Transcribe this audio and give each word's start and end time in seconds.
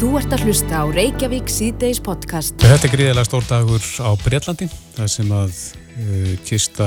Þú 0.00 0.14
ert 0.16 0.32
að 0.32 0.46
hlusta 0.48 0.78
á 0.80 0.88
Reykjavík 0.88 1.50
síðdeis 1.52 1.98
podcast. 2.00 2.54
Þetta 2.62 2.86
er 2.88 2.92
gríðilega 2.94 3.28
stór 3.28 3.44
dagur 3.44 3.84
á 4.00 4.16
Breitlandi, 4.16 4.64
það 4.96 5.10
sem 5.12 5.28
að 5.36 5.52
uh, 5.60 6.30
kista 6.48 6.86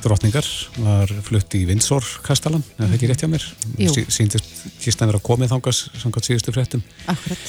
drotningar 0.00 0.48
var 0.80 1.12
flutt 1.26 1.52
í 1.58 1.66
Windsor 1.68 2.00
kastalan, 2.24 2.64
er 2.78 2.86
það 2.86 2.96
ekki 2.96 3.10
rétt 3.10 3.26
hjá 3.26 3.28
mér? 3.28 3.44
Sí, 3.92 4.06
síndist 4.08 4.48
kistan 4.80 5.12
vera 5.12 5.20
komið 5.20 5.52
þangast 5.52 5.92
samkvæmt 6.00 6.30
síðustu 6.30 6.56
fréttum. 6.56 6.80
Akkurat. 7.12 7.44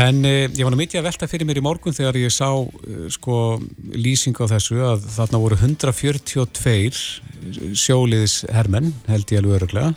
En 0.00 0.24
uh, 0.24 0.48
ég 0.48 0.64
var 0.64 0.80
mikið 0.80 1.02
að 1.02 1.08
velta 1.10 1.28
fyrir 1.28 1.52
mér 1.52 1.60
í 1.60 1.66
morgun 1.68 2.00
þegar 2.00 2.16
ég 2.24 2.32
sá 2.32 2.48
uh, 2.56 2.72
sko 3.12 3.60
lýsing 3.92 4.32
á 4.40 4.48
þessu 4.56 4.80
að 4.94 5.12
þarna 5.12 5.44
voru 5.44 5.60
142 5.60 7.76
sjóliðis 7.76 8.48
hermenn, 8.48 8.96
held 9.12 9.28
ég 9.28 9.44
alveg 9.44 9.60
öruglega, 9.60 9.92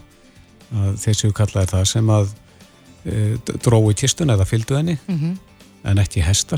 að 0.75 1.05
þessu 1.07 1.31
kallaði 1.31 1.77
það 1.77 1.93
sem 1.95 2.17
að 2.19 2.41
drói 3.61 3.93
kistun 3.97 4.29
eða 4.33 4.45
fylgdu 4.49 4.75
henni 4.79 4.97
Mm 5.07 5.37
en 5.85 5.99
ekki 6.01 6.23
hestar. 6.25 6.57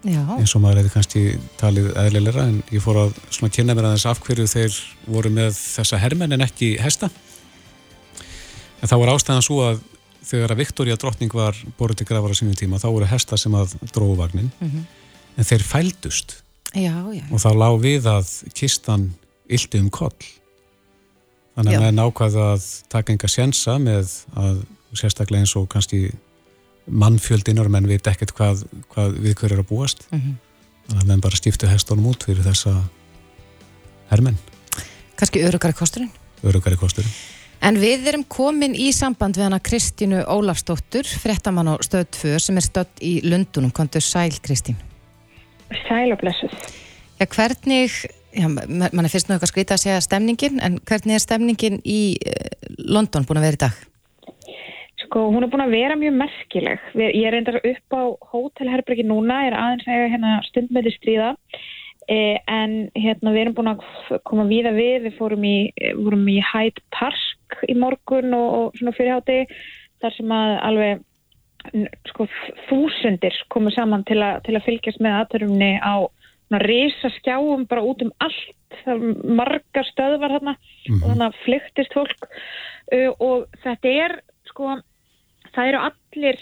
Já, 0.00 0.22
eins 0.38 0.54
og 0.56 0.62
maður 0.64 0.78
hefði 0.80 0.90
kannski 0.94 1.22
talið 1.60 1.90
eðlilegra 2.00 2.46
en 2.48 2.62
ég 2.72 2.80
fór 2.80 2.96
að 3.02 3.10
svona 3.28 3.52
kynna 3.52 3.74
mér 3.76 3.84
aðeins 3.90 4.06
af 4.08 4.22
hverju 4.24 4.46
þeir 4.48 4.78
voru 5.12 5.28
með 5.36 5.50
þessa 5.60 5.98
hermenn 6.00 6.32
en 6.32 6.40
ekki 6.46 6.70
hesta. 6.80 7.10
En 8.80 8.88
þá 8.88 8.94
var 9.02 9.12
ástæðan 9.12 9.44
svo 9.44 9.58
að 9.66 9.82
þegar 10.24 10.54
að 10.54 10.60
Viktoria 10.62 10.96
drottning 10.96 11.36
var 11.36 11.60
borðið 11.76 12.00
til 12.00 12.08
grafar 12.08 12.32
á 12.32 12.36
sínum 12.40 12.56
tíma 12.56 12.80
þá 12.80 12.88
voru 12.94 13.10
hesta 13.12 13.36
sem 13.36 13.52
að 13.60 13.76
dróðu 13.92 14.16
vagnin 14.22 14.50
Mhm. 14.60 14.86
en 15.36 15.44
þeir 15.44 15.62
fældust. 15.62 16.36
Já, 16.72 16.96
já. 17.12 17.24
og 17.30 17.38
þá 17.44 17.50
lág 17.60 17.80
við 17.84 18.02
að 18.08 18.52
kistan 18.54 19.10
yldi 19.50 19.80
um 19.80 19.90
koll. 19.90 20.16
Þannig 21.58 21.76
að 21.76 21.80
menn 21.80 22.04
ákvað 22.08 22.34
að 22.40 22.82
taka 22.88 23.12
enga 23.12 23.28
sjensa 23.28 23.76
með 23.76 24.24
að 24.34 24.64
sérstaklega 24.98 25.40
eins 25.44 25.56
og 25.56 25.68
kannski 25.68 26.10
mannfjöldinur 26.90 27.68
menn 27.70 27.86
veit 27.86 28.06
ekkert 28.10 28.32
hvað, 28.34 28.64
hvað 28.94 29.18
við 29.22 29.34
hver 29.38 29.52
er 29.52 29.60
að 29.62 29.68
búast 29.70 30.06
Mhm. 30.10 30.36
þannig 30.88 31.02
að 31.02 31.06
menn 31.06 31.20
bara 31.20 31.36
stiftu 31.36 31.68
hestunum 31.68 32.06
út 32.10 32.24
fyrir 32.24 32.42
þessa 32.42 32.82
hermenn, 34.10 34.36
Kannski 35.16 35.42
örugari 35.44 35.72
kosturinn. 35.76 36.10
örugari 36.44 36.76
kostur 36.76 37.04
En 37.62 37.76
við 37.76 38.06
erum 38.08 38.24
komin 38.24 38.72
í 38.74 38.90
samband 38.90 39.36
við 39.36 39.42
hana 39.42 39.58
Kristínu 39.60 40.24
Ólafsdóttur, 40.26 41.04
frettamann 41.04 41.68
á 41.68 41.76
stöð 41.84 42.06
2 42.10 42.38
sem 42.40 42.56
er 42.56 42.62
stödd 42.62 42.88
í 43.02 43.20
Lundunum. 43.22 43.70
Kontur 43.70 44.00
sæl, 44.00 44.30
Kristín. 44.40 44.76
Sæl 45.86 46.10
og 46.10 46.18
blessuð. 46.22 46.48
Já, 47.20 47.26
hvernig, 47.26 48.06
já, 48.34 48.48
ma- 48.48 48.88
mann 48.94 49.04
er 49.04 49.10
fyrst 49.12 49.28
eitthvað 49.28 49.52
skrítið 49.52 49.76
að 49.76 49.82
segja 49.84 50.00
stemningin, 50.00 50.58
en 50.62 50.78
hvernig 50.80 51.12
er 51.14 51.18
stemningin 51.18 51.82
í 51.84 52.16
eh, 52.24 52.48
London 52.78 53.26
búin 53.26 53.36
að 53.36 53.42
vera 53.42 53.52
í 53.52 53.56
dag? 53.58 53.72
Sko, 55.10 55.24
hún 55.34 55.42
er 55.42 55.50
búin 55.50 55.64
að 55.64 55.72
vera 55.74 55.94
mjög 55.98 56.12
merkileg. 56.20 56.82
Ég 56.94 57.24
er 57.26 57.34
reyndar 57.34 57.56
upp 57.58 57.94
á 57.98 58.02
hótelherbergi 58.30 59.02
núna, 59.02 59.40
ég 59.42 59.50
er 59.50 59.56
aðeins 59.58 59.88
að 59.90 60.04
hérna 60.12 60.34
stund 60.46 60.68
með 60.70 60.86
því 60.86 60.92
stríða. 60.94 61.30
Eh, 62.06 62.36
en 62.46 62.76
hérna 62.94 63.32
við 63.34 63.42
erum 63.42 63.56
búin 63.56 63.70
að 63.72 63.82
koma 64.30 64.44
víða 64.46 64.70
við, 64.76 65.08
við 65.08 65.16
fórum 65.18 65.42
í, 65.46 65.56
vorum 65.98 66.22
í 66.30 66.36
Hyde 66.52 66.84
Park 66.94 67.58
í 67.66 67.74
morgun 67.74 68.36
og, 68.38 68.46
og 68.54 68.78
svona 68.78 68.94
fyrirhátti 68.94 69.40
þar 69.98 70.14
sem 70.14 70.34
að 70.36 70.54
alveg 70.68 71.02
sko, 72.12 72.28
þúsundir 72.68 73.42
komu 73.50 73.74
saman 73.74 74.06
til, 74.06 74.20
a, 74.22 74.36
til 74.46 74.54
að 74.54 74.66
fylgjast 74.68 75.02
með 75.02 75.16
aðtörumni 75.18 75.72
á 75.82 76.06
risa 76.62 77.10
skjáum 77.18 77.66
bara 77.70 77.82
út 77.86 78.02
um 78.06 78.14
allt, 78.22 78.54
það 78.84 78.94
er 78.94 79.34
margar 79.42 79.90
stöðvar 79.90 80.38
þarna 80.38 80.54
og 80.54 81.04
þannig 81.04 81.26
að 81.26 81.40
flyktist 81.44 81.98
fólk 81.98 82.26
uh, 82.26 83.10
og 83.18 83.46
þetta 83.62 83.92
er 84.06 84.16
sko, 84.50 84.78
það 85.56 85.72
eru 85.72 85.82
allir 85.88 86.40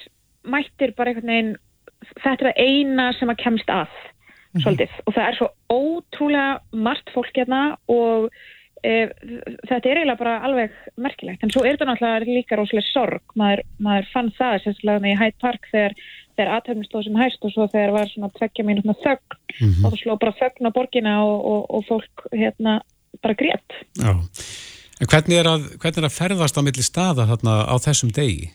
mættir 0.48 0.94
bara 0.96 1.12
einhvern 1.12 1.32
veginn 1.34 1.56
þetta 2.22 2.36
er 2.36 2.46
það 2.52 2.62
eina 2.68 3.08
sem 3.18 3.32
að 3.32 3.42
kemst 3.42 3.72
að 3.74 3.88
svolítið 4.62 4.94
og 5.06 5.14
það 5.14 5.26
er 5.28 5.36
svo 5.38 5.48
ótrúlega 5.74 6.78
margt 6.86 7.10
fólk 7.14 7.34
hérna 7.36 7.62
og 7.92 8.28
e, 8.82 8.92
þetta 9.68 9.90
er 9.90 9.98
eiginlega 10.00 10.18
bara 10.22 10.36
alveg 10.46 10.72
merkilegt, 10.96 11.42
en 11.44 11.52
svo 11.52 11.64
er 11.66 11.76
þetta 11.76 11.88
náttúrulega 11.90 12.38
líka 12.38 12.56
rosalega 12.58 12.88
sorg, 12.92 13.34
maður, 13.38 13.62
maður 13.82 14.08
fann 14.14 14.30
það 14.38 14.56
sérstaklega 14.64 15.12
í 15.12 15.18
Hyde 15.20 15.38
Park 15.42 15.68
þegar, 15.72 15.94
þegar 16.38 16.52
aðtöfnum 16.56 16.86
stóð 16.88 17.04
sem 17.08 17.18
hæst 17.20 17.44
og 17.44 17.52
svo 17.54 17.66
þegar 17.74 17.94
var 17.98 18.10
svona 18.12 18.30
tveggja 18.38 18.66
mínútna 18.66 18.96
þögn 19.04 19.36
Mhm. 19.58 19.84
og 19.84 19.92
það 19.92 20.00
sló 20.02 20.14
bara 20.22 20.32
þögn 20.38 20.68
á 20.68 20.76
borgina 20.76 21.12
og, 21.24 21.38
og, 21.50 21.62
og 21.74 21.84
fólk 21.88 22.26
hérna 22.32 22.80
bara 23.22 23.34
grét 23.34 23.74
Já. 23.98 24.12
En 25.00 25.06
hvernig 25.06 25.38
er, 25.38 25.46
að, 25.46 25.64
hvernig 25.78 25.98
er 25.98 26.06
að 26.08 26.14
ferðast 26.14 26.58
á 26.58 26.62
milli 26.62 26.82
staða 26.82 27.26
þarna 27.26 27.54
á 27.70 27.74
þessum 27.82 28.10
degi? 28.14 28.50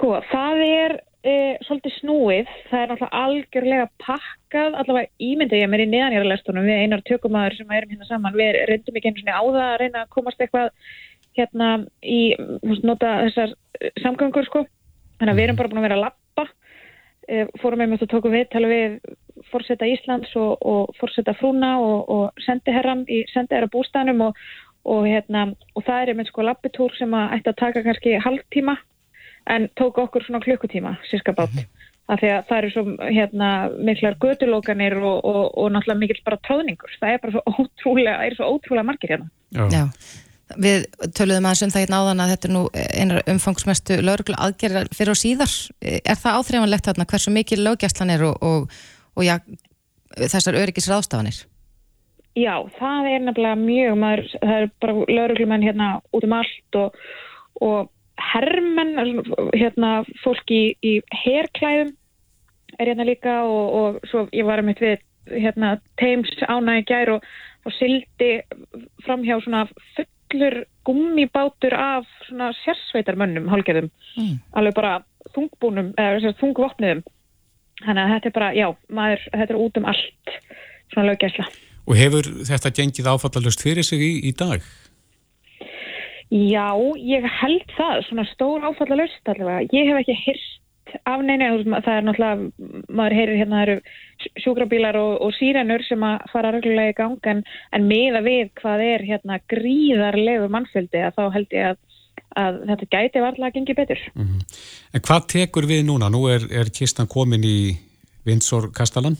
Sko, 0.00 0.14
það 0.30 0.60
er 0.64 0.92
e, 1.28 1.32
svolítið 1.66 1.92
snúið, 1.98 2.52
það 2.70 2.78
er 2.78 2.86
náttúrulega 2.88 3.18
algjörlega 3.26 3.88
pakkað, 4.00 4.78
allavega 4.80 5.26
ímyndið 5.26 5.60
ég 5.60 5.68
mér 5.68 5.82
í 5.84 5.86
neðanjáralestunum 5.92 6.64
við 6.64 6.80
einar 6.86 7.02
tökumæður 7.04 7.56
sem 7.58 7.74
erum 7.76 7.92
hérna 7.92 8.08
saman, 8.08 8.38
við 8.40 8.56
reyndum 8.70 8.96
ekki 8.96 9.12
einu 9.12 9.20
svona 9.20 9.36
á 9.36 9.44
það 9.44 9.66
að 9.66 9.76
reyna 9.82 10.06
að 10.06 10.16
komast 10.16 10.40
eitthvað 10.40 10.72
hérna 11.36 11.68
í, 12.00 12.18
veist, 12.64 12.88
nota 12.88 13.12
þessar 13.26 13.52
eh, 13.52 13.92
samgöngur 14.00 14.48
sko, 14.48 14.64
þannig 15.20 15.34
að 15.34 15.42
við 15.42 15.48
erum 15.50 15.60
bara 15.60 15.74
búin 15.74 15.84
að 15.84 15.88
vera 15.90 16.00
að 16.00 16.04
lappa, 16.06 16.48
e, 17.28 17.44
fórum 17.60 17.84
einmitt 17.84 18.08
og 18.08 18.12
tókum 18.16 18.40
við, 18.40 18.48
tala 18.56 18.72
við 18.72 18.98
fórseta 19.52 19.92
Íslands 19.98 20.32
og, 20.40 20.64
og 20.64 20.96
fórseta 20.96 21.36
frúna 21.36 21.76
og, 21.84 21.98
og 22.08 22.46
sendiherran 22.48 23.04
í 23.04 23.26
sendiherra 23.36 23.68
bústænum 23.68 24.30
og, 24.30 24.44
og 24.88 25.04
hérna, 25.04 25.50
og 25.76 25.84
það 25.84 26.06
er 26.06 26.14
einmitt 26.14 26.32
sko 26.32 26.48
lappitúr 26.48 26.96
sem 26.96 27.12
að 27.12 27.36
ætti 27.36 27.52
að 27.52 27.66
taka 27.66 27.84
kannski 27.84 28.22
hálftíma 28.24 28.80
en 29.46 29.68
tók 29.78 29.98
okkur 29.98 30.26
svona 30.26 30.42
klukkutíma 30.44 30.96
síska 31.10 31.32
bát 31.36 31.54
af 32.10 32.18
því 32.18 32.30
að 32.34 32.48
það 32.48 32.58
eru 32.58 32.70
svo 32.74 32.82
hérna 33.06 33.50
miklar 33.86 34.16
gödulókanir 34.22 34.96
og, 34.98 35.20
og, 35.24 35.44
og 35.54 35.70
náttúrulega 35.70 36.02
mikill 36.02 36.24
bara 36.26 36.40
tróðningur 36.46 36.96
það 37.00 37.14
er 37.14 37.22
bara 37.22 37.36
svo 37.36 37.44
ótrúlega, 37.60 38.16
það 38.18 38.26
er 38.26 38.38
svo 38.38 38.50
ótrúlega 38.54 38.88
margir 38.90 39.14
hérna 39.14 39.30
Já. 39.70 39.86
Við 40.58 40.86
töluðum 41.14 41.46
aðeins 41.46 41.62
um 41.62 41.70
það 41.70 41.84
hérna 41.84 41.98
áðan 42.02 42.22
að 42.24 42.30
þetta 42.32 42.48
er 42.48 42.52
nú 42.54 42.62
einar 42.74 43.20
umfangsmestu 43.30 43.98
lauruglu 44.02 44.34
aðgerðar 44.34 44.88
fyrir 44.94 45.12
og 45.12 45.18
síðar. 45.20 45.52
Er 45.86 46.18
það 46.18 46.38
áþreifanlegt 46.40 46.88
þarna 46.88 47.06
hversu 47.12 47.34
mikil 47.34 47.60
lögjastlan 47.62 48.10
er 48.10 48.24
og, 48.26 48.42
og, 48.42 48.80
og 49.14 49.26
já, 49.26 49.36
þessar 50.18 50.58
öryggis 50.58 50.90
ráðstafanir? 50.90 51.44
Já, 52.38 52.54
það 52.78 53.08
er 53.12 53.24
nefnilega 53.26 53.60
mjög 53.62 53.96
maður, 54.00 54.26
það 54.42 54.56
er 54.56 54.68
bara 54.82 55.06
lauruglumenn 55.18 55.66
hérna 55.66 55.88
út 56.14 56.26
um 56.26 56.36
allt 56.40 56.78
og, 56.78 57.00
og 57.62 57.90
hermenn, 58.32 59.22
hérna 59.56 60.00
fólk 60.24 60.52
í, 60.52 60.74
í 60.82 60.98
herklæðum 61.24 61.94
er 62.78 62.90
hérna 62.92 63.06
líka 63.08 63.40
og, 63.44 63.74
og 63.80 64.10
svo 64.10 64.26
ég 64.36 64.46
var 64.48 64.62
mitt 64.64 64.80
við 64.82 65.00
hérna 65.30 65.76
Thames 66.00 66.32
í 66.40 66.82
gær 66.88 67.16
og, 67.16 67.24
og 67.66 67.76
sildi 67.76 68.32
fram 69.04 69.24
hjá 69.26 69.36
svona 69.42 69.66
fullur 69.96 70.62
gummibátur 70.86 71.74
af 71.76 72.08
svona 72.28 72.52
sérsveitarmönnum 72.64 73.50
hálgerðum, 73.50 73.90
Mm. 74.16 74.40
alveg 74.58 74.74
bara 74.74 75.04
þungbúnum, 75.36 75.92
eða 75.94 76.32
þungvopniðum 76.40 77.02
þannig 77.84 78.02
að 78.02 78.12
þetta 78.14 78.28
er 78.28 78.34
bara, 78.34 78.48
já, 78.58 78.66
maður 78.90 79.26
þetta 79.32 79.54
er 79.54 79.60
út 79.60 79.78
um 79.78 79.84
allt 79.92 80.32
svona 80.92 81.12
löggæsla 81.12 81.46
Og 81.88 81.96
hefur 81.96 82.26
þetta 82.46 82.72
gengið 82.76 83.08
áfallalust 83.10 83.62
fyrir 83.62 83.86
sig 83.86 84.02
í, 84.02 84.10
í 84.28 84.32
dag? 84.36 84.62
Já, 86.30 86.78
ég 87.02 87.24
held 87.26 87.72
það, 87.74 88.04
svona 88.06 88.24
stór 88.30 88.66
áfalla 88.68 89.00
löst 89.02 89.30
allavega. 89.30 89.66
Ég 89.74 89.88
hef 89.90 89.98
ekki 90.04 90.14
hyrst 90.24 90.60
af 91.06 91.22
neina, 91.26 91.50
það 91.82 91.96
er 91.96 92.04
náttúrulega, 92.06 92.74
maður 92.86 93.16
heyrir 93.18 93.38
hérna, 93.40 93.58
það 93.58 93.64
eru 93.66 94.38
sjúkrabílar 94.44 94.98
og, 95.00 95.12
og 95.26 95.34
sírenur 95.36 95.82
sem 95.86 96.02
að 96.06 96.26
fara 96.32 96.52
reglulega 96.54 96.94
í 96.94 96.96
gang, 96.98 97.18
en, 97.32 97.42
en 97.74 97.86
meða 97.90 98.22
við 98.26 98.52
hvað 98.60 98.84
er 98.86 99.06
hérna 99.06 99.40
gríðarlegu 99.50 100.50
mannfjöldi 100.54 101.02
að 101.06 101.18
þá 101.18 101.22
held 101.36 101.56
ég 101.56 101.68
að, 101.72 101.80
að 102.42 102.60
þetta 102.70 102.88
gæti 102.94 103.24
varlega 103.26 103.50
að 103.50 103.58
gengi 103.58 103.78
betur. 103.80 104.06
En 104.94 105.06
hvað 105.10 105.28
tekur 105.34 105.68
við 105.70 105.84
núna? 105.88 106.10
Nú 106.12 106.24
er, 106.30 106.46
er 106.50 106.70
kistan 106.74 107.10
komin 107.10 107.46
í 107.46 107.58
Windsor 108.26 108.70
Kastalan? 108.76 109.18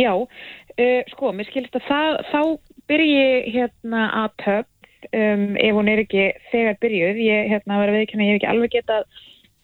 Já, 0.00 0.14
uh, 0.16 1.00
sko, 1.14 1.30
mér 1.36 1.50
skilst 1.50 1.78
að 1.78 1.88
það, 1.90 2.20
þá 2.32 2.42
byrji 2.90 3.26
hérna 3.54 4.06
að 4.24 4.38
töfn 4.42 4.71
um, 5.10 5.44
ef 5.56 5.76
hún 5.76 5.90
er 5.92 6.04
ekki 6.04 6.30
þegar 6.52 6.80
byrjuð. 6.84 7.22
Ég 7.26 7.52
hérna 7.52 7.82
var 7.82 7.92
að 7.92 8.00
veikina, 8.00 8.26
ég 8.26 8.36
hef 8.36 8.42
ekki 8.42 8.52
alveg 8.52 8.74
getað 8.78 9.06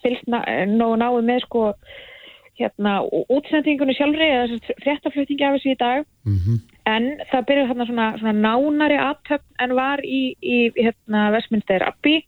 fylgst 0.04 0.30
nógu 0.30 0.98
náðu 1.00 1.24
með 1.26 1.42
sko 1.46 1.64
hérna 2.58 2.98
útsendingunni 3.30 3.94
sjálfri 3.94 4.26
eða 4.34 4.58
fréttaflutningi 4.82 5.46
af 5.46 5.56
þessu 5.58 5.72
í 5.74 5.78
dag. 5.78 6.04
Mm 6.26 6.58
En 6.88 7.08
það 7.28 7.48
byrjuð 7.48 7.72
þarna 7.72 7.86
svona, 7.88 8.06
svona 8.20 8.36
nánari 8.38 9.00
aðtöfn 9.02 9.64
en 9.64 9.74
var 9.76 10.00
í, 10.04 10.20
í 10.40 10.58
hérna 10.78 11.26
Westminster 11.34 11.84
Abbey, 11.84 12.22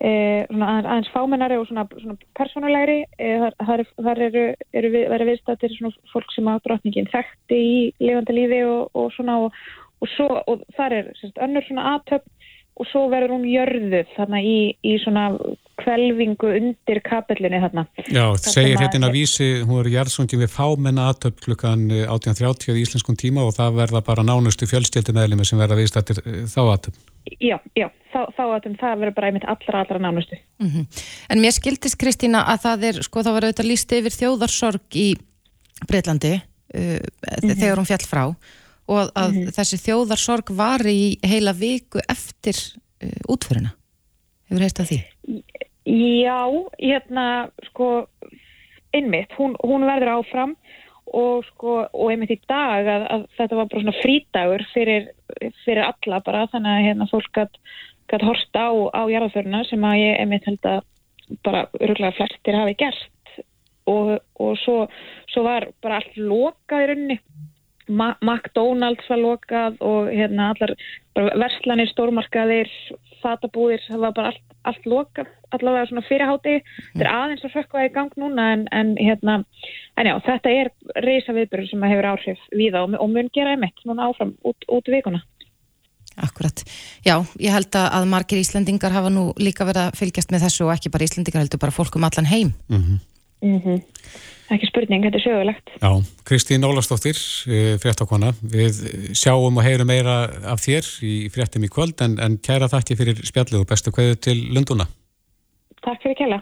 eh, 0.00 0.44
svona 0.46 0.68
aðeins, 0.68 0.88
aðeins 0.92 1.10
fámennari 1.14 1.58
og 1.58 1.66
svona, 1.66 1.86
svona 1.96 2.14
persónulegri. 2.38 3.00
Eh, 3.18 3.48
þar, 3.58 3.84
þar, 3.96 4.22
eru, 4.28 4.44
eru 4.72 4.92
við, 4.94 5.08
verið 5.14 5.32
viðstættir 5.32 5.74
svona 5.74 6.10
fólk 6.12 6.34
sem 6.34 6.50
að 6.52 6.62
drottningin 6.68 7.10
þekkti 7.10 7.58
í 7.58 7.76
lifandi 8.04 8.38
lífi 8.38 8.62
og, 8.68 8.90
og 8.94 9.10
svona 9.16 9.38
og, 9.46 9.58
og, 9.98 10.12
svo, 10.14 10.28
og 10.46 10.62
þar 10.78 10.98
er 11.00 11.12
sérst, 11.18 11.42
önnur 11.42 11.66
svona 11.66 11.96
aðtöfn 11.96 12.37
og 12.78 12.86
svo 12.92 13.06
verður 13.10 13.34
hún 13.34 13.46
jörðuð 13.48 14.12
þarna 14.14 14.40
í, 14.42 14.58
í 14.86 14.94
svona 15.02 15.28
kvelvingu 15.78 16.50
undir 16.58 17.00
kapellinu 17.06 17.60
þarna. 17.62 17.84
Já, 18.06 18.24
það 18.34 18.48
segir 18.54 18.80
hérna 18.82 19.08
að 19.08 19.16
vísi, 19.18 19.48
hún 19.66 19.80
er 19.82 19.90
jarðsungin 19.92 20.42
við 20.42 20.52
fámenna 20.54 21.08
aðtöp 21.12 21.38
klukkan 21.44 21.86
18.30 21.90 22.74
í 22.74 22.82
íslenskum 22.82 23.18
tíma 23.18 23.46
og 23.46 23.54
það 23.56 23.78
verða 23.82 24.02
bara 24.06 24.26
nánustu 24.26 24.68
fjölstjöldi 24.70 25.14
meðlemi 25.16 25.46
sem 25.48 25.60
verða 25.60 25.78
vist 25.78 25.98
eftir 25.98 26.20
þá 26.50 26.60
aðtöp. 26.64 27.00
Já, 27.44 27.56
já, 27.78 27.88
þá, 28.12 28.20
þá 28.36 28.42
aðtöp 28.46 28.78
það 28.82 29.02
verður 29.02 29.16
bara 29.18 29.30
einmitt 29.30 29.48
allra, 29.54 29.82
allra 29.84 30.02
nánustu. 30.02 30.38
Mm 30.62 30.70
-hmm. 30.70 31.02
En 31.30 31.42
mér 31.42 31.54
skildist 31.54 31.98
Kristína 32.00 32.44
að 32.52 32.62
það 32.66 32.88
er, 32.90 33.02
sko 33.06 33.26
þá 33.26 33.32
verður 33.32 33.52
þetta 33.52 33.68
líst 33.70 33.98
yfir 33.98 34.18
þjóðarsorg 34.18 34.98
í 34.98 35.08
Breitlandi 35.86 36.34
uh, 36.34 36.80
mm 36.80 36.98
-hmm. 37.42 37.54
þegar 37.54 37.78
hún 37.78 37.90
fjall 37.90 38.06
frá 38.06 38.24
og 38.88 38.98
að, 39.02 39.10
að 39.14 39.30
mm 39.30 39.38
-hmm. 39.38 39.54
þessi 39.56 39.78
þjóðarsorg 39.84 40.52
var 40.56 40.86
í 40.88 41.18
heila 41.22 41.52
viku 41.52 42.00
eftir 42.08 42.56
uh, 42.56 43.20
útföruna. 43.28 43.74
Hefur 44.48 44.64
að 44.64 44.90
því? 44.90 45.00
Já, 45.88 46.40
hérna, 46.78 47.50
sko, 47.70 48.08
einmitt, 48.92 49.32
hún, 49.38 49.56
hún 49.64 49.84
verður 49.88 50.18
áfram 50.18 50.56
og 51.16 51.44
sko, 51.48 51.88
og 51.92 52.10
einmitt 52.12 52.32
í 52.32 52.40
dag 52.48 52.84
að, 52.86 53.04
að 53.14 53.26
þetta 53.36 53.56
var 53.56 53.68
bara 53.68 53.80
svona 53.80 54.00
frítagur 54.02 54.64
fyrir, 54.74 55.08
fyrir 55.64 55.84
alla 55.84 56.20
bara, 56.24 56.48
þannig 56.52 56.72
að 56.72 56.86
hérna 56.88 57.08
fólk 57.12 57.40
gæti 58.08 58.24
horsta 58.24 58.68
á, 58.68 58.72
á 58.92 59.02
jarðaföruna 59.08 59.64
sem 59.68 59.84
að 59.84 60.00
ég 60.00 60.20
einmitt 60.20 60.48
held 60.48 60.68
að 60.68 60.80
bara 61.44 61.66
öruglega 61.80 62.16
flestir 62.16 62.56
hafi 62.56 62.74
gert 62.80 63.40
og, 63.88 64.18
og 64.40 64.56
svo, 64.64 64.76
svo 65.32 65.44
var 65.44 65.68
bara 65.84 66.00
allt 66.00 66.16
lokað 66.16 66.84
í 66.84 66.88
rauninni 66.88 67.18
Ma 67.18 67.57
McDonalds 67.88 69.08
var 69.10 69.20
lokað 69.22 69.78
og 69.84 70.10
hérna 70.12 70.52
allar 70.52 70.74
verslanir, 71.16 71.90
stórmarkaðir 71.92 72.70
fatabúðir, 73.22 73.82
það 73.88 74.04
var 74.04 74.14
bara 74.16 74.32
allt, 74.32 74.44
allt 74.68 74.86
lokað, 74.86 75.30
allavega 75.56 75.88
svona 75.88 76.04
fyrirháti 76.06 76.54
þetta 76.60 77.02
er 77.04 77.10
aðeins 77.10 77.46
að 77.46 77.54
sökka 77.56 77.86
í 77.86 77.90
gang 77.94 78.12
núna 78.20 78.50
en, 78.54 78.66
en 78.74 78.92
hérna, 79.00 79.40
en 79.98 80.10
já, 80.10 80.14
þetta 80.28 80.54
er 80.60 80.70
reysa 81.02 81.34
viðbyrjum 81.36 81.72
sem 81.72 81.88
hefur 81.90 82.10
áhrif 82.12 82.46
við 82.54 82.78
á 82.78 82.82
og 82.84 83.10
mun 83.10 83.32
gera 83.34 83.56
einmitt 83.56 83.84
núna 83.88 84.08
áfram 84.10 84.36
út, 84.46 84.68
út 84.70 84.92
vikuna. 84.92 85.22
Akkurat, 86.18 86.64
já, 87.06 87.14
ég 87.38 87.54
held 87.54 87.76
að 87.78 88.08
margir 88.10 88.40
Íslandingar 88.42 88.94
hafa 88.94 89.10
nú 89.12 89.28
líka 89.38 89.66
verið 89.68 89.86
að 89.86 90.00
fylgjast 90.00 90.32
með 90.34 90.48
þessu 90.48 90.66
og 90.66 90.72
ekki 90.74 90.90
bara 90.90 91.06
Íslandingar 91.06 91.44
heldur 91.44 91.62
bara 91.62 91.74
fólkum 91.74 92.06
allan 92.06 92.26
heim. 92.26 92.54
Mm 92.68 92.82
-hmm. 92.82 92.98
Mm 93.42 93.60
-hmm. 93.62 93.82
Ekki 94.48 94.68
spurning, 94.70 95.02
þetta 95.04 95.18
er 95.18 95.24
sögulegt. 95.24 95.72
Já, 95.76 95.90
Kristín 96.24 96.64
Ólastóttir, 96.64 97.18
eh, 97.46 97.74
fréttakona, 97.82 98.32
við 98.40 98.80
sjáum 99.12 99.60
og 99.60 99.66
heyrum 99.66 99.90
meira 99.90 100.22
af 100.48 100.62
þér 100.64 100.88
í 101.04 101.28
fréttum 101.32 101.66
í 101.66 101.68
kvöld 101.68 102.00
en, 102.00 102.16
en 102.18 102.38
kæra 102.38 102.70
þakki 102.72 102.96
fyrir 102.96 103.20
spjallið 103.28 103.60
og 103.60 103.68
bestu 103.68 103.92
kveðu 103.92 104.16
til 104.28 104.38
Lunduna. 104.54 104.88
Takk 105.84 106.00
fyrir 106.02 106.16
kæla. 106.22 106.40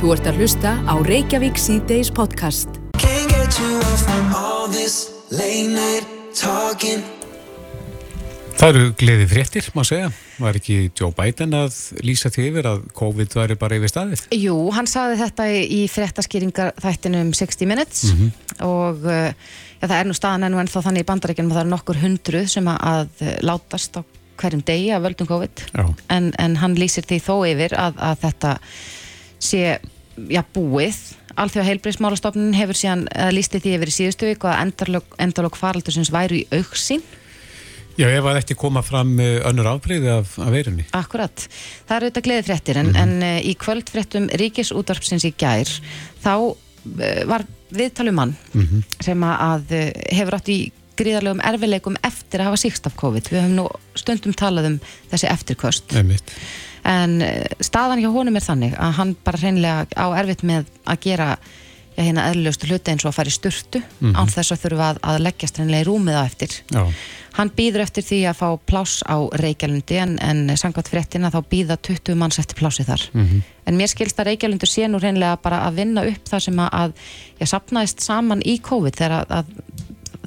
Þú 0.00 0.14
ert 0.16 0.26
að 0.32 0.40
hlusta 0.40 0.78
á 0.88 0.94
Reykjavík 1.04 1.60
C-Days 1.60 2.10
podcast. 2.10 2.72
Það 8.54 8.70
eru 8.70 8.90
gleði 8.98 9.24
fréttir, 9.28 9.66
má 9.74 9.82
segja. 9.86 10.08
Var 10.38 10.56
ekki 10.58 10.76
Joe 10.94 11.10
Biden 11.14 11.54
að 11.58 11.74
lýsa 12.06 12.30
því 12.32 12.44
yfir 12.50 12.68
að 12.70 12.82
COVID 12.96 13.34
væri 13.34 13.56
bara 13.58 13.78
yfir 13.80 13.90
staðið? 13.90 14.22
Jú, 14.38 14.54
hann 14.76 14.88
saði 14.90 15.16
þetta 15.20 15.46
í 15.50 15.80
fréttaskýringar 15.90 16.70
þættinum 16.82 17.32
60 17.34 17.70
Minutes 17.70 18.04
mm 18.08 18.20
-hmm. 18.20 18.66
og 18.66 19.08
uh, 19.08 19.32
ja, 19.80 19.88
það 19.88 19.96
er 19.98 20.06
nú 20.08 20.14
staðan 20.14 20.46
ennú 20.48 20.60
ennþá 20.62 20.84
þannig 20.86 21.02
í 21.02 21.08
bandarækjum 21.08 21.50
að 21.50 21.56
það 21.56 21.64
er 21.64 21.72
nokkur 21.72 22.00
hundruð 22.02 22.46
sem 22.52 22.68
að 22.70 23.08
látast 23.42 23.98
á 23.98 24.00
hverjum 24.38 24.62
degi 24.66 24.94
að 24.94 25.04
völdum 25.08 25.30
COVID 25.30 25.64
en, 26.08 26.32
en 26.38 26.56
hann 26.56 26.78
lýsir 26.78 27.04
því 27.06 27.18
þó 27.22 27.34
yfir 27.46 27.74
að, 27.78 27.98
að 27.98 28.16
þetta 28.22 28.54
sé 29.38 29.78
ja, 30.30 30.44
búið. 30.54 30.96
Alþjóða 31.34 31.68
heilbreyðsmálastofnun 31.68 32.54
hefur 32.54 32.78
síðan 32.78 33.08
lýsti 33.34 33.58
því 33.58 33.76
yfir 33.76 33.90
í 33.90 33.98
síðustu 33.98 34.30
viku 34.30 34.46
að 34.46 34.72
endalók 35.18 35.58
faraldur 35.58 35.94
sem 35.94 36.06
væru 36.14 36.42
í 36.42 36.46
auksinn 36.54 37.02
Já, 37.98 38.08
ef 38.10 38.24
það 38.26 38.38
ekki 38.40 38.56
koma 38.58 38.82
fram 38.82 39.14
önnur 39.20 39.70
afbreyði 39.74 40.10
af, 40.16 40.36
af 40.42 40.52
veirunni. 40.54 40.86
Akkurat. 40.96 41.46
Það 41.86 41.96
eru 41.96 42.08
auðvitað 42.08 42.28
gleði 42.28 42.46
fréttir 42.48 42.80
en, 42.80 42.90
mm 42.90 42.94
-hmm. 42.94 43.02
en 43.02 43.22
uh, 43.22 43.50
í 43.50 43.54
kvöldfréttum 43.60 44.28
Ríkisútvarpsins 44.40 45.26
í 45.28 45.34
gær 45.38 45.70
þá 46.24 46.34
uh, 46.34 47.22
var 47.30 47.46
viðtalum 47.74 48.14
mann 48.14 48.36
mm 48.52 48.66
-hmm. 48.66 48.82
sem 49.02 49.22
að 49.22 49.74
hefur 50.10 50.38
átt 50.38 50.48
í 50.48 50.60
gríðarlegum 50.98 51.42
erfileikum 51.42 51.96
eftir 52.02 52.40
að 52.40 52.50
hafa 52.50 52.62
síkst 52.62 52.86
af 52.86 52.94
COVID. 52.96 53.30
Við 53.30 53.40
höfum 53.40 53.56
nú 53.58 53.66
stundum 53.98 54.34
talað 54.34 54.66
um 54.70 54.80
þessi 55.10 55.26
eftirkvöst. 55.26 55.96
Einmitt. 55.96 56.30
En 56.84 57.18
staðan 57.60 57.98
hjá 58.02 58.10
honum 58.12 58.36
er 58.36 58.44
þannig 58.44 58.76
að 58.78 58.92
hann 58.98 59.16
bara 59.24 59.38
hreinlega 59.38 59.86
á 59.96 60.06
erfitt 60.14 60.42
með 60.42 60.66
að 60.84 61.00
gera 61.00 61.38
já, 61.94 62.02
hérna 62.02 62.28
eðlustu 62.30 62.68
hluti 62.68 62.92
eins 62.92 63.04
og 63.04 63.12
að 63.12 63.18
fara 63.18 63.30
í 63.30 63.34
sturtu 63.34 63.80
mm 63.80 63.98
-hmm. 64.00 64.16
án 64.18 64.32
þess 64.32 64.54
að 64.54 64.62
þurfa 64.64 64.88
að, 64.88 64.98
að 65.10 65.20
leggjast 65.26 65.58
hreinlega 65.58 65.84
í 65.84 65.88
rúmið 65.88 66.18
á 66.18 66.22
eftir. 66.24 66.56
Já. 66.70 66.82
Hann 67.34 67.50
býður 67.50 67.82
eftir 67.82 68.04
því 68.06 68.18
að 68.30 68.36
fá 68.38 68.48
pláss 68.62 69.00
á 69.02 69.18
Reykjalundi 69.40 69.96
en, 69.98 70.12
en 70.22 70.52
sangvært 70.58 70.90
fréttina 70.92 71.32
þá 71.34 71.40
býða 71.50 71.76
20 71.82 72.18
manns 72.20 72.38
eftir 72.38 72.60
plássi 72.60 72.86
þar. 72.86 73.02
Mm 73.12 73.24
-hmm. 73.26 73.40
En 73.66 73.78
mér 73.80 73.90
skilst 73.90 74.20
að 74.20 74.30
Reykjalundur 74.30 74.70
sé 74.70 74.86
nú 74.88 75.00
reynlega 75.02 75.40
bara 75.42 75.64
að 75.66 75.80
vinna 75.80 76.04
upp 76.06 76.28
það 76.30 76.44
sem 76.46 76.60
að 76.62 76.92
ég 77.40 77.50
sapnaðist 77.50 78.00
saman 78.00 78.42
í 78.44 78.60
COVID 78.62 78.94
þegar 79.00 79.16
að, 79.18 79.26
að 79.30 79.44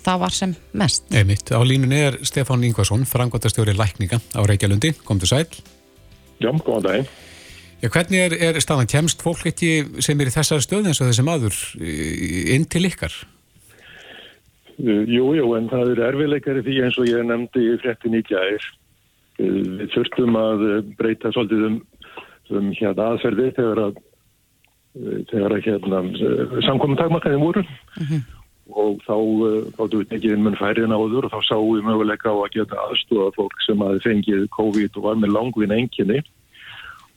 það 0.04 0.20
var 0.20 0.36
sem 0.36 0.56
mest. 0.74 1.08
Einmitt, 1.14 1.52
á 1.52 1.60
línunni 1.64 2.02
er 2.10 2.20
Stefán 2.24 2.64
Ingvarsson, 2.64 3.06
frangværtastjóri 3.06 3.78
Lækninga 3.78 4.20
á 4.36 4.42
Reykjalundi. 4.44 4.94
Kom 5.04 5.20
til 5.20 5.32
sæl. 5.32 5.48
Já, 6.40 6.52
góðan 6.52 6.84
daginn. 6.84 7.08
Já, 7.82 7.90
hvernig 7.94 8.20
er, 8.20 8.34
er 8.34 8.60
staðan? 8.60 8.90
Kemst 8.90 9.22
fólk 9.22 9.46
ekki 9.46 10.02
sem 10.02 10.20
er 10.20 10.28
í 10.28 10.34
þessari 10.34 10.66
stöð 10.66 10.88
eins 10.90 11.02
og 11.02 11.12
þessi 11.12 11.26
maður 11.26 11.58
inn 11.78 12.66
til 12.66 12.88
ykkar? 12.90 13.14
Uh, 14.78 15.06
jú, 15.10 15.32
jú, 15.34 15.48
en 15.58 15.70
það 15.72 15.94
eru 15.96 16.04
erfiðleikari 16.06 16.62
því 16.62 16.82
eins 16.86 16.98
og 17.02 17.08
ég 17.10 17.24
nefndi 17.26 17.64
í 17.66 17.78
frettin 17.82 18.18
í 18.18 18.22
gæðir. 18.28 18.66
Uh, 19.42 19.62
við 19.80 19.88
þurftum 19.96 20.38
að 20.38 20.66
uh, 20.68 20.76
breyta 21.00 21.32
svolítið 21.34 21.66
um, 21.72 21.80
um 22.54 22.68
hérna 22.78 23.08
aðferði 23.14 23.48
þegar 23.58 23.82
að, 23.88 24.02
þegar 25.32 25.56
að 25.56 25.66
hérna, 25.66 26.04
samkominn 26.66 27.00
takmarkaðin 27.00 27.42
voru 27.42 27.64
mm 27.66 28.06
-hmm. 28.06 28.22
og 28.84 29.02
þá 29.06 29.18
gáttu 29.78 30.00
við 30.00 30.08
tekið 30.14 30.38
inn 30.38 30.46
mun 30.46 30.58
færið 30.58 30.90
náður 30.90 31.28
og 31.28 31.34
þá 31.34 31.42
sáum 31.50 31.74
við 31.74 31.86
möguleika 31.90 32.34
á 32.34 32.38
að 32.38 32.54
geta 32.56 32.80
aðstúða 32.86 33.34
fólk 33.36 33.62
sem 33.66 33.82
aði 33.82 34.00
fengið 34.06 34.48
COVID 34.58 34.98
og 34.98 35.06
var 35.10 35.20
með 35.22 35.34
langvinn 35.36 35.76
enginni 35.76 36.22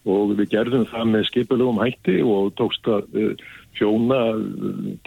og 0.05 0.35
við 0.37 0.51
gerðum 0.57 0.85
það 0.89 1.09
með 1.13 1.27
skipilugum 1.29 1.81
hætti 1.81 2.21
og 2.25 2.53
tókst 2.57 2.89
að 2.89 3.09
fjóna 3.79 4.21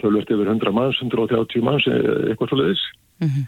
tölvöld 0.00 0.30
yfir 0.30 0.50
100 0.50 0.72
manns, 0.74 1.00
130 1.02 1.64
manns 1.64 1.86
eitthvað 1.88 2.50
svo 2.50 2.60
leiðis 2.60 2.84
mm 3.20 3.28
-hmm. 3.28 3.44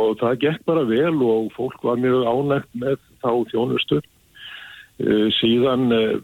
og 0.00 0.18
það 0.20 0.40
gekk 0.44 0.64
bara 0.66 0.84
vel 0.84 1.16
og 1.22 1.52
fólk 1.56 1.82
var 1.82 1.96
mjög 2.02 2.26
ánægt 2.26 2.70
með 2.74 2.98
þá 3.22 3.30
þjónustu 3.52 4.00
uh, 4.00 5.28
síðan 5.40 5.92
uh, 5.92 6.18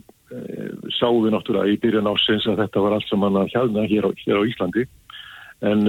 sáum 0.99 1.25
við 1.25 1.35
náttúrulega 1.35 1.73
í 1.73 1.81
byrjan 1.81 2.09
ásins 2.09 2.47
að 2.49 2.61
þetta 2.65 2.81
var 2.81 2.93
allt 2.93 3.09
sem 3.09 3.21
hann 3.21 3.37
að 3.37 3.53
hjálna 3.53 3.87
hér 3.87 4.09
á, 4.09 4.11
hér 4.25 4.39
á 4.41 4.49
Íslandi 4.49 4.87
en 5.63 5.87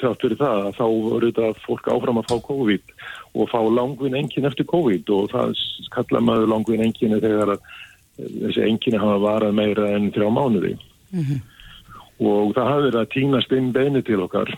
þátt 0.00 0.24
fyrir 0.24 0.38
það 0.40 0.66
að 0.66 0.74
þá 0.78 0.84
voru 0.86 1.30
þetta 1.30 1.62
fólk 1.66 1.88
áfram 1.92 2.20
að 2.20 2.28
fá 2.30 2.36
COVID 2.48 2.92
og 3.38 3.50
fá 3.50 3.60
langvinn 3.62 4.16
engin 4.18 4.48
eftir 4.48 4.68
COVID 4.68 5.12
og 5.16 5.30
það 5.32 5.54
kalla 5.94 6.20
maður 6.24 6.52
langvinn 6.52 6.84
engin 6.84 7.16
þegar 7.20 7.56
þessi 8.16 8.64
enginni 8.66 9.00
hafa 9.00 9.18
varað 9.22 9.56
meira 9.56 9.88
enn 9.96 10.10
þrjá 10.14 10.28
mánuði. 10.32 10.74
Mm 11.12 11.24
-hmm. 11.24 11.40
Og 12.20 12.52
það 12.56 12.68
hafi 12.70 12.84
verið 12.88 13.00
að 13.00 13.10
týnast 13.14 13.52
inn 13.56 13.72
beini 13.74 14.02
til 14.06 14.20
okkar. 14.24 14.52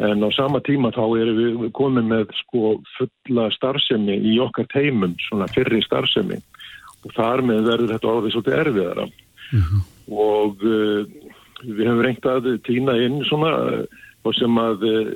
En 0.00 0.24
á 0.24 0.28
sama 0.32 0.62
tíma 0.64 0.92
þá 0.96 1.04
erum 1.20 1.40
við 1.40 1.72
komið 1.76 2.06
með 2.08 2.34
sko 2.38 2.76
fulla 2.96 3.50
starfsemi 3.52 4.16
í 4.32 4.38
okkar 4.40 4.68
teimum, 4.72 5.16
svona 5.28 5.48
fyrri 5.52 5.82
starfsemi. 5.84 6.40
Og 7.04 7.14
þar 7.16 7.44
með 7.44 7.68
verður 7.68 7.94
þetta 7.94 8.12
orðið 8.14 8.34
svolítið 8.34 8.58
erfiðara. 8.62 9.08
Mm 9.50 9.64
-hmm. 9.66 9.82
Og 10.10 10.64
uh, 10.64 11.00
við 11.64 11.84
hefum 11.86 12.04
reynt 12.04 12.26
að 12.26 12.52
týna 12.64 12.96
inn 12.96 13.20
svona 13.28 13.52
og 14.24 14.34
sem 14.36 14.58
að 14.58 14.84
uh, 14.84 15.12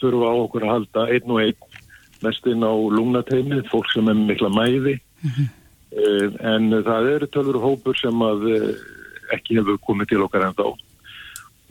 þurfa 0.00 0.30
á 0.30 0.34
okkur 0.44 0.64
að 0.66 0.72
halda 0.74 1.08
einn 1.14 1.30
og 1.30 1.42
einn 1.42 1.80
mest 2.22 2.46
inn 2.46 2.62
á 2.62 2.70
lungnateimið, 2.70 3.66
fólk 3.70 3.90
sem 3.90 4.08
er 4.08 4.14
mikla 4.14 4.48
mæði. 4.48 5.00
-hmm. 5.22 5.50
Eh, 5.92 6.28
en 6.48 6.70
það 6.72 7.08
eru 7.16 7.26
tölur 7.28 7.58
og 7.58 7.66
hópur 7.66 7.98
sem 8.00 8.22
að 8.24 8.46
eh, 8.48 8.68
ekki 9.36 9.58
hefur 9.58 9.76
komið 9.84 10.12
til 10.12 10.22
okkar 10.24 10.46
enda 10.46 10.64
á 10.64 10.70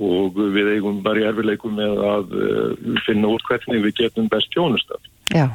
og 0.01 0.38
við 0.55 0.75
eigum 0.75 1.01
bara 1.05 1.22
í 1.22 1.25
erfileikum 1.29 1.75
með 1.77 2.00
að 2.08 2.36
eh, 2.41 3.00
finna 3.05 3.29
úr 3.29 3.43
hvernig 3.48 3.84
við 3.86 3.98
getum 4.03 4.29
best 4.31 4.50
tjónustaf. 4.55 5.01
Já, 5.31 5.46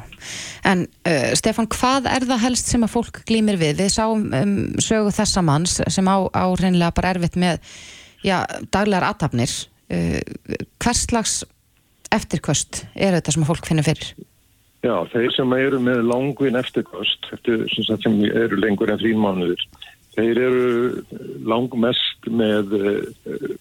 en 0.65 0.87
uh, 1.05 1.33
Stefan, 1.37 1.67
hvað 1.69 2.07
er 2.09 2.25
það 2.25 2.43
helst 2.47 2.71
sem 2.71 2.85
að 2.85 2.95
fólk 2.95 3.19
glýmir 3.29 3.59
við? 3.61 3.75
Við 3.83 3.91
sáum 3.93 4.23
um, 4.33 4.55
sögu 4.81 5.11
þessa 5.13 5.43
manns 5.45 5.75
sem 5.93 6.09
á, 6.09 6.17
á 6.33 6.45
reynilega 6.57 6.95
bara 6.97 7.11
erfitt 7.13 7.37
með 7.37 7.59
já, 8.25 8.39
daglegar 8.73 9.11
aðtapnir. 9.11 9.53
Uh, 9.87 10.17
hvers 10.81 11.03
slags 11.05 11.35
eftirkvöst 12.15 12.87
er 12.95 13.19
þetta 13.19 13.35
sem 13.35 13.45
fólk 13.45 13.69
finnir 13.69 13.85
fyrir? 13.85 14.09
Já, 14.85 14.95
þeir 15.11 15.29
sem 15.35 15.53
eru 15.57 15.79
með 15.83 16.03
langvinn 16.07 16.57
eftirkost, 16.57 17.29
eftir, 17.35 17.67
sem, 17.75 17.97
sem 18.01 18.17
eru 18.29 18.59
lengur 18.61 18.89
en 18.93 18.99
þrín 19.01 19.21
mánuður, 19.21 19.63
þeir 20.17 20.41
eru 20.47 20.67
langmest 21.45 22.29
með 22.33 22.77
uh, 22.77 23.55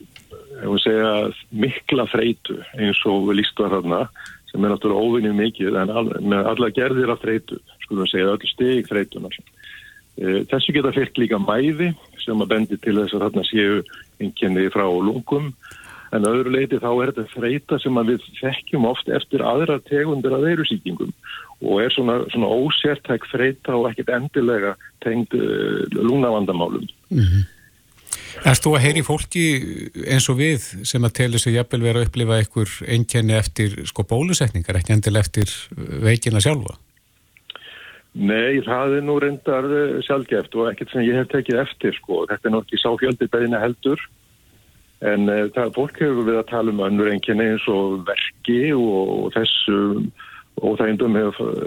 segja, 0.82 1.10
mikla 1.50 2.06
þreitu 2.10 2.58
eins 2.78 3.02
og 3.08 3.30
líst 3.36 3.58
var 3.60 3.74
þarna 3.76 4.06
sem 4.50 4.64
er 4.64 4.72
náttúrulega 4.72 5.04
óvinnið 5.04 5.38
mikið 5.40 5.78
en 5.82 5.92
all, 5.92 6.10
með 6.22 6.50
alla 6.52 6.70
gerðir 6.72 7.12
af 7.12 7.22
þreitu, 7.22 7.58
skulum 7.84 8.08
segja, 8.08 8.32
öll 8.32 8.50
steg 8.50 8.88
þreitunar. 8.88 9.36
Uh, 10.16 10.42
þessu 10.48 10.72
geta 10.72 10.94
fyrst 10.96 11.18
líka 11.20 11.40
mæði 11.42 11.90
sem 12.22 12.40
að 12.40 12.52
bendi 12.54 12.78
til 12.80 12.96
þess 12.96 13.16
að 13.16 13.26
þarna 13.26 13.44
séu 13.46 13.82
einnkjenni 14.22 14.70
frá 14.72 14.86
lungum 14.88 15.50
en 16.14 16.28
öðru 16.28 16.54
leiti 16.54 16.78
þá 16.80 16.88
er 16.94 17.10
þetta 17.10 17.32
þreita 17.34 17.78
sem 17.82 17.98
við 18.08 18.24
þekkjum 18.38 18.86
oft 18.88 19.10
eftir 19.12 19.44
aðra 19.44 19.76
tegundir 19.90 20.36
af 20.36 20.46
veirusýkingum 20.46 21.12
og 21.66 21.82
er 21.82 21.92
svona, 21.92 22.20
svona 22.32 22.48
ósértæk 22.52 23.26
þreita 23.32 23.74
og 23.76 23.90
ekkit 23.90 24.12
endilega 24.14 24.74
tengd 25.04 25.36
uh, 25.36 25.84
lúnavandamálum. 25.92 26.86
Mm 27.10 27.20
-hmm. 27.20 27.44
Erst 28.44 28.66
þú 28.66 28.74
að 28.76 28.84
heyri 28.84 29.02
fólki 29.06 29.44
eins 30.06 30.26
og 30.30 30.40
við 30.40 30.66
sem 30.86 31.04
að 31.06 31.14
telur 31.20 31.42
sig 31.42 31.56
jafnvel 31.56 31.82
vera 31.86 32.02
að 32.02 32.10
upplifa 32.10 32.40
einhver 32.40 32.74
einkenni 32.86 33.36
eftir 33.38 33.78
sko 33.88 34.04
bólusetningar, 34.08 34.80
ekki 34.80 34.96
endilega 34.96 35.24
eftir 35.26 35.54
veikina 36.04 36.42
sjálfa? 36.44 36.76
Nei, 38.16 38.62
það 38.64 38.94
er 38.96 39.02
nú 39.04 39.18
reyndar 39.20 39.66
uh, 39.68 39.98
sjálfgeft 40.04 40.54
og 40.56 40.70
ekkert 40.70 40.92
sem 40.94 41.04
ég 41.04 41.18
hef 41.18 41.28
tekið 41.32 41.58
eftir 41.66 41.96
sko. 41.98 42.22
Þetta 42.30 42.48
er 42.48 42.54
nokkið 42.54 42.80
sáfjöldi 42.80 43.28
beina 43.32 43.60
heldur 43.60 44.00
en 45.04 45.28
uh, 45.28 45.42
það, 45.52 45.74
fólk 45.76 46.00
hefur 46.00 46.24
við 46.30 46.38
að 46.40 46.48
tala 46.48 46.72
um 46.72 46.80
önnur 46.86 47.10
enginni 47.12 47.50
eins 47.52 47.66
og 47.68 48.06
verki 48.08 48.62
og, 48.72 49.12
og 49.26 49.34
þessu 49.36 49.80
og 50.64 50.78
það 50.78 50.88
eindum 50.88 51.18
hefur, 51.20 51.58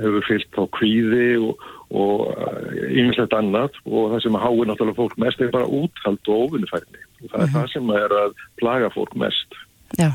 hefur 0.00 0.24
fyllt 0.24 0.56
á 0.56 0.64
kvíði 0.78 1.26
og 1.44 1.68
ymmislegt 1.90 3.34
annað 3.34 3.78
og 3.88 4.12
það 4.12 4.24
sem 4.24 4.38
að 4.38 4.44
háir 4.46 4.68
náttúrulega 4.70 5.00
fólk 5.00 5.16
mest 5.18 5.40
er 5.42 5.52
bara 5.54 5.66
úthald 5.66 6.30
og 6.30 6.46
ofinnufærni 6.46 7.00
og 7.00 7.28
það 7.32 7.40
er 7.40 7.40
mm 7.40 7.46
-hmm. 7.46 7.54
það 7.56 7.72
sem 7.72 7.90
er 7.90 8.16
að 8.22 8.30
plaga 8.60 8.90
fólk 8.94 9.14
mest. 9.18 9.58
Já, 9.98 10.10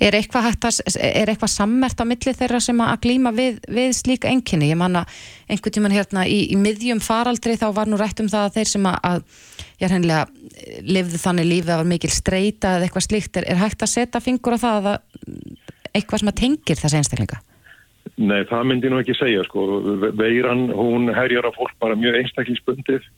er 0.00 0.16
eitthvað, 0.18 0.48
að, 0.58 0.96
er 0.98 1.30
eitthvað 1.30 1.52
sammert 1.52 2.00
á 2.02 2.04
milli 2.04 2.34
þeirra 2.34 2.60
sem 2.60 2.80
að 2.80 3.00
glýma 3.06 3.30
við, 3.30 3.60
við 3.68 3.92
slíka 3.94 4.28
enginni? 4.28 4.72
Ég 4.72 4.76
manna 4.80 5.04
einhvern 5.48 5.72
tíman 5.72 5.94
hérna 5.94 6.26
í, 6.26 6.50
í 6.50 6.56
miðjum 6.56 7.00
faraldri 7.00 7.56
þá 7.56 7.68
var 7.76 7.86
nú 7.86 7.96
rætt 7.96 8.20
um 8.20 8.28
það 8.28 8.48
að 8.48 8.54
þeir 8.58 8.72
sem 8.72 8.86
að, 8.90 8.98
að 9.02 9.22
ég 9.78 9.86
er 9.86 9.94
hennilega 9.94 10.26
lifði 10.82 11.18
þannig 11.18 11.50
lífið 11.52 11.70
að 11.70 11.82
var 11.82 11.90
mikil 11.94 12.10
streyta 12.10 12.76
eða 12.76 12.88
eitthvað 12.88 13.08
slíkt, 13.08 13.36
er, 13.36 13.48
er 13.48 13.62
hægt 13.62 13.82
að 13.82 13.94
setja 13.94 14.20
fingur 14.20 14.56
á 14.58 14.64
það 14.66 14.90
að 14.92 14.98
eitthvað 15.94 16.20
sem 16.20 16.32
að 16.32 16.40
tengir 16.42 16.80
þessi 16.80 16.96
einstaklinga? 16.96 17.42
Nei, 18.14 18.44
það 18.46 18.66
myndi 18.70 18.90
nú 18.90 19.00
ekki 19.02 19.16
segja 19.18 19.42
sko. 19.46 19.80
Veiran, 20.14 20.68
hún 20.70 21.10
herjar 21.14 21.48
á 21.50 21.52
fólk 21.56 21.74
bara 21.82 21.98
mjög 21.98 22.20
einstaklingsbundið 22.20 23.08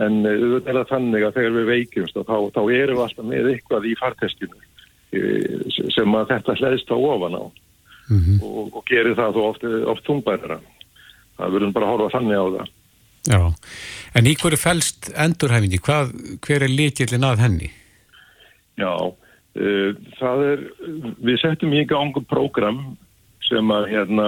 en 0.00 0.20
auðvitað 0.26 0.70
er 0.70 0.78
það 0.80 0.90
þannig 0.90 1.26
að 1.26 1.36
þegar 1.38 1.54
við 1.56 1.70
veikjumst 1.70 2.18
þá, 2.18 2.36
þá 2.54 2.60
erum 2.62 2.98
við 2.98 3.04
alltaf 3.04 3.26
með 3.26 3.48
eitthvað 3.52 3.86
í 3.90 3.94
fartestinu 3.98 4.60
sem 5.90 6.14
að 6.14 6.28
þetta 6.30 6.56
hlæðist 6.60 6.92
á 6.94 6.96
ofan 6.98 7.34
á 7.34 7.44
mm 8.10 8.18
-hmm. 8.18 8.42
og, 8.42 8.76
og 8.76 8.84
gerir 8.86 9.16
það 9.18 9.34
þó 9.34 9.40
oft, 9.46 9.64
oft 9.94 10.06
þungbærara. 10.06 10.60
Það 11.38 11.52
verður 11.54 11.72
bara 11.74 11.86
að 11.86 11.92
horfa 11.94 12.18
þannig 12.18 12.38
á 12.38 12.46
það. 12.56 12.68
Já, 13.30 13.42
en 14.16 14.26
í 14.26 14.34
hverju 14.34 14.58
fælst 14.58 15.10
endurhæfingi? 15.14 15.78
Hvað, 15.78 16.12
hver 16.40 16.62
er 16.64 16.72
litillin 16.72 17.26
að 17.26 17.42
henni? 17.44 17.70
Já, 18.80 18.94
uh, 18.96 19.90
það 20.18 20.44
er, 20.46 20.64
við 21.20 21.40
settum 21.42 21.74
í 21.74 21.84
gangum 21.84 22.24
prógram 22.24 22.80
sem 23.50 23.72
að 23.74 23.86
hérna 23.90 24.26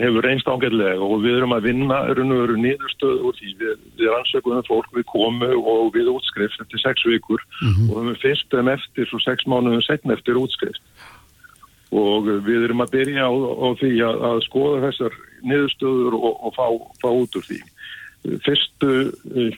hefur 0.00 0.26
reynst 0.26 0.48
ágætlega 0.48 1.02
og 1.02 1.22
við 1.24 1.38
erum 1.40 1.54
að 1.56 1.66
vinna 1.68 1.98
raun 2.10 2.34
og 2.34 2.42
veru 2.44 2.58
nýðurstöð 2.60 3.24
úr 3.28 3.38
því. 3.38 3.54
Við, 3.62 3.72
við 3.98 4.12
rannsökuðum 4.12 4.68
fólk 4.68 4.92
við 4.96 5.06
komu 5.10 5.50
og 5.58 5.90
við 5.96 6.12
útskrift 6.12 6.62
eftir 6.62 6.82
sex 6.82 7.06
vikur 7.08 7.42
mm 7.42 7.72
-hmm. 7.72 7.90
og 7.90 8.06
við 8.10 8.22
fyrst 8.26 8.54
um 8.58 8.70
eftir 8.72 9.08
svo 9.10 9.18
sex 9.22 9.46
mánuðum 9.46 9.82
setn 9.86 10.14
eftir 10.14 10.38
útskrift. 10.38 10.82
Og 11.92 12.24
við 12.46 12.64
erum 12.64 12.80
að 12.80 12.94
byrja 12.96 13.28
á, 13.28 13.32
á 13.32 13.68
því 13.80 13.92
að, 14.08 14.16
að 14.30 14.38
skoða 14.48 14.84
þessar 14.86 15.12
nýðurstöður 15.42 16.14
og, 16.16 16.32
og 16.46 16.54
fá, 16.56 16.66
fá 17.02 17.10
út 17.10 17.36
úr 17.36 17.44
því. 17.50 17.60
Fyrstu 18.46 18.92
uh, 19.10 19.52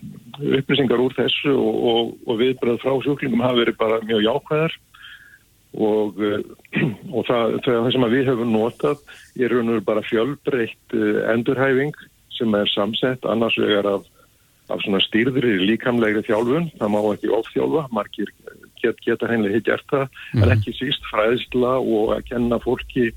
upplýsingar 0.56 0.98
úr 1.04 1.12
þessu 1.12 1.52
og, 1.52 1.74
og, 1.90 2.16
og 2.26 2.40
viðbröð 2.40 2.80
frá 2.80 2.92
sjúklingum 3.04 3.44
hafa 3.44 3.60
verið 3.60 3.76
bara 3.76 4.00
mjög 4.08 4.24
jákvæðar 4.24 4.72
og, 5.74 6.18
eh, 6.22 6.40
og 7.16 7.26
það, 7.28 7.58
það 7.66 7.92
sem 7.94 8.08
við 8.14 8.30
höfum 8.30 8.52
notað 8.54 9.04
er 9.38 9.54
raun 9.54 9.74
og 9.74 9.86
bara 9.86 10.04
fjölbreytt 10.06 10.96
eh, 10.96 11.20
endurhæfing 11.34 11.94
sem 12.34 12.54
er 12.58 12.70
samsett 12.70 13.26
annars 13.30 13.58
vegar 13.58 13.86
af, 13.90 14.08
af 14.70 14.82
svona 14.82 15.02
stýrðri 15.04 15.58
líkamlegri 15.62 16.24
þjálfun, 16.26 16.72
það 16.80 16.94
má 16.94 17.00
ekki 17.12 17.30
ofþjálfa, 17.36 17.84
margir 17.94 18.32
get, 18.82 18.98
geta 19.04 19.30
hitt 19.30 19.66
gert 19.66 19.86
það, 19.90 20.08
mm. 20.08 20.42
en 20.42 20.48
mhm. 20.48 20.56
ekki 20.56 20.76
síst 20.78 21.06
fræðsla 21.12 21.78
og 21.78 22.16
að 22.16 22.26
kenna 22.32 22.58
fólki 22.62 23.12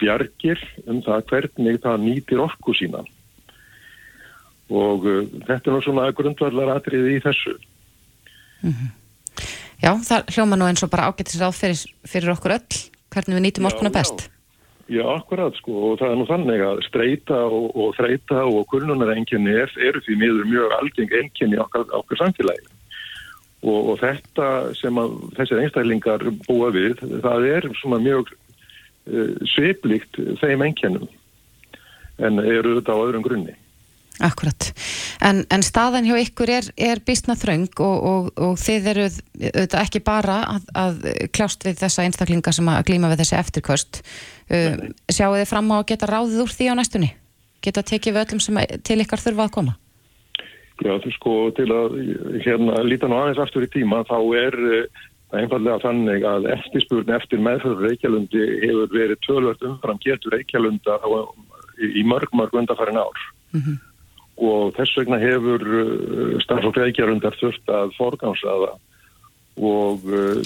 bjargir 0.00 0.60
um 0.90 0.98
það 1.04 1.28
hvernig 1.30 1.78
það 1.84 2.02
nýtir 2.02 2.42
orku 2.42 2.74
sína 2.74 3.04
og 4.66 5.06
uh, 5.06 5.22
þetta 5.46 5.76
er 5.76 5.84
svona 5.84 6.10
grundvallar 6.16 6.72
atriði 6.74 7.16
í 7.16 7.22
þessu 7.22 7.54
mm 7.54 8.72
-hmm. 8.72 8.88
Já, 9.82 9.92
það 10.00 10.32
hljóma 10.32 10.56
nú 10.56 10.68
eins 10.70 10.84
og 10.86 10.92
bara 10.92 11.10
ágættis 11.10 11.40
ráð 11.40 11.58
fyrir, 11.58 11.82
fyrir 12.08 12.32
okkur 12.32 12.56
öll, 12.56 12.80
hvernig 13.12 13.36
við 13.36 13.44
nýtum 13.44 13.68
orkuna 13.68 13.92
best. 13.92 14.28
Já, 14.86 15.02
akkurat 15.10 15.56
sko 15.58 15.74
og 15.90 15.98
það 15.98 16.12
er 16.12 16.18
nú 16.20 16.24
þannig 16.28 16.62
að 16.62 16.80
streyta 16.86 17.40
og, 17.50 17.72
og 17.74 17.96
þreita 17.98 18.44
og 18.46 18.68
kurnunar 18.70 19.10
enginni 19.16 19.56
er, 19.64 19.72
eru 19.82 20.02
því 20.06 20.18
miður 20.20 20.48
mjög 20.52 20.74
algeng 20.78 21.14
enginni 21.20 21.58
okkar, 21.58 21.88
okkar 21.98 22.20
samfélagi 22.20 22.68
og, 23.66 23.80
og 23.80 23.96
þetta 23.98 24.48
sem 24.78 25.00
að 25.02 25.16
þessir 25.40 25.62
einstaklingar 25.64 26.24
búa 26.46 26.70
við, 26.74 27.02
það 27.24 27.48
er 27.50 27.68
svona 27.80 27.98
mjög 28.04 28.30
uh, 28.30 29.34
sveiplíkt 29.56 30.20
þeim 30.42 30.62
enginnum 30.68 31.10
en 32.22 32.38
eru 32.40 32.78
þetta 32.78 32.94
á 32.94 33.02
öðrum 33.02 33.26
grunni. 33.26 33.56
Akkurat, 34.24 34.70
en, 35.20 35.42
en 35.52 35.60
staðan 35.60 36.06
hjá 36.08 36.14
ykkur 36.16 36.48
er, 36.48 36.66
er 36.80 37.02
bísna 37.04 37.34
þraung 37.36 37.68
og, 37.84 37.96
og, 38.08 38.28
og 38.40 38.54
þið 38.56 38.86
eru 38.94 39.02
auðvitað 39.10 39.80
ekki 39.82 40.00
bara 40.06 40.36
að, 40.54 40.68
að 40.72 41.02
kljást 41.36 41.66
við 41.66 41.82
þessa 41.82 42.06
einstaklinga 42.06 42.54
sem 42.56 42.70
að 42.72 42.86
glýma 42.88 43.10
við 43.12 43.20
þessi 43.20 43.34
eftirkvöst 43.36 43.98
uh, 44.00 44.86
sjáu 45.12 45.34
þið 45.34 45.50
fram 45.50 45.68
á 45.68 45.76
að 45.76 45.88
geta 45.90 46.08
ráðið 46.08 46.44
úr 46.46 46.54
því 46.54 46.68
á 46.72 46.74
næstunni? 46.78 47.10
Geta 47.66 47.84
tekið 47.90 48.16
við 48.16 48.22
öllum 48.22 48.40
sem 48.40 48.60
til 48.88 48.96
ykkar 49.04 49.20
þurfa 49.20 49.44
að 49.44 49.52
koma? 49.58 49.74
Já, 50.80 50.94
þú 51.04 51.12
sko, 51.12 51.34
til 51.58 51.66
að 51.76 51.98
hérna 52.46 52.78
líta 52.88 53.10
nú 53.12 53.18
aðeins 53.18 53.40
aftur 53.44 53.66
í 53.66 53.68
tíma 53.74 53.98
þá 54.08 54.16
er 54.40 54.56
uh, 54.62 55.02
einfallega 55.36 55.82
þannig 55.84 56.24
að 56.30 56.48
eftirspurni 56.54 57.16
eftir 57.18 57.42
meðfjörður 57.44 57.90
Reykjalundi 57.90 58.48
hefur 58.64 58.96
verið 58.96 59.20
tölvört 59.28 59.68
umfram 59.68 60.00
getur 60.06 60.38
Reykjalunda 60.38 60.96
í 61.84 62.06
mörg 62.08 62.32
mörg 62.32 62.56
undarfærin 62.56 63.02
ár. 63.02 63.20
Mm 63.52 63.60
-hmm 63.60 63.76
og 64.36 64.74
þess 64.76 64.98
vegna 65.00 65.18
hefur 65.22 65.64
starfsfólk 66.44 66.80
reykjarundar 66.82 67.36
þurft 67.40 67.72
að 67.72 67.94
forgansaða 67.96 68.74
og, 69.56 70.04
uh, 70.04 70.42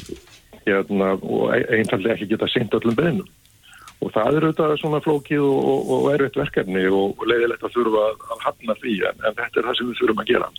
hérna, 0.66 1.16
og 1.18 1.50
einfallega 1.56 2.14
ekki 2.14 2.30
geta 2.30 2.48
syngt 2.50 2.76
öllum 2.78 2.98
beinum. 2.98 3.28
Og 4.00 4.12
það 4.14 4.38
er 4.38 4.46
auðvitað 4.46 4.78
svona 4.80 5.02
flókið 5.04 5.42
og, 5.44 5.58
og, 5.72 5.90
og 5.96 6.08
erfitt 6.14 6.38
verkefni 6.40 6.86
og 6.88 7.20
leiðilegt 7.28 7.66
að 7.66 7.74
þurfa 7.74 8.06
að 8.08 8.46
hafna 8.46 8.76
því 8.80 8.96
en, 9.10 9.20
en 9.26 9.36
þetta 9.42 9.60
er 9.60 9.68
það 9.68 9.78
sem 9.78 9.90
við 9.90 10.00
þurfum 10.00 10.22
að 10.22 10.30
gera. 10.30 10.50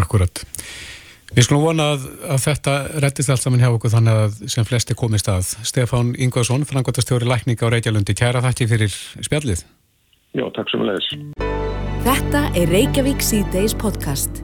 Akkurat. 0.00 0.44
Við 1.30 1.46
skulum 1.46 1.62
vona 1.62 1.92
að, 1.94 2.06
að 2.26 2.40
þetta 2.42 2.76
rettist 3.04 3.30
allt 3.30 3.42
saman 3.42 3.62
hjá 3.62 3.70
okkur 3.70 3.92
þannig 3.92 4.22
að 4.24 4.38
sem 4.54 4.66
flesti 4.66 4.98
komist 4.98 5.30
að. 5.30 5.52
Stefán 5.66 6.14
Ingvarsson, 6.18 6.66
frangotastjóri 6.66 7.30
Lækning 7.30 7.62
á 7.62 7.70
Reykjalundi, 7.70 8.18
kæra 8.18 8.42
þakki 8.46 8.70
fyrir 8.70 8.98
spjallið. 9.22 9.66
Já, 10.34 10.46
takk 10.54 10.70
sem 10.70 10.86
leðis. 10.86 11.10
Þetta 12.00 12.40
er 12.56 12.70
Reykjavík 12.72 13.20
C-Days 13.20 13.74
podcast. 13.76 14.38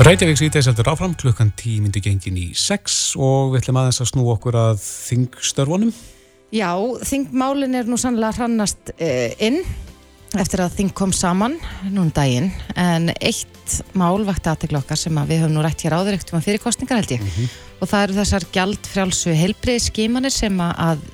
Reykjavík 0.00 0.38
C-Days 0.40 0.70
heldur 0.70 0.88
áfram 0.88 1.12
klukkan 1.20 1.50
10 1.60 1.82
myndi 1.84 2.00
gengin 2.00 2.38
í 2.40 2.44
6 2.56 2.94
og 3.20 3.52
við 3.52 3.58
ætlum 3.60 3.82
aðeins 3.82 4.00
að 4.00 4.08
snú 4.14 4.24
okkur 4.32 4.56
að 4.56 4.78
þingstörfunum. 4.80 5.92
Já, 6.56 6.70
þingmálin 7.04 7.76
er 7.76 7.90
nú 7.90 7.98
sannlega 8.00 8.32
hrannast 8.38 8.94
uh, 8.96 9.28
inn 9.44 9.60
eftir 10.40 10.64
að 10.64 10.78
þing 10.78 10.94
kom 10.96 11.12
saman 11.12 11.58
núna 11.84 12.06
um 12.06 12.12
daginn 12.16 12.48
en 12.80 13.12
eitt 13.20 13.76
mál 13.92 14.24
vakti 14.24 14.54
aðtegla 14.54 14.80
okkar 14.80 14.98
sem 14.98 15.20
að 15.20 15.34
við 15.34 15.44
höfum 15.44 15.58
nú 15.58 15.66
rætt 15.66 15.84
hér 15.84 15.98
áður 15.98 16.16
ekkert 16.16 16.32
um 16.32 16.46
fyrir 16.48 16.64
kostningar 16.64 17.02
held 17.02 17.12
ég 17.12 17.20
mm 17.20 17.28
-hmm. 17.28 17.58
og 17.80 17.92
það 17.92 18.06
eru 18.06 18.16
þessar 18.22 18.48
gjaldfrjálsu 18.56 19.36
heilbrið 19.36 19.84
skimanir 19.84 20.32
sem 20.32 20.60
að 20.64 21.04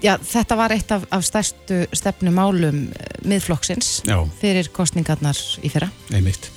Já, 0.00 0.14
þetta 0.24 0.56
var 0.56 0.72
eitt 0.72 0.92
af, 0.94 1.02
af 1.12 1.24
stærstu 1.26 1.82
stefnumálum 1.92 2.86
eh, 2.88 3.16
miðflokksins 3.28 4.00
Já. 4.08 4.16
fyrir 4.40 4.70
kostningarnar 4.72 5.36
í 5.60 5.68
fyrra. 5.72 5.90
Nei 6.14 6.22
mitt. 6.24 6.48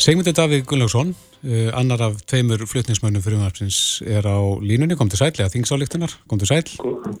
Segmundur 0.00 0.32
Davíð 0.32 0.62
Gunnlaugsson, 0.64 1.10
uh, 1.12 1.66
annar 1.76 2.00
af 2.06 2.22
tveimur 2.24 2.64
flutningsmönnum 2.64 3.20
fyrir 3.20 3.36
umhverfins 3.36 4.00
er 4.08 4.24
á 4.24 4.40
línunni, 4.64 4.96
kom 4.96 5.10
til 5.12 5.20
sæl, 5.20 5.34
eða 5.34 5.52
þingsálíktunar, 5.52 6.14
kom 6.24 6.40
til 6.40 6.48
sæl. 6.48 6.62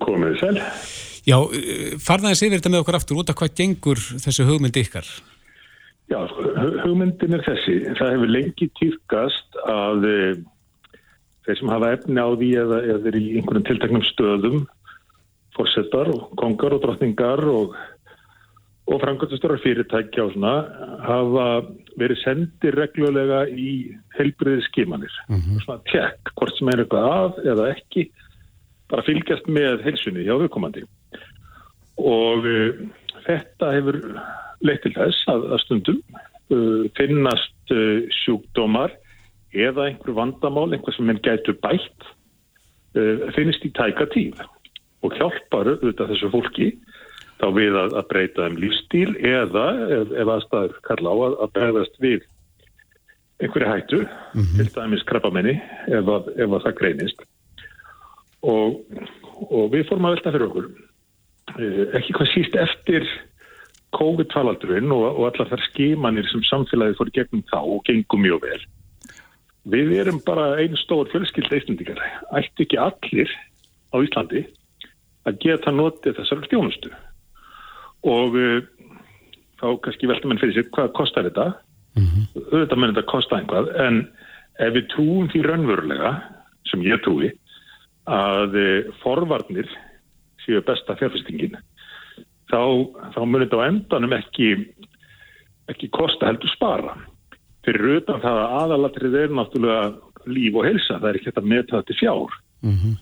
Komið 0.00 0.38
sæl. 0.40 0.62
Já, 1.28 1.36
uh, 1.36 1.98
farðaðis 2.00 2.40
yfir 2.46 2.56
þetta 2.56 2.72
með 2.72 2.86
okkur 2.86 2.98
aftur 3.02 3.20
út 3.20 3.34
af 3.34 3.36
hvað 3.36 3.52
gengur 3.60 4.00
þessu 4.24 4.48
hugmynd 4.48 4.80
ykkar? 4.80 5.12
Já, 6.08 6.22
hugmyndin 6.86 7.36
er 7.36 7.44
þessi. 7.44 7.76
Það 8.00 8.14
hefur 8.16 8.32
lengi 8.32 8.70
týrkast 8.80 9.60
að 9.68 10.08
þeir 11.44 11.60
sem 11.60 11.70
hafa 11.76 11.92
efni 11.98 12.24
á 12.24 12.28
því 12.32 12.50
eða 12.64 12.80
er 12.96 13.20
í 13.20 13.26
einhvern 13.36 13.68
tilteknum 13.68 14.08
stöðum, 14.08 14.64
fórsetar 15.60 16.10
og 16.12 16.30
kongar 16.40 16.76
og 16.76 16.82
drottningar 16.84 17.42
og, 17.48 17.74
og 18.90 19.00
framkvæmstörar 19.02 19.60
fyrirtækja 19.62 20.24
og 20.24 20.32
svona, 20.34 20.54
hafa 21.04 21.46
verið 22.00 22.22
sendir 22.24 22.78
reglulega 22.78 23.44
í 23.48 23.92
helbriði 24.16 24.64
skimanir. 24.68 25.12
Mm 25.28 25.36
-hmm. 25.36 25.60
Svona 25.64 25.80
tjekk, 25.92 26.32
hvort 26.36 26.56
sem 26.58 26.68
er 26.68 26.80
eitthvað 26.80 27.04
af 27.10 27.32
eða 27.44 27.68
ekki, 27.74 28.10
bara 28.88 29.06
fylgjast 29.06 29.46
með 29.46 29.84
helsunni 29.84 30.24
hjá 30.24 30.34
viðkomandi. 30.38 30.82
Og 31.98 32.46
e, 32.46 32.72
þetta 33.26 33.72
hefur 33.72 34.00
leitt 34.60 34.82
til 34.82 34.94
þess 34.94 35.28
að, 35.28 35.52
að 35.52 35.60
stundum 35.60 36.00
uh, 36.50 36.84
finnast 36.96 37.72
uh, 37.72 38.08
sjúkdómar 38.10 38.90
eða 39.52 39.86
einhver 39.88 40.14
vandamál, 40.14 40.72
einhver 40.72 40.94
sem 40.94 41.08
henn 41.08 41.22
gætu 41.22 41.52
bætt, 41.52 42.00
uh, 42.96 43.30
finnist 43.36 43.64
í 43.64 43.70
tæka 43.72 44.06
tíð 44.14 44.40
og 45.00 45.16
hjálpar 45.16 45.72
auðvitað 45.74 46.12
þessu 46.12 46.32
fólki 46.32 46.68
þá 47.40 47.46
við 47.56 47.78
að, 47.80 47.96
að 48.00 48.08
breyta 48.10 48.48
um 48.50 48.58
lífstíl 48.60 49.14
eða 49.16 49.66
ef, 49.96 50.12
ef 50.12 50.32
aðstæður 50.34 50.76
kalla 50.88 51.14
á 51.14 51.16
að, 51.16 51.36
að 51.44 51.52
bregðast 51.56 51.98
við 52.02 52.28
einhverju 53.40 53.70
hættu, 53.70 54.00
mm 54.04 54.42
-hmm. 54.42 54.56
til 54.58 54.74
dæmis 54.74 55.06
krabbamenni 55.08 55.56
ef, 55.88 56.10
ef 56.36 56.50
að 56.50 56.64
það 56.66 56.76
greinist 56.80 57.24
og, 58.44 58.80
og 59.48 59.72
við 59.72 59.86
fórum 59.88 60.08
að 60.08 60.16
velta 60.16 60.34
fyrir 60.34 60.48
okkur 60.48 60.68
uh, 60.68 61.84
ekki 61.96 62.16
hvað 62.16 62.32
síst 62.34 62.58
eftir 62.60 63.08
COVID-talaldurinn 63.96 64.92
og, 64.94 65.06
og 65.18 65.30
allar 65.30 65.50
þær 65.50 65.64
skimanir 65.70 66.28
sem 66.30 66.44
samfélagið 66.46 67.00
fór 67.00 67.10
gegnum 67.16 67.42
þá 67.50 67.58
og 67.58 67.80
gengum 67.88 68.22
mjög 68.22 68.44
vel. 68.44 68.60
Við 69.70 69.90
erum 69.98 70.20
bara 70.24 70.54
einn 70.62 70.76
stór 70.78 71.10
fjölskyld 71.10 71.50
eistundikar. 71.52 71.98
Ætti 72.30 72.68
ekki 72.68 72.78
allir 72.78 73.32
á 73.90 73.96
Íslandi 73.98 74.44
að 75.28 75.40
geta 75.44 75.72
notið 75.74 76.18
þessar 76.20 76.44
stjónustu. 76.46 76.92
Og 78.08 78.36
uh, 78.38 78.62
þá 79.60 79.66
kannski 79.84 80.08
velta 80.08 80.30
mann 80.30 80.40
fyrir 80.40 80.56
sig 80.56 80.70
hvað 80.74 80.92
kostar 80.96 81.28
þetta. 81.28 81.52
Mm 81.98 82.06
-hmm. 82.06 82.48
Þetta 82.52 82.76
mun 82.76 82.92
þetta 82.94 83.10
kosta 83.10 83.40
einhvað 83.40 83.72
en 83.86 84.02
ef 84.60 84.74
við 84.74 84.88
trúum 84.94 85.28
því 85.28 85.42
raunverulega, 85.42 86.12
sem 86.70 86.82
ég 86.82 87.02
trúi, 87.02 87.32
að 88.06 88.56
uh, 88.56 88.92
forvarnir 89.02 89.68
séu 90.44 90.62
besta 90.64 90.96
fjárfestingin 90.96 91.58
þá, 92.50 92.62
þá 93.14 93.20
munir 93.24 93.46
þetta 93.46 93.62
á 93.62 93.68
endanum 93.68 94.16
ekki, 94.16 94.50
ekki 95.70 95.90
kosta 95.94 96.30
heldur 96.30 96.52
spara. 96.54 96.96
Fyrir 97.66 98.00
utan 98.00 98.22
það 98.22 98.40
að 98.40 98.54
aðalatrið 98.62 99.18
er 99.20 99.34
náttúrulega 99.36 100.30
líf 100.30 100.56
og 100.56 100.66
helsa, 100.66 100.98
það 100.98 101.08
er 101.10 101.18
ekki 101.18 101.30
þetta 101.30 101.46
með 101.52 101.62
þetta 101.62 101.82
til 101.88 101.98
fjár. 102.00 102.36
Mm 102.64 102.76
-hmm. 102.76 102.94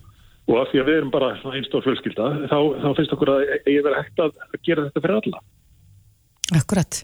Og 0.49 0.57
af 0.63 0.71
því 0.71 0.81
að 0.81 0.89
við 0.89 0.99
erum 1.03 1.13
bara 1.13 1.31
einstór 1.53 1.85
fjölskylda, 1.85 2.27
þá, 2.49 2.59
þá 2.81 2.89
finnst 2.97 3.15
okkur 3.17 3.33
að 3.35 3.43
ég 3.69 3.83
verði 3.85 3.99
hægt 4.01 4.23
að 4.25 4.37
gera 4.65 4.87
þetta 4.87 5.03
fyrir 5.05 5.19
alla. 5.19 5.43
Akkurat. 6.57 7.01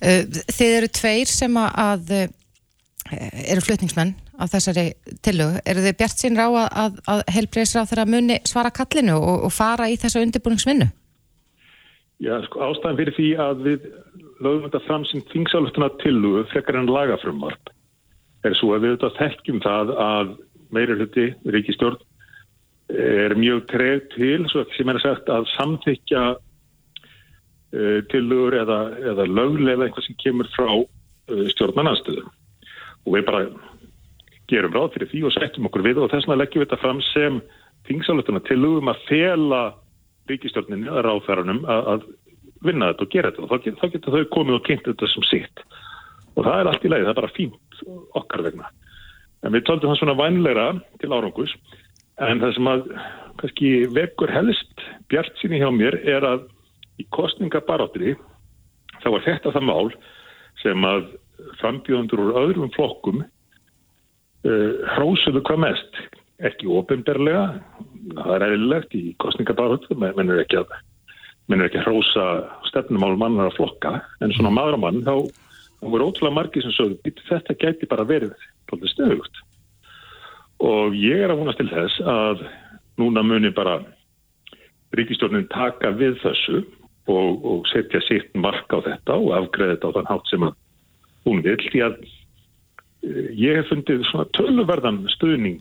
Eh, 0.00 0.22
þið 0.48 0.76
eru 0.78 0.88
tveir 0.96 1.28
sem 1.28 1.58
að 1.60 2.14
eh, 2.16 2.30
eru 3.52 3.64
flutningsmenn 3.64 4.14
af 4.38 4.52
þessari 4.54 4.86
tillögu. 5.24 5.60
Eru 5.68 5.84
þið 5.84 5.98
bjart 6.00 6.22
sín 6.22 6.38
rá 6.38 6.46
að, 6.48 6.98
að, 7.10 7.24
helbreyðsra 7.34 7.84
þeirra 7.90 8.08
muni 8.08 8.38
svara 8.48 8.72
kallinu 8.72 9.18
og, 9.18 9.44
og 9.48 9.52
fara 9.52 9.90
í 9.90 9.98
þessu 10.00 10.22
undirbúningsvinnu? 10.24 10.88
Já, 12.24 12.34
sko, 12.48 12.62
ástæðan 12.66 12.98
fyrir 12.98 13.16
því 13.18 13.28
að 13.42 13.64
við 13.66 13.88
lögum 14.42 14.64
þetta 14.66 14.84
fram 14.86 15.04
sem 15.10 15.22
þingsáluftuna 15.32 15.90
tillugu 16.02 16.44
frekar 16.52 16.78
en 16.78 16.90
lagafrumvarp 16.90 17.72
er 18.46 18.54
svo 18.58 18.72
að 18.74 18.86
við 18.86 18.96
þetta 18.96 19.16
þekkjum 19.18 19.60
það 19.64 19.92
að 20.02 20.32
meira 20.74 20.96
hluti 20.98 21.26
ríkistjórn 21.54 21.98
er 22.88 23.34
mjög 23.36 23.66
treg 23.68 24.06
til, 24.14 24.46
sem 24.48 24.88
er 24.88 25.00
sagt 25.02 25.28
að 25.32 25.48
samþykja 25.56 26.22
uh, 26.34 27.98
tillugur 28.12 28.56
eða, 28.62 28.78
eða 29.12 29.28
löglega 29.28 29.88
eitthvað 29.88 30.06
sem 30.08 30.20
kemur 30.22 30.48
frá 30.54 30.70
uh, 30.72 31.42
stjórnmannanstöðu 31.52 32.24
og 33.08 33.14
við 33.14 33.26
bara 33.28 33.42
gerum 34.48 34.72
ráð 34.72 34.94
fyrir 34.94 35.12
því 35.12 35.24
og 35.28 35.34
setjum 35.36 35.68
okkur 35.68 35.84
við 35.84 36.00
og 36.00 36.10
þess 36.12 36.24
vegna 36.24 36.40
leggjum 36.40 36.62
við 36.62 36.70
þetta 36.70 36.80
fram 36.84 37.02
sem 37.10 37.42
þingsáluftuna 37.88 38.40
tillugum 38.48 38.90
að 38.92 39.04
fela 39.08 39.62
ríkistjórninu 40.28 40.90
að 40.92 41.04
ráðfærunum 41.06 41.62
að 41.68 42.08
vinna 42.64 42.90
þetta 42.90 43.04
og 43.04 43.12
gera 43.12 43.30
þetta. 43.30 43.44
Og 43.44 43.50
þá, 43.50 43.64
get, 43.64 43.78
þá 43.78 43.92
getur 43.94 44.16
þau 44.16 44.30
komið 44.34 44.58
og 44.58 44.64
kynnt 44.66 44.88
þetta 44.88 45.10
sem 45.12 45.26
sitt. 45.28 45.64
Og 46.34 46.44
það 46.46 46.60
er 46.60 46.70
allt 46.70 46.84
í 46.84 46.92
leið, 46.92 47.04
það 47.06 47.12
er 47.12 47.20
bara 47.20 47.34
fínt 47.36 47.82
okkar 48.18 48.44
vegna. 48.46 48.70
En 49.46 49.54
við 49.54 49.66
töldum 49.68 49.92
það 49.92 50.00
svona 50.00 50.16
vænleira 50.18 50.66
til 51.00 51.12
árangus 51.14 51.54
en 52.26 52.42
það 52.42 52.54
sem 52.56 52.70
að 52.70 52.84
kannski 53.38 53.72
vekur 53.94 54.32
helst 54.34 54.84
bjart 55.10 55.34
síni 55.40 55.60
hjá 55.62 55.70
mér 55.74 55.98
er 56.02 56.26
að 56.26 56.46
í 56.98 57.06
kostningabaráttri 57.14 58.16
þá 58.98 59.08
var 59.14 59.26
þetta 59.26 59.54
það 59.54 59.68
mál 59.68 59.90
sem 60.62 60.86
að 60.88 61.10
frambjóðundur 61.60 62.24
úr 62.24 62.38
öðrum 62.42 62.72
flokkum 62.74 63.22
uh, 63.22 64.72
hrósuðu 64.96 65.44
hvað 65.46 65.62
mest. 65.68 66.00
Ekki 66.42 66.70
ofinberlega 66.70 67.44
það 68.14 68.34
er 68.34 68.46
eðlilegt 68.48 68.94
í 68.98 69.04
kostningabarötu 69.22 69.98
menn 69.98 70.30
er 70.30 70.42
ekki 70.42 70.60
að 70.60 70.74
menn 71.48 71.62
er 71.62 71.70
ekki 71.70 71.80
að 71.80 71.88
hrósa 71.88 72.26
stefnumál 72.68 73.14
mannar 73.18 73.50
að 73.50 73.58
flokka 73.58 73.98
en 74.22 74.34
svona 74.34 74.52
maðuramann 74.54 75.04
þá, 75.06 75.14
þá 75.80 75.86
voru 75.94 76.10
ótrúlega 76.10 76.36
margi 76.36 76.62
sem 76.62 76.74
sögðu 76.76 77.14
þetta 77.30 77.56
gæti 77.62 77.88
bara 77.90 78.06
verið 78.06 78.34
stöðugt 78.68 79.42
og 80.64 80.96
ég 80.96 81.22
er 81.22 81.32
að 81.32 81.42
vonast 81.42 81.60
til 81.60 81.70
þess 81.70 82.02
að 82.02 82.42
núna 82.98 83.22
muni 83.22 83.52
bara 83.54 83.78
ríkistjórnin 84.96 85.48
taka 85.52 85.92
við 85.96 86.18
þessu 86.22 86.62
og, 87.08 87.44
og 87.44 87.68
setja 87.70 88.00
sitt 88.06 88.30
mark 88.36 88.70
á 88.72 88.78
þetta 88.84 89.18
og 89.18 89.34
afgreða 89.38 89.76
þetta 89.76 89.92
á 89.92 89.96
þann 89.96 90.10
hátt 90.12 90.32
sem 90.32 90.46
hún 91.28 91.42
vil 91.44 91.58
því 91.68 91.84
að 91.86 91.98
eh, 92.02 93.30
ég 93.38 93.60
hef 93.60 93.72
fundið 93.72 94.04
svona 94.10 94.28
töluverðan 94.36 95.02
stuðning 95.14 95.60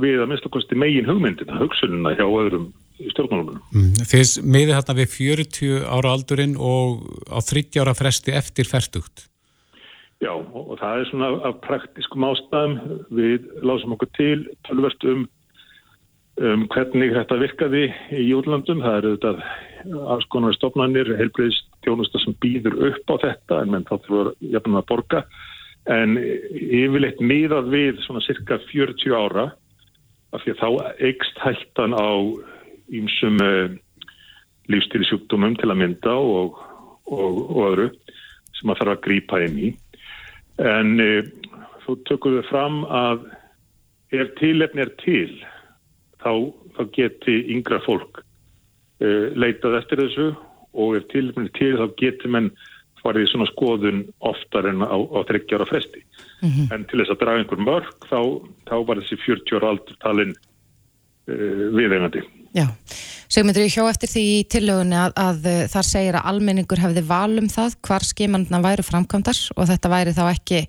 við 0.00 0.20
að 0.20 0.32
mista 0.32 0.52
kosti 0.52 0.76
megin 0.78 1.08
hugmyndina, 1.08 1.56
hugsununa 1.60 2.12
hjá 2.18 2.26
öðrum 2.26 2.68
stjórnmálunum. 3.12 3.60
Mm, 3.72 4.04
Þið 4.08 4.34
miði 4.44 4.76
hérna 4.76 4.96
við 4.96 5.08
40 5.14 5.86
ára 5.96 6.12
aldurinn 6.16 6.56
og 6.56 7.04
á 7.28 7.40
30 7.44 7.82
ára 7.82 7.96
fresti 7.96 8.36
eftir 8.36 8.68
færtugt. 8.68 9.26
Já, 10.24 10.32
og, 10.32 10.78
það 10.80 11.00
er 11.00 11.08
svona 11.10 11.30
af 11.44 11.58
praktiskum 11.64 12.24
ástæðum. 12.24 12.76
Við 13.12 13.50
lásum 13.66 13.92
okkur 13.96 14.08
til 14.16 14.46
tölvert 14.64 15.04
um, 15.04 15.26
um 16.40 16.64
hvernig 16.72 17.12
þetta 17.12 17.40
virkaði 17.42 17.82
í 18.16 18.22
Júlandum. 18.30 18.80
Það 18.84 18.96
eru 19.00 19.12
þetta 19.16 20.00
alls 20.14 20.28
konar 20.32 20.56
stofnanir, 20.56 21.12
heilbreyðist 21.20 21.68
tjónusta 21.84 22.22
sem 22.24 22.36
býður 22.40 22.78
upp 22.90 23.12
á 23.12 23.16
þetta 23.26 23.60
en 23.60 23.74
menn 23.74 23.86
þá 23.88 23.94
þurfur 24.06 24.32
jafnum 24.40 24.80
að 24.80 24.88
borga. 24.88 25.22
En 25.92 26.16
yfirleitt 26.18 27.20
miðað 27.22 27.70
við 27.76 28.02
svona 28.06 28.24
cirka 28.24 28.58
40 28.72 29.12
ára 29.14 29.50
af 30.34 30.42
því 30.42 30.56
að 30.56 30.62
þá 30.64 30.68
eikst 31.10 31.44
hættan 31.44 31.94
á 31.94 32.10
ímsum 32.96 33.36
eh, 33.44 33.76
lífstilsjúkdómum 34.72 35.54
til 35.60 35.70
að 35.70 35.80
mynda 35.84 36.16
og, 36.16 36.58
og, 37.06 37.42
og 37.52 37.64
öðru 37.68 37.90
sem 38.56 38.72
að 38.72 38.80
þarf 38.80 38.96
að 38.96 39.02
grýpa 39.04 39.42
inn 39.44 39.58
í. 39.60 39.70
En 40.62 41.00
uh, 41.00 41.26
þú 41.84 41.98
tökum 42.08 42.38
við 42.38 42.46
fram 42.50 42.84
að 42.88 43.26
ef 44.16 44.30
tilefni 44.40 44.84
er 44.86 44.92
til 45.02 45.32
þá, 46.22 46.32
þá 46.76 46.82
geti 46.96 47.36
yngra 47.54 47.82
fólk 47.84 48.22
uh, 48.22 49.28
leitað 49.36 49.80
eftir 49.82 50.04
þessu 50.04 50.30
og 50.76 50.96
ef 50.98 51.06
tilefni 51.12 51.50
er 51.50 51.54
til 51.58 51.74
þá 51.80 51.86
geti 52.00 52.32
menn 52.32 52.50
farið 53.02 53.26
í 53.26 53.30
svona 53.30 53.50
skoðun 53.52 54.00
oftar 54.26 54.66
en 54.70 54.82
á, 54.82 54.96
á 54.96 55.20
30 55.28 55.54
ára 55.58 55.68
fresti. 55.68 56.02
Mm 56.42 56.50
-hmm. 56.50 56.72
En 56.74 56.84
til 56.84 57.00
þess 57.00 57.14
að 57.14 57.20
draga 57.20 57.38
einhver 57.38 57.62
mörg 57.62 58.08
þá, 58.10 58.20
þá 58.66 58.76
var 58.86 58.98
þessi 59.02 59.16
40 59.22 59.56
ára 59.56 59.70
aldur 59.74 59.96
talin 60.00 60.34
uh, 60.34 61.66
viðeigandi. 61.76 62.24
Já, 62.56 62.70
segmyndur 63.28 63.66
ég 63.66 63.74
hjá 63.74 63.84
eftir 63.84 64.08
því 64.08 64.20
í 64.32 64.36
tillögunni 64.48 64.96
að, 64.96 65.16
að 65.20 65.48
þar 65.68 65.86
segir 65.90 66.16
að 66.16 66.28
almenningur 66.30 66.80
hefði 66.80 67.02
valum 67.04 67.50
það 67.52 67.74
hvar 67.84 68.06
skimandna 68.06 68.60
væru 68.64 68.84
framkvæmdar 68.86 69.40
og 69.56 69.68
þetta 69.68 69.90
væri 69.92 70.14
þá 70.16 70.22
ekki 70.30 70.62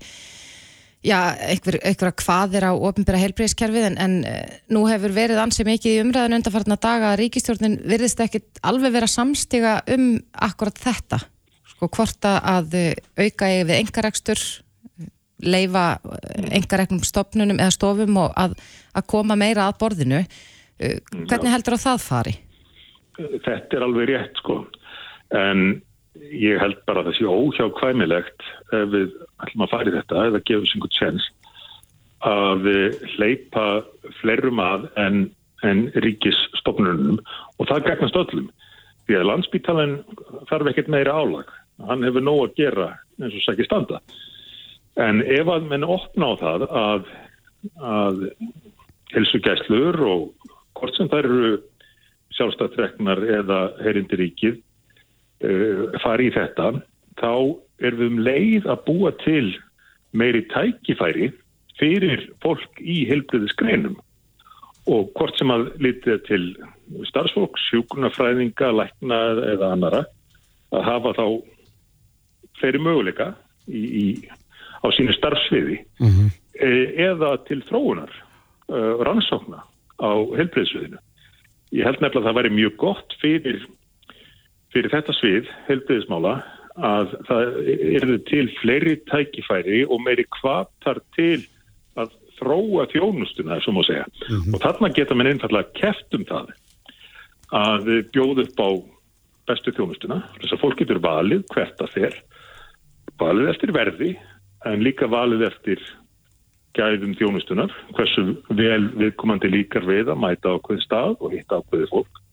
já, 1.06 1.16
einhver, 1.48 1.78
einhverja 1.80 2.26
hvaðir 2.26 2.66
á 2.68 2.72
ofinbæra 2.76 3.22
heilbreyðskerfið 3.22 3.86
en, 3.88 3.96
en 4.04 4.18
nú 4.68 4.82
hefur 4.90 5.14
verið 5.16 5.40
ansið 5.40 5.70
mikið 5.70 5.94
í 5.94 6.02
umræðinu 6.02 6.40
undanfarnar 6.42 6.82
daga 6.82 7.14
að 7.14 7.22
ríkistjórnin 7.22 7.78
virðist 7.88 8.20
ekki 8.26 8.42
alveg 8.68 8.92
vera 8.98 9.08
samstiga 9.08 9.78
um 9.94 10.10
akkurat 10.34 10.82
þetta. 10.82 11.22
Sko 11.72 11.88
hvort 11.94 12.28
að 12.28 12.76
auka 13.16 13.48
við 13.62 13.74
engarekstur 13.78 14.44
leifa 15.40 15.88
engareknum 16.50 17.00
stopnunum 17.06 17.60
eða 17.62 17.72
stofum 17.78 18.16
og 18.26 18.32
að, 18.36 18.58
að 18.92 19.08
koma 19.08 19.38
meira 19.38 19.68
að 19.70 19.76
borðinu 19.80 20.24
hvernig 20.78 21.52
heldur 21.52 21.76
að 21.76 21.84
það 21.84 22.04
fari? 22.04 22.34
Þetta 23.18 23.76
er 23.78 23.84
alveg 23.86 24.10
rétt 24.12 24.38
sko. 24.42 24.60
En 25.34 25.80
ég 26.32 26.60
held 26.62 26.78
bara 26.88 27.02
að 27.02 27.10
það 27.10 27.18
sé 27.18 27.32
óhjákvæmilegt 27.32 28.46
ef 28.74 28.92
við 28.94 29.10
ætlum 29.44 29.64
að 29.66 29.74
fara 29.74 29.90
í 29.90 29.96
þetta 29.96 30.24
eða 30.28 30.44
gefa 30.44 30.64
þessu 30.64 30.78
einhvern 30.78 30.96
tjens 30.98 31.28
að 32.28 32.64
hleypa 33.14 33.66
fleirum 34.20 34.62
að 34.62 34.88
en, 34.98 35.20
en 35.66 35.84
ríkisstofnunum. 36.02 37.20
Og 37.58 37.70
það 37.70 37.86
gegnast 37.90 38.18
öllum. 38.18 38.48
Því 39.06 39.18
að 39.18 39.28
landsbítalinn 39.30 39.94
þarf 40.50 40.72
ekkert 40.72 40.90
meira 40.92 41.14
álag. 41.14 41.52
Hann 41.86 42.02
hefur 42.06 42.24
nóg 42.24 42.40
að 42.48 42.56
gera 42.58 42.88
eins 43.22 43.36
og 43.38 43.44
sækir 43.44 43.68
standa. 43.68 44.02
En 44.98 45.22
ef 45.22 45.46
að 45.46 45.68
menn 45.70 45.86
opna 45.86 46.32
á 46.34 46.40
það 46.40 46.64
að, 46.66 47.10
að 47.78 48.24
helsugæslur 49.14 50.00
og 50.08 50.50
hvort 50.78 50.96
sem 50.96 51.10
það 51.10 51.24
eru 51.24 51.52
sjálfstættreknar 52.36 53.22
eða 53.40 53.60
herindiríkið 53.82 54.58
uh, 54.58 55.84
fari 56.02 56.28
í 56.30 56.34
þetta, 56.34 56.72
þá 57.18 57.32
erum 57.78 58.00
við 58.00 58.08
um 58.08 58.22
leið 58.26 58.68
að 58.70 58.84
búa 58.86 59.12
til 59.24 59.46
meiri 60.16 60.44
tækifæri 60.52 61.30
fyrir 61.78 62.26
fólk 62.42 62.80
í 62.80 63.04
heilbriðisgreinum 63.08 63.98
og 64.88 65.10
hvort 65.18 65.36
sem 65.38 65.50
að 65.52 65.68
litið 65.84 66.22
til 66.26 66.44
starfsfólk, 67.10 67.58
sjúkunafræðinga, 67.68 68.70
lækna 68.72 69.18
eða 69.52 69.72
annara 69.74 70.02
að 70.72 70.86
hafa 70.86 71.14
þá 71.18 71.24
fleiri 72.58 72.80
möguleika 72.82 73.32
í, 73.68 73.82
í, 73.84 74.06
á 74.82 74.86
sínu 74.96 75.14
starfsviði 75.16 75.78
mm 76.00 76.08
-hmm. 76.08 76.30
eða 77.08 77.36
til 77.48 77.60
þróunar 77.68 78.12
uh, 78.72 78.96
rannsókna 79.04 79.62
á 79.98 80.12
heilbriðsviðinu. 80.38 81.00
Ég 81.76 81.84
held 81.84 82.00
nefnilega 82.00 82.24
að 82.24 82.30
það 82.30 82.38
væri 82.38 82.54
mjög 82.56 82.76
gott 82.80 83.16
fyrir 83.20 83.66
fyrir 84.72 84.92
þetta 84.92 85.14
svið, 85.16 85.50
helbiðismála, 85.68 86.34
að 86.78 87.14
það 87.26 87.58
eru 87.98 88.16
til 88.28 88.44
fleiri 88.60 88.96
tækifæri 89.08 89.82
og 89.88 90.02
meiri 90.04 90.26
kvartar 90.38 91.00
til 91.16 91.40
að 91.98 92.12
þróa 92.38 92.86
þjónustuna, 92.92 93.58
þessum 93.58 93.80
að 93.80 93.88
segja. 93.88 94.06
Mm 94.28 94.36
-hmm. 94.36 94.54
Og 94.54 94.62
þarna 94.62 94.92
geta 94.94 95.14
mann 95.14 95.30
einfallega 95.32 95.74
keft 95.74 96.14
um 96.14 96.24
það 96.28 96.52
að 97.58 97.88
bjóð 98.12 98.42
upp 98.44 98.60
á 98.60 98.68
bestu 99.48 99.72
þjónustuna. 99.72 100.22
Þess 100.38 100.54
að 100.54 100.62
fólk 100.62 100.78
getur 100.78 101.00
valið 101.02 101.42
hvert 101.54 101.80
að 101.82 101.94
þeir, 101.96 102.14
valið 103.18 103.50
eftir 103.54 103.72
verði, 103.72 104.10
en 104.66 104.84
líka 104.84 105.08
valið 105.08 105.46
eftir 105.48 105.82
gæðum 106.76 107.14
þjónustunar, 107.18 107.72
hversu 107.96 108.24
vel 108.50 108.82
viðkomandi 108.98 109.50
líkar 109.50 109.86
við 109.88 110.12
að 110.12 110.20
mæta 110.24 110.52
á 110.52 110.60
hverju 110.60 110.84
stað 110.84 111.16
og 111.18 111.32
hitta 111.32 111.58
á 111.58 111.66
hverju 111.68 111.88
fólk 111.90 112.24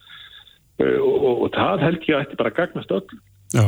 Eh, 0.75 0.99
og, 0.99 1.15
og, 1.23 1.41
og 1.45 1.53
það 1.55 1.83
held 1.85 2.07
ég 2.09 2.17
að 2.17 2.23
þetta 2.25 2.39
bara 2.41 2.55
gagnast 2.55 2.91
öll. 2.91 3.19
Já, 3.55 3.67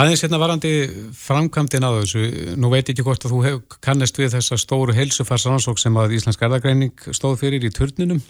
aðeins 0.00 0.22
hérna 0.24 0.38
varandi 0.40 0.70
framkvæmdinn 1.18 1.84
á 1.84 1.90
þessu, 1.98 2.22
nú 2.56 2.70
veit 2.72 2.88
ekki 2.88 3.04
hvort 3.04 3.26
að 3.26 3.34
þú 3.34 3.40
hef, 3.44 3.58
kannast 3.84 4.20
við 4.20 4.32
þessa 4.38 4.56
stóru 4.60 4.96
helsufarsansók 4.96 5.82
sem 5.82 5.98
að 6.00 6.16
Íslensk 6.16 6.46
erðagreining 6.46 7.04
stóð 7.12 7.36
fyrir 7.42 7.66
í 7.68 7.72
turninum. 7.74 8.22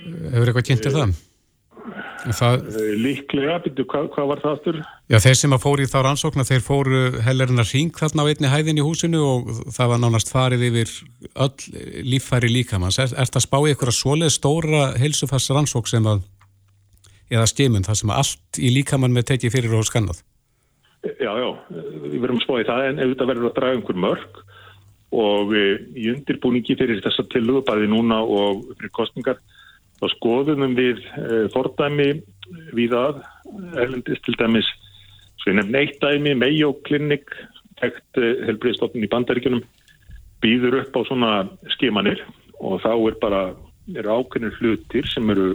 Hefur 0.00 0.48
eitthvað 0.48 0.68
kynntið 0.70 0.96
það? 0.96 1.14
Það? 2.30 2.66
Eh, 2.70 2.90
líklega, 3.02 3.56
byrju, 3.64 3.84
hvað, 3.90 4.08
hvað 4.14 4.28
var 4.30 4.42
það 4.42 4.54
aftur? 4.56 4.78
Já, 5.10 5.18
þeir 5.24 5.38
sem 5.40 5.54
að 5.56 5.62
fóri 5.64 5.86
í 5.86 5.90
þá 5.90 5.98
rannsókna, 6.06 6.46
þeir 6.46 6.64
fóru 6.64 7.00
hellerinn 7.26 7.62
að 7.62 7.72
ring 7.74 7.98
þarna 7.98 8.26
á 8.26 8.30
einni 8.30 8.52
hæðin 8.52 8.80
í 8.80 8.86
húsinu 8.86 9.22
og 9.26 9.50
það 9.74 9.90
var 9.92 10.02
nánast 10.02 10.32
farið 10.32 10.66
yfir 10.68 10.92
öll 11.46 12.04
líffæri 12.12 12.52
líkamanns. 12.52 13.00
Er, 13.02 13.14
er 13.18 13.32
það 13.32 13.46
spáið 13.46 13.74
ykkur 13.74 13.92
að 13.92 13.98
svoleið 13.98 14.34
stóra 14.36 14.84
heilsufarsrannsók 15.02 15.90
sem 15.90 16.06
að, 16.06 16.22
eða 17.32 17.48
skimun, 17.50 17.86
það 17.88 18.00
sem 18.02 18.12
að 18.14 18.22
allt 18.22 18.62
í 18.62 18.74
líkamann 18.76 19.16
með 19.16 19.32
tekið 19.32 19.56
fyrir 19.56 19.78
og 19.78 19.88
skannað? 19.88 20.22
Já, 21.02 21.32
já, 21.34 21.48
við 22.06 22.20
verðum 22.22 22.44
spáið 22.44 22.68
það 22.70 22.88
en 22.88 23.02
þetta 23.02 23.30
verður 23.32 23.48
að 23.48 23.56
draga 23.56 23.78
einhver 23.78 24.02
mörg 24.04 24.42
og 25.12 25.50
í 25.52 26.06
undirbúningi 26.12 26.76
fyrir 26.78 27.02
þessa 27.04 27.26
tilugabæði 27.34 27.90
núna 27.90 28.22
og 28.22 28.62
fyrir 28.78 28.92
kostningar 28.94 29.42
þá 30.02 30.06
skoðum 30.16 30.74
við 30.74 31.02
eh, 31.14 31.46
fordæmi 31.54 32.10
við 32.74 32.94
að 32.98 33.22
erlendist 33.78 34.24
til 34.26 34.34
dæmis 34.40 34.68
svo 35.38 35.52
ég 35.52 35.58
nefn 35.60 35.78
eitt 35.78 36.00
dæmi, 36.02 36.34
Mayo 36.38 36.72
Clinic 36.86 37.30
tekt 37.78 38.18
eh, 38.18 38.42
helbriðstofnun 38.48 39.06
í 39.06 39.10
bandaríkunum 39.12 39.62
býður 40.42 40.80
upp 40.80 40.98
á 40.98 41.00
svona 41.06 41.32
skimanir 41.76 42.24
og 42.58 42.82
þá 42.82 42.92
er 42.94 43.20
bara 43.22 43.42
er 43.94 44.08
ákveðnir 44.10 44.58
hlutir 44.58 45.06
sem 45.10 45.30
eru 45.30 45.54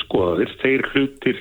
skoðaðir, 0.00 0.50
þeir 0.62 0.86
hlutir 0.92 1.40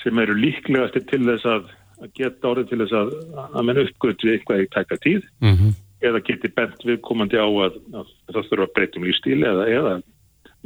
sem 0.00 0.18
eru 0.22 0.36
líklegastir 0.38 1.04
til 1.10 1.20
þess 1.26 1.46
að, 1.50 1.66
að 2.00 2.14
geta 2.16 2.50
orðið 2.50 2.70
til 2.70 2.80
þess 2.84 2.96
að 3.00 3.12
að 3.50 3.66
menn 3.66 3.82
uppgötu 3.82 4.30
eitthvað 4.32 4.64
í 4.64 4.70
tæka 4.70 4.98
tíð 5.02 5.26
mm 5.42 5.56
-hmm. 5.56 5.74
eða 6.08 6.22
geti 6.30 6.52
bent 6.54 6.86
viðkomandi 6.86 7.42
á 7.42 7.46
að, 7.46 7.76
að 7.92 8.14
það 8.30 8.48
þurfa 8.48 8.66
að 8.68 8.74
breytum 8.78 9.06
lífstíli 9.08 9.50
eða, 9.50 9.66
eða 9.68 9.98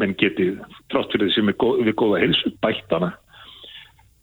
menn 0.00 0.16
geti 0.18 0.50
trátt 0.92 1.12
fyrir 1.14 1.30
er 1.30 1.56
góð, 1.60 1.84
við 1.86 1.94
góða 2.00 2.22
helsu, 2.24 2.52
bættana 2.64 3.12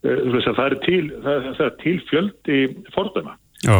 eh, 0.03 0.21
það 0.43 0.65
er 0.65 0.77
til, 0.85 1.03
það, 1.23 1.49
það 1.57 1.65
er 1.67 1.75
til 1.83 1.97
fjöldi 2.09 2.61
fordæma. 2.95 3.37
Já. 3.63 3.79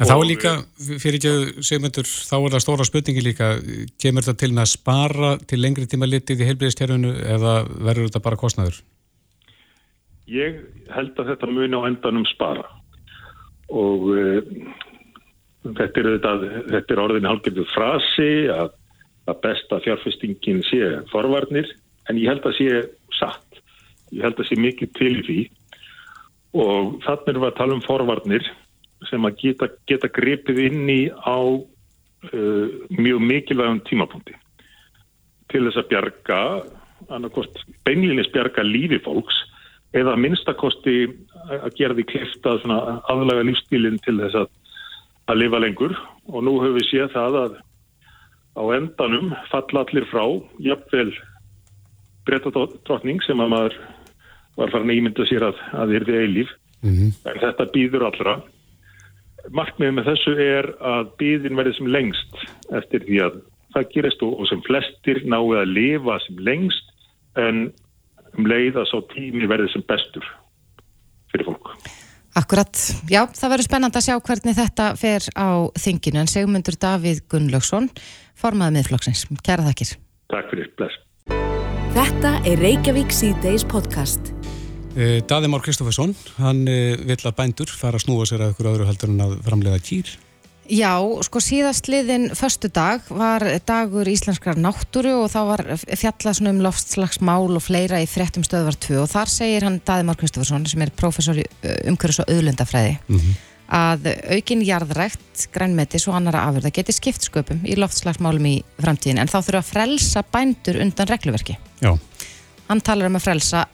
En 0.00 0.08
þá 0.08 0.14
er 0.14 0.28
líka, 0.30 0.50
fyrir 0.80 1.18
ekki 1.18 1.64
segmyndur, 1.68 2.08
þá 2.08 2.36
er 2.38 2.54
það 2.54 2.62
stóra 2.64 2.86
spurningi 2.88 3.24
líka, 3.24 3.50
kemur 4.00 4.24
þetta 4.24 4.40
til 4.40 4.54
að 4.54 4.70
spara 4.72 5.32
til 5.44 5.58
lengri 5.60 5.84
tíma 5.90 6.08
litið 6.08 6.40
í 6.40 6.48
heilbíðistjárfunu 6.48 7.10
eða 7.34 7.52
verður 7.68 8.08
þetta 8.08 8.22
bara 8.24 8.38
kostnæður? 8.40 8.78
Ég 10.30 10.62
held 10.94 11.20
að 11.20 11.34
þetta 11.34 11.50
muni 11.52 11.76
á 11.76 11.88
endanum 11.90 12.24
spara. 12.30 12.64
Og 13.68 14.08
uh, 14.08 14.40
þetta, 15.68 16.00
er 16.00 16.10
þetta, 16.14 16.34
þetta 16.72 16.96
er 16.96 17.02
orðin 17.04 17.28
hálfgerðu 17.28 17.66
frasi 17.74 18.30
að, 18.56 18.72
að 19.30 19.40
besta 19.44 19.80
fjárfestingin 19.84 20.64
sé 20.66 20.80
forvarnir 21.12 21.68
en 22.10 22.18
ég 22.18 22.30
held 22.30 22.46
að 22.46 22.56
sé 22.58 22.82
satt, 23.16 23.60
ég 24.10 24.24
held 24.26 24.40
að 24.40 24.50
sé 24.50 24.58
mikið 24.58 24.92
til 24.98 25.14
því. 25.26 25.40
Og 26.60 26.96
þannig 27.04 27.30
er 27.30 27.38
við 27.38 27.48
að 27.50 27.58
tala 27.60 27.76
um 27.76 27.84
forvarnir 27.84 28.46
sem 29.08 29.24
að 29.24 29.38
geta, 29.40 29.70
geta 29.88 30.10
grepið 30.12 30.58
inn 30.66 30.90
í 30.90 31.00
á 31.08 31.38
uh, 31.40 32.66
mjög 32.90 33.22
mikilvægum 33.24 33.82
tímapunkti. 33.86 34.34
Til 35.50 35.64
þess 35.66 35.80
að 35.80 35.90
bjarga 35.92 36.40
annarkost 37.10 37.62
beinlinis 37.86 38.28
bjarga 38.34 38.64
lífi 38.66 39.00
fólks 39.04 39.38
eða 39.96 40.18
minnstakosti 40.20 41.08
að 41.50 41.72
gera 41.78 41.96
því 41.96 42.06
klifta 42.12 42.58
aðlaga 43.10 43.46
lífstílinn 43.46 43.98
til 44.04 44.18
þess 44.20 44.42
að, 44.42 44.50
að 45.32 45.40
lifa 45.42 45.62
lengur. 45.64 45.96
Og 46.30 46.44
nú 46.46 46.58
höfum 46.60 46.78
við 46.78 46.88
séð 46.90 47.14
það 47.16 47.38
að 47.44 47.58
á 48.56 48.62
endanum 48.76 49.34
falla 49.50 49.84
allir 49.84 50.06
frá 50.10 50.24
jafnvel 50.62 51.10
breytadrottning 52.26 53.22
sem 53.26 53.40
að 53.40 53.52
maður 53.54 53.76
var 54.58 54.72
farin 54.72 54.90
að 54.90 55.00
ímynda 55.00 55.26
sér 55.28 55.46
að 55.50 55.60
það 55.70 55.94
er 55.96 56.06
því 56.08 56.16
eilíf 56.24 56.50
mm 56.82 56.94
-hmm. 56.96 57.12
en 57.30 57.40
þetta 57.44 57.70
býður 57.74 58.06
allra 58.08 58.34
markmiðið 59.56 59.94
með 59.96 60.10
þessu 60.10 60.34
er 60.44 60.68
að 60.80 61.14
býðin 61.20 61.56
verði 61.56 61.76
sem 61.78 61.92
lengst 61.94 62.42
eftir 62.76 63.06
því 63.06 63.22
að 63.26 63.40
það 63.74 63.88
gerist 63.94 64.22
og 64.26 64.44
sem 64.50 64.62
flestir 64.66 65.22
náðu 65.24 65.56
að 65.60 65.72
lifa 65.78 66.18
sem 66.26 66.42
lengst 66.48 66.92
en 67.38 67.70
um 68.36 68.46
leið 68.46 68.78
að 68.82 68.90
svo 68.90 69.02
tími 69.14 69.48
verði 69.50 69.72
sem 69.72 69.84
bestur 69.86 70.26
fyrir 71.32 71.46
fólk. 71.46 71.74
Akkurat, 72.38 72.78
já, 73.10 73.24
það 73.26 73.52
verður 73.52 73.66
spennand 73.66 73.96
að 73.98 74.06
sjá 74.06 74.14
hvernig 74.22 74.54
þetta 74.54 74.84
fer 74.98 75.24
á 75.34 75.66
þinginu 75.82 76.20
en 76.22 76.30
segmundur 76.30 76.76
Davíð 76.78 77.24
Gunnlaugsson 77.30 77.88
formaði 78.40 78.78
miðflokksins. 78.78 79.26
Kæra 79.46 79.66
þakkir. 79.68 79.94
Takk 80.32 80.50
fyrir, 80.52 80.72
bless. 80.78 80.96
Þetta 81.94 82.36
er 82.46 82.60
Reykjavík 82.62 83.12
C-Days 83.12 83.66
podcast. 83.68 84.32
Eh, 84.96 85.20
Daði 85.26 85.50
Már 85.50 85.62
Kristófesson, 85.62 86.16
hann 86.40 86.64
eh, 86.70 86.96
vill 86.98 87.20
að 87.22 87.36
bændur 87.38 87.70
fara 87.70 88.00
að 88.00 88.06
snúa 88.06 88.26
sér 88.26 88.42
að 88.46 88.56
ykkur 88.56 88.72
öðru 88.72 88.88
heldur 88.88 89.12
en 89.12 89.24
að 89.26 89.38
framlega 89.46 89.82
kýr. 89.86 90.10
Já, 90.70 91.02
sko 91.26 91.40
síðast 91.42 91.88
liðin 91.90 92.28
förstu 92.38 92.68
dag 92.70 93.02
var 93.10 93.42
dagur 93.66 94.06
íslenskrar 94.06 94.58
náttúru 94.60 95.16
og 95.24 95.32
þá 95.32 95.40
var 95.48 95.62
fjallað 95.98 96.44
um 96.46 96.60
loftslagsmál 96.62 97.56
og 97.58 97.64
fleira 97.64 97.98
í 97.98 98.06
frettum 98.06 98.46
stöðvar 98.46 98.78
2 98.78 99.00
og 99.02 99.08
þar 99.10 99.32
segir 99.34 99.66
hann 99.66 99.80
Daði 99.82 100.06
Már 100.06 100.20
Kristófesson 100.20 100.68
sem 100.70 100.84
er 100.86 100.94
professor 100.94 101.38
í 101.38 101.42
eh, 101.42 101.80
umhverfis 101.90 102.22
og 102.22 102.30
auðlundafræði 102.30 103.00
mm 103.00 103.18
-hmm. 103.18 103.38
Að 103.70 104.10
aukin 104.34 104.62
jarðrækt, 104.66 105.46
grænmetis 105.54 106.08
og 106.10 106.16
annara 106.18 106.42
afurða 106.48 106.72
geti 106.74 106.94
skipt 106.94 107.26
sköpum 107.26 107.62
í 107.64 107.76
loftslagsmálum 107.78 108.46
í 108.50 108.56
framtíðin 108.82 109.22
en 109.22 109.30
þá 109.30 109.38
þurfa 109.38 109.62
að 109.62 109.70
frelsa 109.70 110.22
bændur 110.32 110.80
undan 110.82 111.10
regluverki. 111.10 111.56
Já. 111.80 111.94
Hann 112.68 112.82
talar 112.86 113.10
um 113.10 113.18
að 113.18 113.26
frelsa 113.28 113.66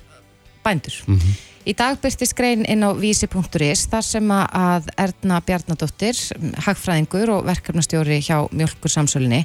bændur. 0.64 1.02
Mm 1.06 1.18
-hmm. 1.18 1.44
Í 1.66 1.74
dag 1.74 1.96
byrstist 1.98 2.36
grein 2.38 2.64
inn 2.64 2.84
á 2.86 2.94
vísi.is 2.94 3.88
þar 3.90 4.04
sem 4.06 4.28
að 4.30 4.86
Erna 4.96 5.40
Bjarnadóttir, 5.40 6.14
hagfræðingur 6.62 7.32
og 7.34 7.46
verkefnastjóri 7.48 8.20
hjá 8.22 8.46
Mjölkur 8.52 8.88
samsölinni, 8.88 9.44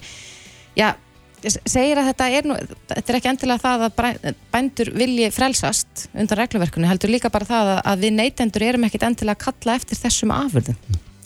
já, 0.77 0.93
segir 1.49 1.99
að 1.99 2.09
þetta 2.11 2.27
er 2.37 2.47
nú, 2.49 2.57
þetta 2.91 3.13
er 3.13 3.17
ekki 3.17 3.31
endilega 3.31 3.63
það 3.63 3.85
að 3.87 4.35
bændur 4.53 4.91
vilji 4.93 5.29
frelsast 5.33 6.05
undan 6.13 6.39
regluverkunni, 6.41 6.89
heldur 6.89 7.13
líka 7.13 7.31
bara 7.33 7.47
það 7.49 7.71
að 7.79 8.05
við 8.05 8.13
neytendur 8.19 8.67
erum 8.67 8.85
ekkit 8.87 9.07
endilega 9.07 9.37
að 9.39 9.47
kalla 9.47 9.77
eftir 9.79 9.99
þessum 10.01 10.33
afurðum. 10.35 10.77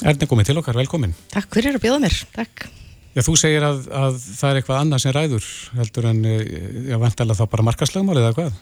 Erna 0.06 0.28
komið 0.30 0.50
til 0.50 0.58
okkar, 0.62 0.80
velkomin. 0.80 1.16
Takk 1.34 1.56
fyrir 1.56 1.78
að 1.78 1.86
bjóða 1.86 2.02
mér, 2.06 2.18
takk. 2.36 2.68
Já, 3.16 3.22
þú 3.24 3.36
segir 3.40 3.64
að, 3.64 3.86
að 3.96 4.18
það 4.26 4.50
er 4.50 4.58
eitthvað 4.60 4.80
annað 4.82 5.04
sem 5.04 5.14
ræður, 5.16 5.50
heldur 5.80 6.08
en, 6.10 6.24
eh, 6.28 6.48
já, 6.90 6.98
vantalega 7.00 7.40
þá 7.40 7.52
bara 7.54 7.68
markaslögmálið 7.70 8.26
eða 8.26 8.38
hvað? 8.40 8.58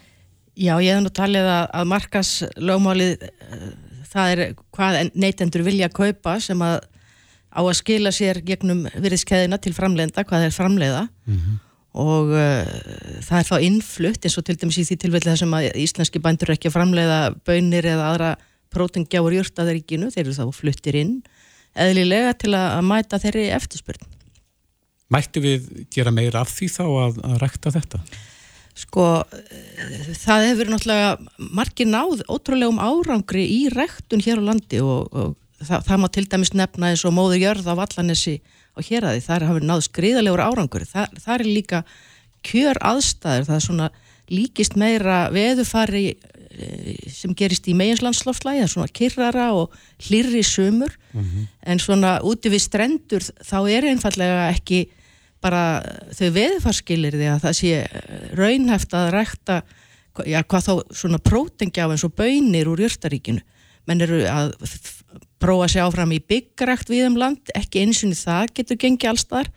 Já, 0.54 0.74
ég 0.78 0.94
hef 0.94 1.02
nú 1.02 1.12
talið 1.18 1.50
að, 1.50 1.64
að 1.80 1.88
markaslögmálið, 1.90 3.24
eh, 3.26 3.64
það 4.14 4.34
er 4.34 4.44
hvað 4.78 5.00
neytendur 5.18 5.66
vilja 5.66 5.90
að 5.90 5.98
kaupa 5.98 6.36
sem 6.46 6.62
að 6.62 6.78
á 7.54 7.62
að 7.62 7.78
skila 7.80 8.12
sér 8.14 8.42
gegnum 8.46 8.88
virðiskeðina 8.94 9.60
til 9.62 9.76
framleiða, 9.78 10.26
hvað 10.26 10.48
er 10.48 10.56
framleiða 10.56 11.04
mm 11.08 11.38
-hmm. 11.38 11.60
og 11.94 12.34
uh, 12.34 12.66
það 13.22 13.38
er 13.40 13.50
þá 13.52 13.58
innflutt 13.62 14.26
eins 14.26 14.38
og 14.38 14.46
til 14.46 14.58
dæmis 14.58 14.82
í 14.82 14.88
því 14.90 14.98
tilfelli 14.98 15.32
það 15.32 15.40
sem 15.44 15.54
að 15.54 15.70
íslenski 15.86 16.20
bændur 16.20 16.54
ekki 16.56 16.68
að 16.68 16.78
framleiða 16.78 17.20
bönir 17.46 17.86
eða 17.86 18.10
aðra 18.12 18.36
prótengjár 18.74 19.34
júrtaðaríkinu, 19.38 20.10
þeir 20.10 20.26
eru 20.26 20.34
þá 20.34 20.46
fluttir 20.52 20.96
inn 20.98 21.22
eðlilega 21.74 22.34
til 22.38 22.54
að, 22.58 22.82
mæta 22.86 23.20
þeirri 23.22 23.48
eftirspurn. 23.54 24.06
Mættu 25.14 25.42
við 25.44 25.66
gera 25.94 26.14
meira 26.14 26.42
af 26.42 26.54
því 26.54 26.70
þá 26.74 26.86
að, 26.86 27.20
að 27.30 27.36
rekta 27.42 27.74
þetta? 27.74 28.02
Sko, 28.74 29.06
það 30.18 30.48
hefur 30.48 30.72
náttúrulega 30.74 31.50
margir 31.54 31.90
náð 31.90 32.24
ótrúlegum 32.26 32.82
árangri 32.82 33.44
í 33.46 33.60
rektun 33.70 34.24
hér 34.24 34.42
á 34.42 34.48
landi 34.50 34.80
og, 34.82 35.14
og 35.14 35.36
það, 35.68 35.86
það 35.88 36.02
má 36.02 36.08
til 36.14 36.26
dæmis 36.32 36.54
nefna 36.54 36.92
eins 36.92 37.06
og 37.08 37.16
móður 37.16 37.42
jörð 37.42 37.70
á 37.70 37.74
Vallanessi 37.80 38.40
á 38.74 38.80
héræði, 38.82 39.24
þar 39.26 39.48
hafur 39.50 39.68
náð 39.68 39.86
skriðalegur 39.88 40.44
árangur, 40.44 40.86
það, 40.90 41.18
það 41.24 41.36
er 41.36 41.46
líka 41.50 41.84
kjör 42.44 42.80
aðstæður, 42.84 43.48
það 43.50 43.58
er 43.60 43.66
svona 43.68 43.90
líkist 44.34 44.78
meira 44.80 45.18
veðufari 45.34 46.06
eh, 46.14 46.96
sem 47.12 47.36
gerist 47.38 47.68
í 47.68 47.76
er 47.76 48.70
svona 48.72 48.88
kyrrara 48.88 49.52
og 49.54 49.74
hlirri 50.08 50.44
sömur, 50.44 50.92
mm 51.14 51.22
-hmm. 51.22 51.48
en 51.62 51.80
svona 51.80 52.20
úti 52.22 52.50
við 52.50 52.62
strendur 52.62 53.22
þá 53.22 53.70
er 53.70 53.84
einfallega 53.92 54.50
ekki 54.50 54.88
bara 55.44 55.84
þau 56.16 56.30
veðufarskilir 56.32 57.18
því 57.18 57.30
að 57.34 57.42
það 57.44 57.56
sé 57.60 57.88
raunhæft 58.38 58.94
að 58.94 59.12
rækta 59.12 59.62
já, 60.26 60.44
hvað 60.44 60.68
þá 60.68 60.74
svona 60.94 61.20
prótengjaf 61.20 61.94
eins 61.94 62.06
og 62.08 62.16
bönir 62.16 62.70
úr 62.72 62.84
jörtaríkinu 62.86 63.42
menn 63.90 64.04
eru 64.06 64.22
að 64.30 64.54
prófa 65.44 65.68
að 65.68 65.76
sjá 65.76 65.86
fram 65.92 66.16
í 66.16 66.22
byggrækt 66.32 66.92
við 66.92 67.06
um 67.10 67.20
land, 67.20 67.54
ekki 67.58 67.84
einsinni 67.84 68.18
það 68.18 68.56
getur 68.58 68.80
gengið 68.82 69.12
allstar 69.12 69.52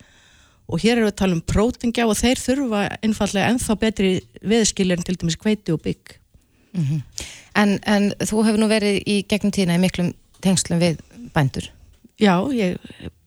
og 0.66 0.82
hér 0.82 0.96
erum 0.96 1.06
við 1.06 1.12
að 1.12 1.18
tala 1.20 1.36
um 1.36 1.42
prótingja 1.54 2.06
og 2.10 2.18
þeir 2.18 2.42
þurfa 2.42 2.82
einfallega 3.06 3.50
ennþá 3.52 3.76
betri 3.82 4.12
viðskilir 4.42 4.98
en 4.98 5.06
til 5.06 5.16
dæmis 5.20 5.38
kveiti 5.38 5.74
og 5.74 5.82
bygg. 5.84 6.16
Mm 6.76 6.84
-hmm. 6.84 7.02
en, 7.54 7.78
en 7.86 8.12
þú 8.20 8.44
hefur 8.44 8.60
nú 8.60 8.68
verið 8.68 9.02
í 9.06 9.22
gegnum 9.28 9.52
tína 9.52 9.76
í 9.78 9.80
miklum 9.80 10.12
tengslum 10.42 10.80
við 10.80 10.98
bændur? 11.32 11.70
Já, 12.20 12.34
ég 12.52 12.76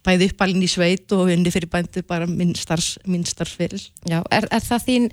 bæði 0.06 0.30
uppalinn 0.32 0.64
í 0.64 0.70
sveit 0.70 1.12
og 1.12 1.30
unni 1.30 1.52
fyrir 1.52 1.70
bændur 1.70 2.04
bara 2.08 2.28
minn 2.28 2.56
starfsfyrir. 2.56 3.90
Já, 4.06 4.22
er, 4.32 4.48
er 4.52 4.64
það 4.66 4.86
þín 4.88 5.12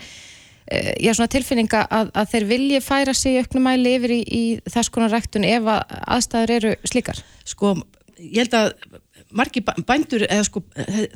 já, 0.67 1.13
svona 1.15 1.31
tilfinninga 1.31 1.83
að, 1.87 2.13
að 2.19 2.31
þeir 2.33 2.47
vilji 2.51 2.83
færa 2.83 3.15
sig 3.15 3.41
auknumæli 3.41 3.97
yfir 3.99 4.15
í, 4.17 4.21
í 4.27 4.45
þess 4.67 4.91
konar 4.95 5.15
ræktun 5.15 5.47
ef 5.47 5.69
að 5.71 5.99
aðstæður 6.17 6.55
eru 6.57 6.73
slíkar? 6.91 7.21
Sko, 7.47 7.75
ég 8.19 8.41
held 8.45 8.57
að 8.59 8.73
margi 9.37 9.63
bændur, 9.63 10.25
eða 10.29 10.45
sko 10.47 10.63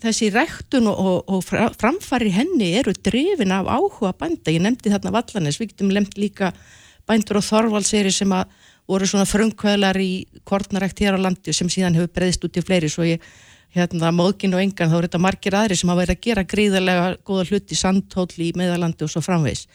þessi 0.03 0.31
ræktun 0.35 0.89
og, 0.91 1.31
og, 1.31 1.45
framfari 1.79 2.33
henni 2.35 2.73
eru 2.81 2.95
drifin 2.95 3.55
af 3.55 3.71
áhuga 3.71 4.13
bænda, 4.19 4.53
ég 4.55 4.63
nefndi 4.65 4.93
þarna 4.93 5.15
Vallanes, 5.15 5.61
við 5.61 5.73
getum 5.75 5.93
nefnt 5.95 6.19
líka 6.21 6.53
bændur 7.09 7.41
og 7.41 7.47
Þorvaldseri 7.47 8.13
sem 8.15 8.33
að 8.35 8.51
voru 8.91 9.07
svona 9.07 9.29
frumkvæðlar 9.29 9.99
í 10.03 10.27
kortnarækt 10.47 11.03
hér 11.05 11.19
á 11.19 11.25
landi 11.27 11.55
sem 11.55 11.71
síðan 11.71 11.97
hefur 11.99 12.11
breyðist 12.19 12.47
út 12.47 12.59
í 12.59 12.65
fleiri, 12.67 12.91
svo 12.91 13.07
ég 13.07 13.23
hérna 13.77 14.11
móðgin 14.15 14.57
og 14.57 14.65
engan, 14.65 14.91
þá 14.91 14.99
er 14.99 15.07
þetta 15.07 15.23
margir 15.23 15.57
aðri 15.57 15.79
sem 15.79 15.91
hafa 15.93 16.03
verið 16.03 16.17
að 16.17 16.25
gera 16.27 16.47
gríðarlega 16.53 17.09
góða 17.27 17.47
hluti 17.51 17.79
sandhólli 17.79 18.51
í 18.51 18.57
meðalandi 18.59 19.07
og 19.07 19.13
svo 19.13 19.23
framvegs 19.25 19.67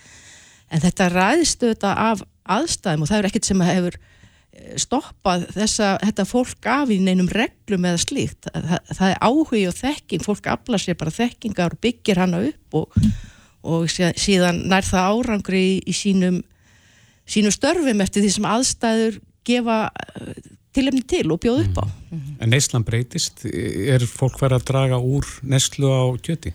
en 0.72 0.84
þetta 0.84 1.10
ræðstu 1.14 1.72
þetta 1.74 1.94
af 2.06 2.24
aðstæðum 2.56 3.06
og 3.06 3.10
það 3.10 3.20
er 3.20 3.28
ekkert 3.30 3.50
sem 3.50 3.64
hefur 3.66 3.98
eh, 3.98 4.74
stoppað 4.82 5.46
þessa, 5.56 5.92
þetta 6.04 6.26
fólk 6.30 6.70
af 6.72 6.92
í 6.94 7.00
neinum 7.04 7.30
reglum 7.32 7.88
eða 7.90 8.02
slíkt. 8.02 8.50
Það, 8.50 8.92
það 8.92 9.12
er 9.12 9.22
áhugi 9.22 9.64
og 9.70 9.78
þekking 9.80 10.26
fólk 10.26 10.50
aflar 10.54 10.84
sér 10.84 11.00
bara 11.00 11.16
þekkingar 11.16 11.78
og 11.78 11.82
byggir 11.86 12.22
hana 12.22 12.42
upp 12.50 12.80
og, 12.82 13.00
og 13.66 13.88
síðan 13.90 14.66
nær 14.70 14.88
það 14.88 15.14
árangri 15.14 15.64
í, 15.76 15.80
í 15.86 15.96
sínum 15.96 16.44
sínum 17.26 17.54
störfum 17.54 18.04
eftir 18.06 18.22
því 18.22 18.36
sem 18.36 18.46
aðstæður 18.50 19.16
gefa 19.46 19.78
tilefni 20.76 21.02
til 21.08 21.26
og 21.34 21.42
bjóð 21.44 21.64
upp 21.66 21.82
á. 21.82 21.86
Mm 21.86 22.20
-hmm. 22.20 22.36
En 22.44 22.50
neyslan 22.50 22.84
breytist, 22.84 23.46
er 23.46 24.06
fólk 24.06 24.40
verið 24.42 24.60
að 24.60 24.68
draga 24.70 24.98
úr 25.00 25.26
neyslu 25.44 25.88
á 25.88 26.04
kjöti? 26.20 26.54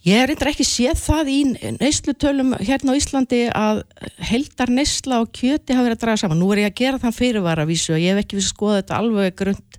Ég 0.00 0.16
er 0.16 0.30
reyndar 0.30 0.48
ekki 0.48 0.64
séð 0.64 0.96
það 0.96 1.28
í 1.28 1.38
neyslutölum 1.76 2.54
hérna 2.56 2.94
á 2.96 2.96
Íslandi 2.96 3.40
að 3.52 3.82
heldar 4.30 4.70
neysla 4.72 5.18
á 5.20 5.22
kjöti 5.28 5.76
hafa 5.76 5.90
verið 5.90 5.98
að 5.98 6.04
draga 6.06 6.20
saman. 6.22 6.40
Nú 6.40 6.48
er 6.54 6.62
ég 6.62 6.70
að 6.70 6.78
gera 6.80 7.00
þann 7.02 7.16
fyrirvara 7.18 7.66
vísu 7.68 7.92
og 7.92 8.00
ég 8.00 8.14
hef 8.14 8.22
ekki 8.22 8.38
vissi 8.38 8.54
skoða 8.54 8.78
þetta 8.78 8.96
alveg 8.96 9.36
grönt, 9.36 9.76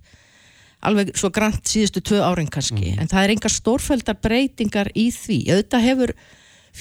alveg 0.86 1.10
svo 1.18 1.32
grænt 1.34 1.66
síðustu 1.66 2.04
tvö 2.06 2.22
árin 2.22 2.52
kannski. 2.54 2.92
Mm. 2.92 3.02
En 3.02 3.10
það 3.10 3.24
er 3.24 3.34
engar 3.34 3.56
stórföldar 3.56 4.20
breytingar 4.22 4.92
í 4.94 5.08
því. 5.10 5.40
Auðvitað 5.56 5.88
hefur 5.90 6.14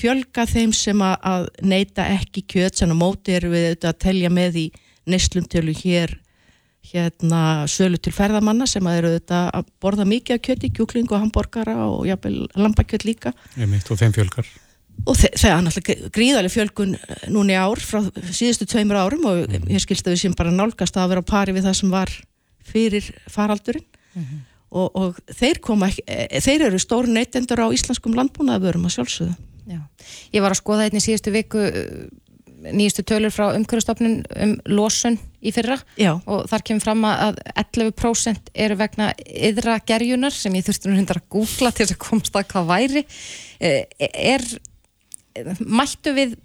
fjölga 0.02 0.44
þeim 0.52 0.76
sem 0.76 1.00
að 1.08 1.48
neyta 1.64 2.10
ekki 2.12 2.44
kjöt 2.44 2.76
sem 2.76 2.92
á 2.92 2.96
móti 3.00 3.38
eru 3.40 3.54
við 3.54 3.70
auðvitað 3.70 3.94
að 3.94 4.02
telja 4.04 4.34
með 4.36 4.60
í 4.66 4.66
neyslumtölu 5.08 5.78
hér 5.80 6.18
hérna 6.90 7.66
sölu 7.68 8.00
til 8.00 8.12
ferðamanna 8.14 8.66
sem 8.68 8.86
að 8.88 8.98
eru 9.02 9.12
þetta 9.18 9.42
að 9.58 9.68
borða 9.82 10.06
mikið 10.08 10.36
af 10.36 10.42
kjöti, 10.46 10.72
kjúkling 10.74 11.12
og 11.12 11.22
hambúrgara 11.24 11.76
og 11.84 12.06
jafnvel 12.08 12.48
lambakjött 12.56 13.06
líka 13.06 13.32
Einmitt, 13.56 13.90
og 13.92 14.00
þeim 14.00 14.14
fjölgar 14.16 14.48
og 15.08 15.16
það 15.16 15.50
er 15.50 15.62
náttúrulega 15.64 16.12
gríðarlega 16.16 16.54
fjölgun 16.54 16.96
núni 17.32 17.56
ár 17.56 17.80
frá 17.80 18.02
síðustu 18.32 18.66
tveimur 18.68 19.00
árum 19.00 19.28
og 19.28 19.44
mm. 19.46 19.68
ég 19.72 19.84
skilst 19.84 20.08
að 20.08 20.16
við 20.16 20.22
séum 20.24 20.36
bara 20.36 20.52
nálgast 20.54 20.96
að 20.96 21.12
vera 21.14 21.24
á 21.24 21.30
pari 21.30 21.54
við 21.56 21.68
það 21.68 21.78
sem 21.78 21.92
var 21.92 22.12
fyrir 22.70 23.12
faraldurinn 23.32 23.86
mm 23.86 24.24
-hmm. 24.24 24.40
og, 24.70 24.88
og 24.96 25.20
þeir 25.36 25.60
koma 25.60 25.88
ekki, 25.88 26.04
eh, 26.06 26.40
þeir 26.40 26.66
eru 26.68 26.78
stór 26.78 27.08
neytendur 27.08 27.64
á 27.64 27.72
íslenskum 27.72 28.16
landbúnaðabörum 28.16 28.88
að 28.88 28.96
sjálfsögða 28.96 29.36
Já. 29.70 29.80
Ég 30.34 30.42
var 30.42 30.50
að 30.50 30.60
skoða 30.62 30.88
í 30.88 31.02
síðustu 31.02 31.30
viku 31.30 31.60
nýjastu 32.60 33.04
tölur 33.08 33.32
frá 33.34 33.50
umhverfstofnun 33.56 34.16
um 34.44 34.54
losun 34.68 35.18
í 35.40 35.52
fyrra 35.54 35.78
Já. 35.98 36.12
og 36.28 36.48
þar 36.50 36.64
kemur 36.66 36.84
fram 36.84 37.06
að 37.08 37.40
11% 37.54 38.52
eru 38.66 38.76
vegna 38.80 39.10
yðra 39.24 39.78
gerjunar 39.86 40.34
sem 40.34 40.54
ég 40.58 40.66
þurfti 40.66 40.90
nú 40.90 40.98
hundar 41.00 41.22
að 41.22 41.30
googla 41.36 41.72
til 41.72 41.86
þess 41.86 41.96
að 41.96 42.02
komast 42.04 42.36
að 42.36 42.50
hvað 42.52 42.68
væri 42.74 43.04
eh, 43.60 43.86
er 44.10 44.44
mættu 45.64 46.14
við 46.16 46.36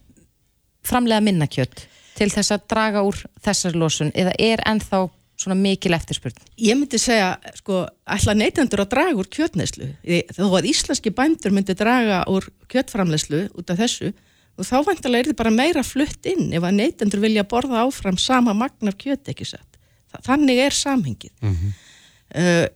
framlega 0.85 1.23
minnakjött 1.25 1.85
til 2.15 2.31
þess 2.31 2.55
að 2.55 2.65
draga 2.71 3.03
úr 3.05 3.19
þessar 3.43 3.75
losun 3.75 4.13
eða 4.15 4.35
er 4.39 4.63
ennþá 4.69 5.05
svona 5.35 5.57
mikil 5.59 5.91
eftirspurn? 5.97 6.37
Ég 6.61 6.77
myndi 6.79 6.99
segja, 7.01 7.33
sko, 7.59 7.83
ætla 8.07 8.37
neytandur 8.37 8.85
að 8.85 8.93
draga 8.93 9.17
úr 9.19 9.27
kjöttneyslu 9.35 9.89
þó 10.31 10.45
að 10.47 10.69
íslenski 10.71 11.11
bændur 11.15 11.55
myndi 11.55 11.75
draga 11.75 12.23
úr 12.31 12.47
kjöttframleyslu 12.71 13.49
út 13.51 13.73
af 13.73 13.81
þessu 13.81 14.13
og 14.55 14.67
þá 14.67 14.75
vantilega 14.87 15.19
er 15.19 15.29
þetta 15.29 15.43
bara 15.43 15.55
meira 15.55 15.83
flutt 15.83 16.27
inn 16.31 16.53
ef 16.55 16.63
að 16.63 16.77
neytendur 16.79 17.23
vilja 17.23 17.43
borða 17.43 17.83
áfram 17.83 18.17
sama 18.21 18.53
magnar 18.55 18.95
kjöt 18.99 19.33
ekki 19.33 19.47
sett 19.47 19.75
þannig 20.23 20.61
er 20.65 20.75
samhengið. 20.75 21.31
Mm 21.41 21.55
-hmm. 21.55 21.73
uh, 22.39 22.67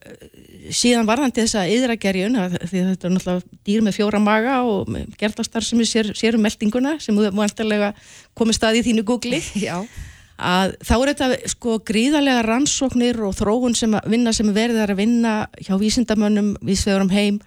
síðan 0.69 1.07
varðandi 1.07 1.41
þessa 1.41 1.65
yðragerjun, 1.71 2.35
því 2.67 2.81
þetta 2.91 3.07
er 3.07 3.13
náttúrulega 3.15 3.59
dýr 3.65 3.81
með 3.81 3.95
fjóra 3.95 4.19
maga 4.19 4.61
og 4.63 4.89
gerðastar 5.17 5.63
sem 5.63 5.79
er 5.79 5.85
sér, 5.87 6.13
sérum 6.15 6.41
meldinguna 6.41 6.99
sem 6.99 7.15
þú 7.15 7.31
vantilega 7.31 7.93
komið 8.33 8.55
staði 8.55 8.79
í 8.79 8.85
þínu 8.89 9.03
googli 9.03 9.41
að 10.39 10.75
þá 10.83 10.95
er 10.95 11.13
þetta 11.13 11.49
sko 11.51 11.79
gríðarlega 11.79 12.43
rannsóknir 12.45 13.21
og 13.23 13.35
þróun 13.35 13.75
sem 13.75 13.93
að 13.93 14.09
vinna 14.13 14.33
sem 14.33 14.53
verður 14.53 14.91
að 14.93 15.01
vinna 15.01 15.47
hjá 15.59 15.75
vísindamönnum 15.79 16.55
við 16.61 16.79
svegurum 16.79 17.09
heim 17.09 17.39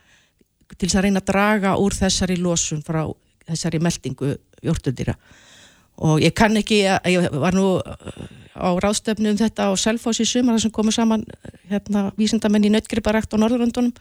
til 0.76 0.88
þess 0.88 0.96
að 0.96 1.04
reyna 1.04 1.20
að 1.20 1.30
draga 1.30 1.76
úr 1.76 1.94
þessari 1.94 2.36
losun 2.36 2.82
frá 2.82 3.06
þessari 3.48 3.80
meldingu 3.82 4.36
jórtundýra 4.62 5.16
og 6.02 6.22
ég 6.22 6.34
kann 6.34 6.56
ekki, 6.56 6.82
ég 6.88 7.28
var 7.42 7.54
nú 7.56 7.78
á 8.56 8.68
ráðstöfnu 8.80 9.32
um 9.32 9.38
þetta 9.38 9.68
á 9.68 9.72
Selfos 9.80 10.20
í 10.22 10.26
sumar 10.28 10.60
sem 10.60 10.72
komu 10.72 10.92
saman 10.92 11.24
hérna 11.70 12.10
vísindamenn 12.18 12.68
í 12.68 12.72
nöttgriparækt 12.72 13.32
á 13.32 13.40
Norðurlundunum 13.40 13.92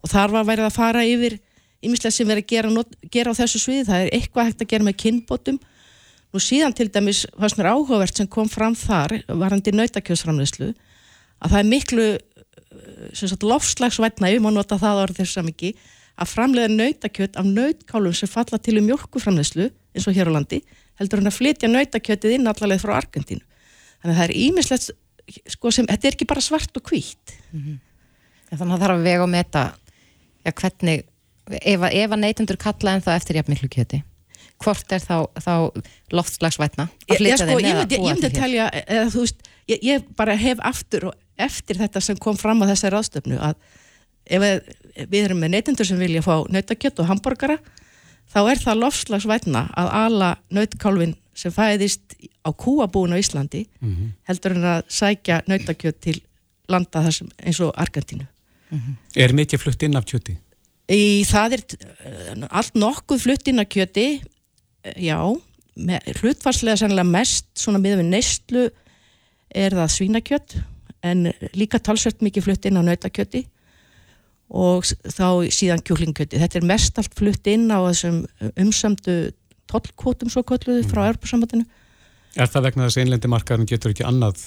og 0.00 0.12
þar 0.12 0.36
var 0.36 0.46
værið 0.48 0.68
að 0.68 0.76
fara 0.76 1.04
yfir 1.04 1.38
ymislega 1.80 2.12
sem 2.12 2.28
verið 2.28 2.44
að 2.44 2.52
gera, 2.52 2.84
gera 3.12 3.32
á 3.32 3.38
þessu 3.40 3.60
sviði, 3.60 3.86
það 3.88 4.04
er 4.04 4.14
eitthvað 4.16 4.48
hægt 4.50 4.64
að 4.64 4.72
gera 4.72 4.86
með 4.86 4.98
kinnbótum 5.04 5.60
nú 6.30 6.42
síðan 6.42 6.76
til 6.76 6.88
dæmis 6.92 7.24
sem 7.26 7.62
er 7.62 7.70
áhugavert 7.72 8.16
sem 8.20 8.28
kom 8.30 8.48
fram 8.48 8.76
þar 8.78 9.16
varandi 9.28 9.74
nautakjöðsframleyslu 9.74 10.70
að 11.40 11.54
það 11.54 11.58
er 11.60 11.70
miklu 11.70 12.08
lofslagsvætna, 13.50 14.30
ef 14.30 14.42
maður 14.42 14.60
nota 14.60 14.78
það 14.78 15.02
orð 15.06 15.20
þess 15.22 15.40
að 15.40 15.48
mikið 15.48 15.88
að 16.20 16.30
framlega 16.30 16.70
nautakjött 16.72 17.38
af 17.40 17.46
nautkálum 17.48 18.14
sem 18.16 18.30
falla 18.30 18.58
til 18.60 18.78
um 18.80 18.88
mjölkuframlegslu 18.88 19.70
eins 19.70 20.08
og 20.08 20.16
hér 20.16 20.30
á 20.30 20.36
landi 20.36 20.60
heldur 21.00 21.22
hann 21.22 21.30
að 21.30 21.38
flytja 21.38 21.70
nautakjöttið 21.70 22.36
inn 22.36 22.50
allaveg 22.50 22.82
frá 22.82 22.96
Argentínu. 22.98 23.44
Þannig 24.00 24.14
að 24.14 24.18
það 24.18 24.26
er 24.26 24.34
ímislegt, 24.40 24.90
sko 25.54 25.72
sem, 25.72 25.88
þetta 25.88 26.08
er 26.08 26.16
ekki 26.16 26.28
bara 26.28 26.44
svart 26.44 26.76
og 26.76 26.84
hvít. 26.90 27.36
Mm 27.52 27.60
-hmm. 27.60 27.78
Þannig 28.50 28.60
að 28.60 28.70
það 28.70 28.84
þarf 28.84 28.98
að 28.98 29.08
vega 29.08 29.24
og 29.24 29.32
meta 29.32 29.64
ja, 30.44 30.52
hvernig, 30.52 31.04
ef, 31.50 31.80
ef 31.80 32.10
að 32.10 32.22
neytundur 32.24 32.56
kalla 32.56 32.94
en 32.94 33.04
þá 33.04 33.10
eftir 33.16 33.36
jafn 33.36 33.52
miklu 33.54 33.68
kjöti 33.68 34.02
hvort 34.60 34.92
er 34.92 35.00
þá, 35.00 35.16
þá 35.40 35.54
loftslagsvætna 36.12 36.88
að 36.88 37.20
flytja 37.20 37.46
þeim 37.48 37.58
eða 37.64 37.84
búa 37.84 37.88
til 37.88 38.00
hér? 38.00 38.04
Ég 38.04 38.04
myndi 38.04 38.28
að 38.28 38.36
telja, 38.36 38.66
eða 38.84 39.06
veist, 39.14 39.46
ég, 39.70 39.78
ég 39.86 40.08
bara 40.18 40.36
hef 40.36 40.60
aftur 40.60 41.10
og 41.10 41.14
eftir 41.40 41.80
þetta 41.80 42.02
sem 42.04 42.18
kom 42.20 42.36
fram 42.36 42.60
á 42.60 42.68
þessari 42.68 42.96
ráðstöfnu 42.96 43.38
að 43.40 43.54
ef 44.30 44.44
við, 44.96 45.24
erum 45.24 45.40
með 45.42 45.54
neytundur 45.54 45.88
sem 45.88 46.00
vilja 46.00 46.22
fá 46.24 46.34
nautakjött 46.50 47.00
og 47.02 47.08
hambúrgara 47.10 47.58
þá 48.30 48.40
er 48.44 48.62
það 48.62 48.82
loftslagsvætna 48.84 49.64
að 49.78 49.90
ala 50.00 50.30
nautkálfin 50.54 51.16
sem 51.34 51.54
fæðist 51.54 52.16
á 52.44 52.50
kúabúin 52.52 53.14
á 53.14 53.18
Íslandi 53.18 53.66
mm 53.80 53.88
-hmm. 53.90 54.10
heldur 54.28 54.56
en 54.56 54.64
að 54.64 54.82
sækja 54.88 55.42
nautakjött 55.46 56.00
til 56.00 56.20
landa 56.68 57.02
þessum 57.02 57.30
eins 57.42 57.60
og 57.60 57.74
Argentínu. 57.76 58.26
Mm 58.70 58.78
-hmm. 58.78 58.94
Er 59.16 59.32
mikið 59.32 59.58
flutt 59.58 59.82
inn 59.82 59.96
af 59.96 60.04
kjötti? 60.04 60.36
Í, 60.90 61.24
það 61.24 61.52
er 61.52 61.62
allt 62.50 62.74
nokkuð 62.74 63.20
flutt 63.20 63.48
inn 63.48 63.58
af 63.58 63.68
kjötti, 63.68 64.22
já, 64.96 65.40
hlutfarslega 66.20 66.76
sannlega 66.76 67.04
mest 67.04 67.46
svona 67.54 67.78
miður 67.78 68.02
við 68.02 68.10
neistlu 68.10 68.70
er 69.54 69.70
það 69.72 69.88
svínakjött 69.94 70.56
en 71.02 71.32
líka 71.54 71.78
talsvert 71.78 72.20
mikið 72.22 72.42
flutt 72.42 72.64
inn 72.68 72.76
á 72.76 72.82
nautakjötti 72.82 73.46
og 74.50 74.86
þá 75.06 75.46
síðan 75.54 75.82
kjúklingkjötti. 75.86 76.40
Þetta 76.42 76.58
er 76.58 76.66
mest 76.66 76.98
allt 76.98 77.14
flutt 77.18 77.46
inn 77.50 77.68
á 77.70 77.78
þessum 77.86 78.24
umsamdu 78.58 79.18
tollkvotum 79.70 80.30
svo 80.32 80.42
kolluðu 80.46 80.86
frá 80.90 81.04
Europasambandinu. 81.06 81.66
Er 82.38 82.50
það 82.50 82.68
vegna 82.68 82.86
þess 82.86 82.98
að 82.98 83.04
einlendi 83.04 83.30
markaðurinn 83.30 83.70
getur 83.70 83.94
ekki 83.94 84.06
annað 84.06 84.42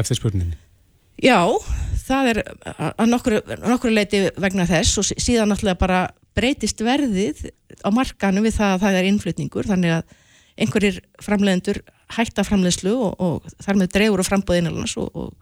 eftir 0.00 0.18
spurninni? 0.18 0.56
Já, 1.22 1.38
það 2.04 2.30
er 2.32 2.40
að 2.74 3.06
nokkru, 3.12 3.40
nokkru 3.62 3.92
leiti 3.92 4.24
vegna 4.40 4.66
þess 4.68 4.98
og 5.00 5.08
síðan 5.12 5.52
náttúrulega 5.52 5.78
bara 5.78 6.00
breytist 6.34 6.80
verðið 6.82 7.44
á 7.86 7.88
markanum 7.94 8.44
við 8.44 8.56
það 8.58 8.72
að 8.74 8.82
það 8.82 8.98
er 8.98 9.08
innflutningur 9.10 9.68
þannig 9.68 9.94
að 10.00 10.16
einhverjir 10.64 10.98
framlegendur 11.22 11.80
hætta 12.14 12.44
framlegslu 12.46 12.94
og, 12.94 13.14
og 13.22 13.54
þar 13.62 13.78
með 13.80 13.92
drefur 13.94 14.22
og 14.22 14.28
frambóð 14.28 14.60
innanlands 14.60 14.96
og, 15.00 15.14
og 15.14 15.32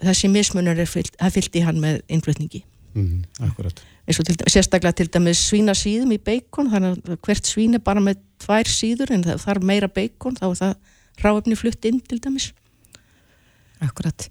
þessi 0.00 0.30
mismunur 0.32 0.80
er 0.80 0.88
fyllt, 0.88 1.16
fyllt 1.32 1.56
í 1.56 1.64
hann 1.64 1.80
með 1.82 2.00
innflutningi. 2.08 2.64
Mm, 2.94 3.22
akkurat. 3.46 3.82
Til, 4.10 4.36
sérstaklega 4.50 4.96
til 4.98 5.10
dæmis 5.12 5.42
svína 5.46 5.74
síðum 5.78 6.14
í 6.16 6.18
beikon 6.18 6.72
þannig 6.72 6.96
að 6.98 7.20
hvert 7.26 7.46
svín 7.46 7.78
er 7.78 7.84
bara 7.84 8.02
með 8.02 8.18
tvær 8.42 8.70
síður 8.70 9.12
en 9.14 9.22
það 9.28 9.46
er 9.52 9.60
meira 9.70 9.90
beikon 9.90 10.38
þá 10.38 10.48
er 10.48 10.56
það 10.62 10.74
ráöfni 11.22 11.58
flutt 11.58 11.86
inn 11.86 12.00
til 12.02 12.18
dæmis. 12.22 12.50
Akkurat. 13.80 14.26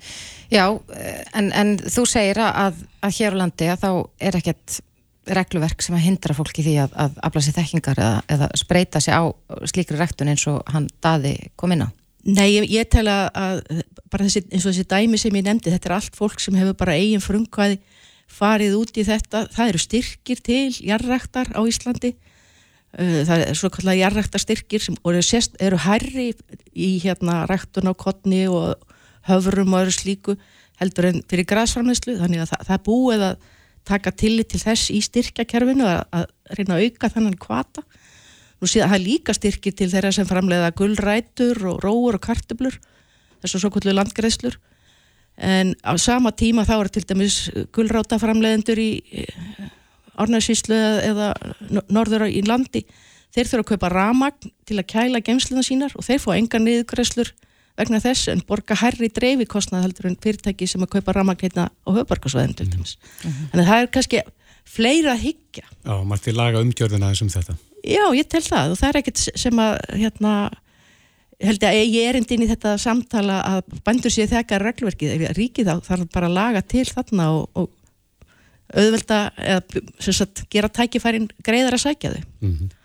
Já, 0.51 0.65
en, 1.33 1.49
en 1.57 1.73
þú 1.81 2.03
segir 2.09 2.37
að, 2.43 2.83
að 3.01 3.15
hér 3.17 3.37
á 3.37 3.39
landi 3.39 3.69
að 3.71 3.85
þá 3.85 3.91
er 4.27 4.37
ekkert 4.37 4.79
regluverk 5.29 5.83
sem 5.85 5.95
að 5.97 6.05
hindra 6.05 6.35
fólki 6.37 6.65
því 6.65 6.75
að, 6.83 6.93
að 7.05 7.17
afla 7.29 7.43
sér 7.45 7.55
þekkingar 7.57 8.01
eða, 8.01 8.19
eða 8.35 8.49
spreita 8.59 9.01
sér 9.03 9.21
á 9.21 9.23
slíkri 9.69 9.97
rektun 9.97 10.31
eins 10.31 10.45
og 10.49 10.61
hann 10.69 10.89
daði 11.03 11.35
kom 11.59 11.73
inn 11.73 11.85
á. 11.85 11.89
Nei, 12.29 12.49
ég, 12.51 12.67
ég 12.69 12.89
tel 12.91 13.05
að, 13.09 13.63
bara 14.11 14.25
þessi, 14.27 14.43
eins 14.51 14.65
og 14.65 14.73
þessi 14.73 14.87
dæmi 14.91 15.19
sem 15.21 15.37
ég 15.39 15.45
nefndi, 15.45 15.71
þetta 15.71 15.89
er 15.89 15.95
allt 15.97 16.17
fólk 16.19 16.41
sem 16.43 16.57
hefur 16.59 16.75
bara 16.81 16.97
eigin 16.99 17.23
frumkvæði 17.23 17.79
farið 18.29 18.77
út 18.79 18.97
í 18.99 19.05
þetta. 19.07 19.45
Það 19.53 19.71
eru 19.73 19.81
styrkir 19.83 20.43
til 20.45 20.67
jarræktar 20.85 21.51
á 21.57 21.61
Íslandi. 21.65 22.13
Það 22.89 23.43
er 23.45 23.57
svo 23.57 23.69
kallega 23.73 24.07
jarræktarstyrkir 24.07 24.81
sem 24.81 24.95
eru, 25.05 25.21
sest, 25.21 25.57
eru 25.61 25.77
herri 25.83 26.31
í 26.73 26.95
hérna 27.03 27.43
ræktun 27.49 27.89
á 27.89 27.93
kottni 27.93 28.47
og 28.49 28.79
höfrum 29.29 29.75
og 29.75 29.83
öðru 29.83 29.93
slíku 29.93 30.35
heldur 30.79 31.09
en 31.09 31.23
fyrir 31.29 31.47
græsframleyslu 31.49 32.17
þannig 32.19 32.43
að 32.43 32.53
það, 32.53 32.63
það 32.69 32.83
búið 32.87 33.25
að 33.27 33.47
taka 33.89 34.13
tillit 34.15 34.49
til 34.51 34.61
þess 34.61 34.91
í 34.93 35.01
styrkjakerfinu 35.03 35.87
að, 35.87 36.01
að 36.15 36.57
reyna 36.57 36.77
að 36.77 36.85
auka 36.87 37.11
þannan 37.15 37.37
kvata 37.41 37.83
nú 38.59 38.69
síðan 38.69 38.91
það 38.91 38.97
er 38.99 39.05
líka 39.05 39.35
styrki 39.35 39.73
til 39.75 39.89
þeirra 39.91 40.13
sem 40.15 40.27
framleiða 40.29 40.71
gullrætur 40.77 41.61
og 41.71 41.83
róur 41.83 42.19
og 42.19 42.23
kartublur 42.23 42.79
þess 43.39 43.55
að 43.55 43.63
svo 43.63 43.71
kvöldu 43.75 43.95
landgreðslur 43.95 44.59
en 45.39 45.75
á 45.83 45.95
sama 45.97 46.31
tíma 46.35 46.65
þá 46.67 46.75
er 46.79 46.89
til 46.93 47.05
dæmis 47.07 47.37
gullrátaframleiðendur 47.75 48.79
í 48.79 48.91
Árnarsíslu 50.19 50.75
eða 51.07 51.33
norður 51.87 52.27
í 52.27 52.41
landi 52.43 52.83
þeir 53.35 53.47
þurfa 53.47 53.61
að 53.63 53.69
kaupa 53.73 53.91
ramagn 53.93 54.51
til 54.67 54.79
að 54.79 54.89
kæla 54.91 55.21
gemsluna 55.23 55.63
sínar 55.63 55.95
og 55.95 56.05
þeir 56.07 56.19
fá 56.23 56.33
enga 56.35 56.59
niðugreðslur 56.63 57.31
vegna 57.79 58.01
þess 58.03 58.27
en 58.33 58.43
borga 58.47 58.75
herri 58.81 59.09
dreifikostnað 59.15 59.85
heldur 59.85 60.09
en 60.09 60.19
fyrirtæki 60.19 60.67
sem 60.67 60.83
að 60.83 60.97
kaupa 60.97 61.15
ramagneitna 61.15 61.69
á 61.71 61.89
höfbarkasvæðin 61.95 62.57
til 62.57 62.67
dæmis. 62.73 62.97
Mm 63.23 63.31
-hmm. 63.31 63.59
Að 63.59 63.69
það 63.69 63.81
er 63.81 63.91
kannski 63.95 64.21
fleira 64.65 65.13
að 65.13 65.23
higgja. 65.23 65.65
Já, 65.85 65.95
maður 66.03 66.23
til 66.23 66.35
laga 66.35 66.63
umgjörðina 66.63 67.11
þessum 67.13 67.29
þetta. 67.29 67.55
Já, 67.83 68.05
ég 68.15 68.27
tel 68.27 68.43
það 68.43 68.71
og 68.71 68.77
það 68.79 68.89
er 68.89 68.99
ekkert 68.99 69.21
sem 69.35 69.59
að 69.59 69.77
hérna, 69.95 70.33
held 71.39 71.63
að 71.63 71.77
ég 71.79 72.09
er 72.09 72.19
endin 72.19 72.43
í 72.43 72.49
þetta 72.49 72.75
samtala 72.81 73.39
að 73.47 73.77
bandur 73.85 74.13
sér 74.13 74.29
þekkar 74.31 74.65
reglverkið, 74.69 75.27
ríkið 75.37 75.69
þá 75.71 75.85
þarf 75.87 76.09
bara 76.13 76.29
að 76.29 76.35
laga 76.35 76.61
til 76.61 76.85
þarna 76.89 77.29
og, 77.37 77.45
og 77.53 77.69
auðvelda 78.75 79.21
eða 79.39 79.85
sagt, 80.11 80.43
gera 80.51 80.69
tækifærin 80.69 81.29
greiðar 81.45 81.79
að 81.79 81.85
sækja 81.87 82.13
þau. 82.15 82.21
Mm 82.41 82.51
-hmm. 82.57 82.75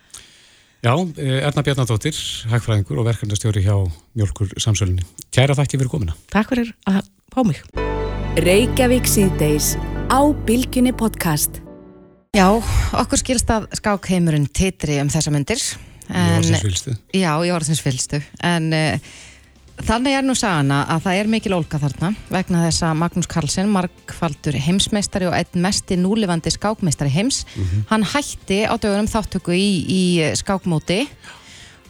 Já, 0.84 0.92
eh, 1.16 1.46
Erna 1.46 1.62
Bjarnadóttir, 1.62 2.16
hægfræðingur 2.50 2.98
og 3.00 3.06
verkefnastjóri 3.06 3.62
hjá 3.64 3.90
Mjölkur 4.14 4.52
Samsölunni. 4.60 5.02
Kæra 5.32 5.56
þætti 5.56 5.78
fyrir 5.80 5.88
komina. 5.88 6.14
Takk 6.28 6.48
fyrir 6.52 6.74
að 6.86 7.08
fá 7.32 7.40
mig. 7.42 7.62
Reykjavík 8.36 9.08
síðdeis 9.08 9.78
á 10.12 10.20
Bilginni 10.44 10.92
podcast. 10.92 11.62
Já, 12.36 12.60
okkur 12.92 13.16
skilst 13.16 13.48
að 13.48 13.68
skákheimurinn 13.72 14.46
titri 14.52 15.00
um 15.00 15.08
þessa 15.08 15.30
myndir. 15.30 15.62
En, 16.08 16.34
í 16.34 16.40
orðsins 16.40 16.64
fylstu. 16.66 16.96
Já, 17.12 17.30
í 17.44 17.54
orðsins 17.54 17.84
fylstu. 17.84 18.24
En... 18.42 18.72
Uh, 18.72 19.14
Þannig 19.74 20.14
er 20.14 20.22
nú 20.22 20.36
sagana 20.38 20.84
að 20.86 21.00
það 21.02 21.16
er 21.18 21.28
mikil 21.32 21.56
ólka 21.56 21.80
þarna 21.82 22.12
vegna 22.30 22.60
þess 22.62 22.84
að 22.86 22.98
Magnús 23.00 23.28
Carlsen, 23.30 23.70
markfaldur 23.74 24.54
heimsmeistari 24.62 25.26
og 25.26 25.34
einn 25.34 25.64
mesti 25.64 25.98
núlifandi 25.98 26.52
skákmeistari 26.54 27.10
heims, 27.10 27.42
mm 27.42 27.64
-hmm. 27.64 27.82
hann 27.90 28.04
hætti 28.06 28.60
á 28.70 28.74
dögunum 28.78 29.10
þáttöku 29.10 29.50
í, 29.50 29.68
í 29.82 30.02
skákmóti 30.38 31.08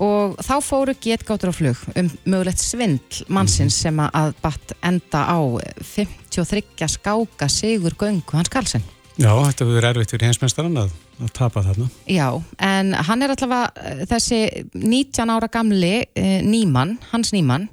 og 0.02 0.38
þá 0.42 0.56
fóru 0.64 0.94
getgáttur 0.96 1.52
á 1.52 1.54
flug 1.54 1.78
um 1.94 2.10
mögulegt 2.24 2.58
svindl 2.58 3.24
mannsins 3.28 3.76
sem 3.76 4.00
að 4.00 4.34
batt 4.42 4.72
enda 4.82 5.20
á 5.28 5.38
53 5.82 6.88
skáka 6.88 7.48
sigur 7.48 7.94
göngu 7.94 8.32
hans 8.32 8.48
Carlsen. 8.48 8.82
Já, 9.16 9.30
þetta 9.30 9.64
verður 9.64 9.90
erfitt 9.92 10.10
fyrir 10.10 10.26
heimsmeistaran 10.26 10.76
að 10.76 10.90
að 11.20 11.34
tapa 11.36 11.62
þarna. 11.66 11.90
Já, 12.10 12.28
en 12.58 12.94
hann 12.94 13.22
er 13.22 13.34
allavega 13.34 13.70
eh, 13.76 14.02
þessi 14.10 14.40
19 14.74 15.34
ára 15.34 15.50
gamli 15.52 15.94
eh, 16.14 16.40
nýmann, 16.42 16.98
hans 17.12 17.32
nýmann 17.34 17.68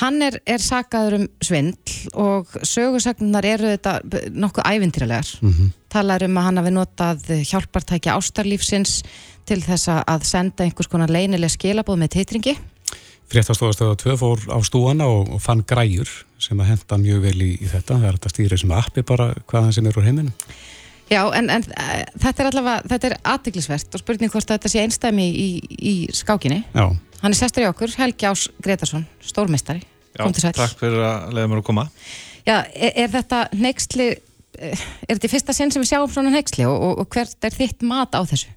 hann 0.00 0.20
er, 0.24 0.38
er 0.48 0.60
sagaður 0.62 1.18
um 1.20 1.26
svindl 1.44 1.96
og 2.20 2.52
sögursagnar 2.66 3.46
eru 3.48 3.72
þetta 3.74 3.96
nokkuð 4.34 4.68
ævindýralegar 4.68 5.30
mm 5.40 5.52
-hmm. 5.52 5.72
talar 5.92 6.24
um 6.26 6.36
að 6.36 6.46
hann 6.48 6.60
hafi 6.60 6.72
notað 6.74 7.26
hjálpartækja 7.50 8.16
ástarlífsins 8.16 9.02
til 9.46 9.60
þess 9.62 9.88
að 9.88 10.24
senda 10.24 10.64
einhvers 10.64 10.90
konar 10.90 11.10
leinileg 11.10 11.50
skilabóð 11.50 12.02
með 12.02 12.16
teitringi 12.18 12.56
Fréttastofastöða 13.26 13.96
2 13.96 14.16
fór 14.16 14.38
á 14.54 14.58
stúana 14.62 15.06
og, 15.06 15.32
og 15.34 15.40
fann 15.42 15.64
græjur 15.66 16.08
sem 16.38 16.60
að 16.60 16.66
henda 16.66 16.98
mjög 16.98 17.22
vel 17.22 17.42
í, 17.42 17.52
í 17.58 17.66
þetta 17.66 17.98
það 17.98 18.04
er 18.06 18.18
þetta 18.18 18.34
stýrið 18.34 18.60
sem 18.60 18.70
appi 18.70 19.02
bara 19.02 19.34
hvaðan 19.50 19.72
sem 19.72 19.86
er 19.86 19.98
úr 19.98 20.06
heiminu 20.06 20.32
Já, 21.06 21.22
en, 21.38 21.50
en 21.54 21.62
uh, 21.62 21.98
þetta 22.18 22.42
er 22.42 22.48
allavega, 22.50 22.90
þetta 22.90 23.08
er 23.10 23.16
aðdeglisvert 23.30 23.94
og 23.94 24.02
spurning 24.02 24.32
hvort 24.32 24.48
þetta 24.50 24.70
sé 24.70 24.82
einstæmi 24.82 25.26
í, 25.30 25.48
í 25.78 25.94
skákinni. 26.14 26.64
Já. 26.74 26.88
Hann 27.22 27.34
er 27.34 27.38
sestur 27.38 27.64
í 27.64 27.68
okkur, 27.70 27.94
Helgi 28.00 28.26
Ás 28.28 28.48
Gretarsson, 28.62 29.06
stórmestari. 29.24 29.84
Já, 30.16 30.26
takk 30.56 30.80
fyrir 30.80 31.04
að 31.04 31.36
leiða 31.36 31.52
mér 31.52 31.62
að 31.62 31.68
koma. 31.68 31.86
Já, 32.46 32.58
er, 32.72 32.92
er 33.04 33.12
þetta 33.12 33.40
neyksli, 33.54 34.10
eh, 34.58 34.84
er 35.06 35.14
þetta 35.14 35.28
í 35.28 35.32
fyrsta 35.32 35.56
sinn 35.56 35.72
sem 35.72 35.82
við 35.82 35.92
sjáum 35.92 36.12
svona 36.12 36.32
neyksli 36.34 36.66
og, 36.66 36.76
og, 36.76 37.02
og 37.04 37.10
hvert 37.14 37.48
er 37.48 37.56
þitt 37.56 37.86
mat 37.86 38.16
á 38.16 38.22
þessu? 38.26 38.52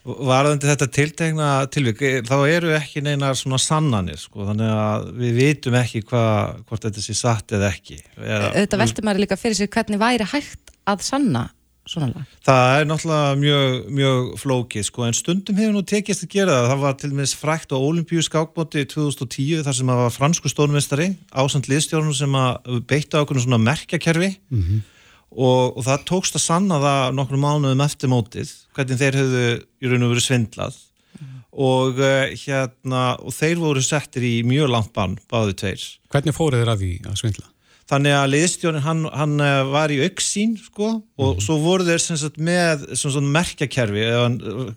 Varðandi 0.00 0.68
þetta 0.70 0.88
tiltegna 0.96 1.48
tilvík, 1.72 2.02
eh, 2.06 2.20
þá 2.24 2.36
eru 2.48 2.72
ekki 2.78 3.02
neina 3.04 3.34
svona 3.36 3.58
sannanir, 3.60 4.20
sko, 4.20 4.46
þannig 4.48 4.72
að 4.72 5.08
við 5.20 5.38
vitum 5.42 5.76
ekki 5.80 6.04
hva, 6.08 6.24
hvort 6.68 6.86
þetta 6.86 7.04
sé 7.04 7.16
satt 7.18 7.56
eða 7.56 7.72
ekki. 7.74 7.98
Eða, 8.16 8.52
þetta 8.62 8.80
veldur 8.80 9.08
maður 9.08 9.26
líka 9.26 9.40
fyrir 9.40 9.58
sig 9.58 9.72
hvernig 9.72 10.00
væri 10.00 10.28
hægt 10.30 10.76
að 10.88 11.04
sanna 11.04 11.48
svona 11.90 12.08
lag? 12.12 12.34
Það 12.46 12.74
er 12.76 12.86
náttúrulega 12.88 13.38
mjög, 13.40 13.76
mjög 13.98 14.28
flókið 14.40 14.86
sko 14.86 15.06
en 15.06 15.16
stundum 15.16 15.58
hefur 15.58 15.74
nú 15.74 15.82
tekist 15.86 16.24
að 16.26 16.32
gera 16.36 16.56
það. 16.56 16.68
Það 16.70 16.84
var 16.84 16.96
til 17.00 17.10
og 17.10 17.16
meins 17.18 17.34
frækt 17.38 17.74
á 17.74 17.78
Ólimpíu 17.78 18.22
skákbóti 18.26 18.84
2010 18.92 19.64
þar 19.66 19.78
sem 19.78 19.92
það 19.92 20.02
var 20.04 20.14
fransku 20.14 20.52
stórnmestari 20.52 21.08
ásand 21.34 21.70
liðstjórnum 21.70 22.16
sem 22.16 22.38
að 22.38 22.80
beitta 22.90 23.24
okkur 23.24 23.42
svona 23.42 23.60
merkjakerfi 23.62 24.30
mm 24.36 24.62
-hmm. 24.62 24.84
og, 25.30 25.76
og 25.76 25.82
það 25.88 26.06
tókst 26.12 26.38
að 26.38 26.46
sanna 26.46 26.80
það 26.84 27.02
nokkru 27.18 27.42
mánuðum 27.42 27.84
eftir 27.84 28.12
mótið 28.12 28.54
hvernig 28.74 29.02
þeir 29.02 29.20
höfðu 29.20 29.46
í 29.58 29.90
raun 29.90 30.06
og 30.06 30.12
veru 30.14 30.24
svindlað 30.24 30.74
mm. 31.20 31.38
og 31.52 31.98
uh, 31.98 32.26
hérna 32.34 33.04
og 33.18 33.34
þeir 33.34 33.58
voru 33.58 33.82
settir 33.82 34.22
í 34.22 34.36
mjög 34.46 34.70
langt 34.70 34.92
bann 34.92 35.18
báðu 35.30 35.54
tveir. 35.54 35.82
Hvernig 36.10 36.36
fóruð 36.36 36.62
þeir 36.62 36.74
að 36.74 36.84
því 36.84 36.92
að 37.06 37.18
svindla? 37.18 37.50
Þannig 37.90 38.14
að 38.14 38.28
liðstjónin 38.30 38.84
hann, 38.84 39.00
hann 39.10 39.42
eh, 39.42 39.60
var 39.66 39.90
í 39.90 39.98
auksín 40.04 40.52
sko 40.60 40.92
og 41.00 41.32
mm. 41.32 41.40
svo 41.42 41.56
voru 41.62 41.86
þeir 41.88 42.04
sagt, 42.06 42.38
með 42.38 42.84
svona 42.98 43.32
merkjakerfi 43.38 44.04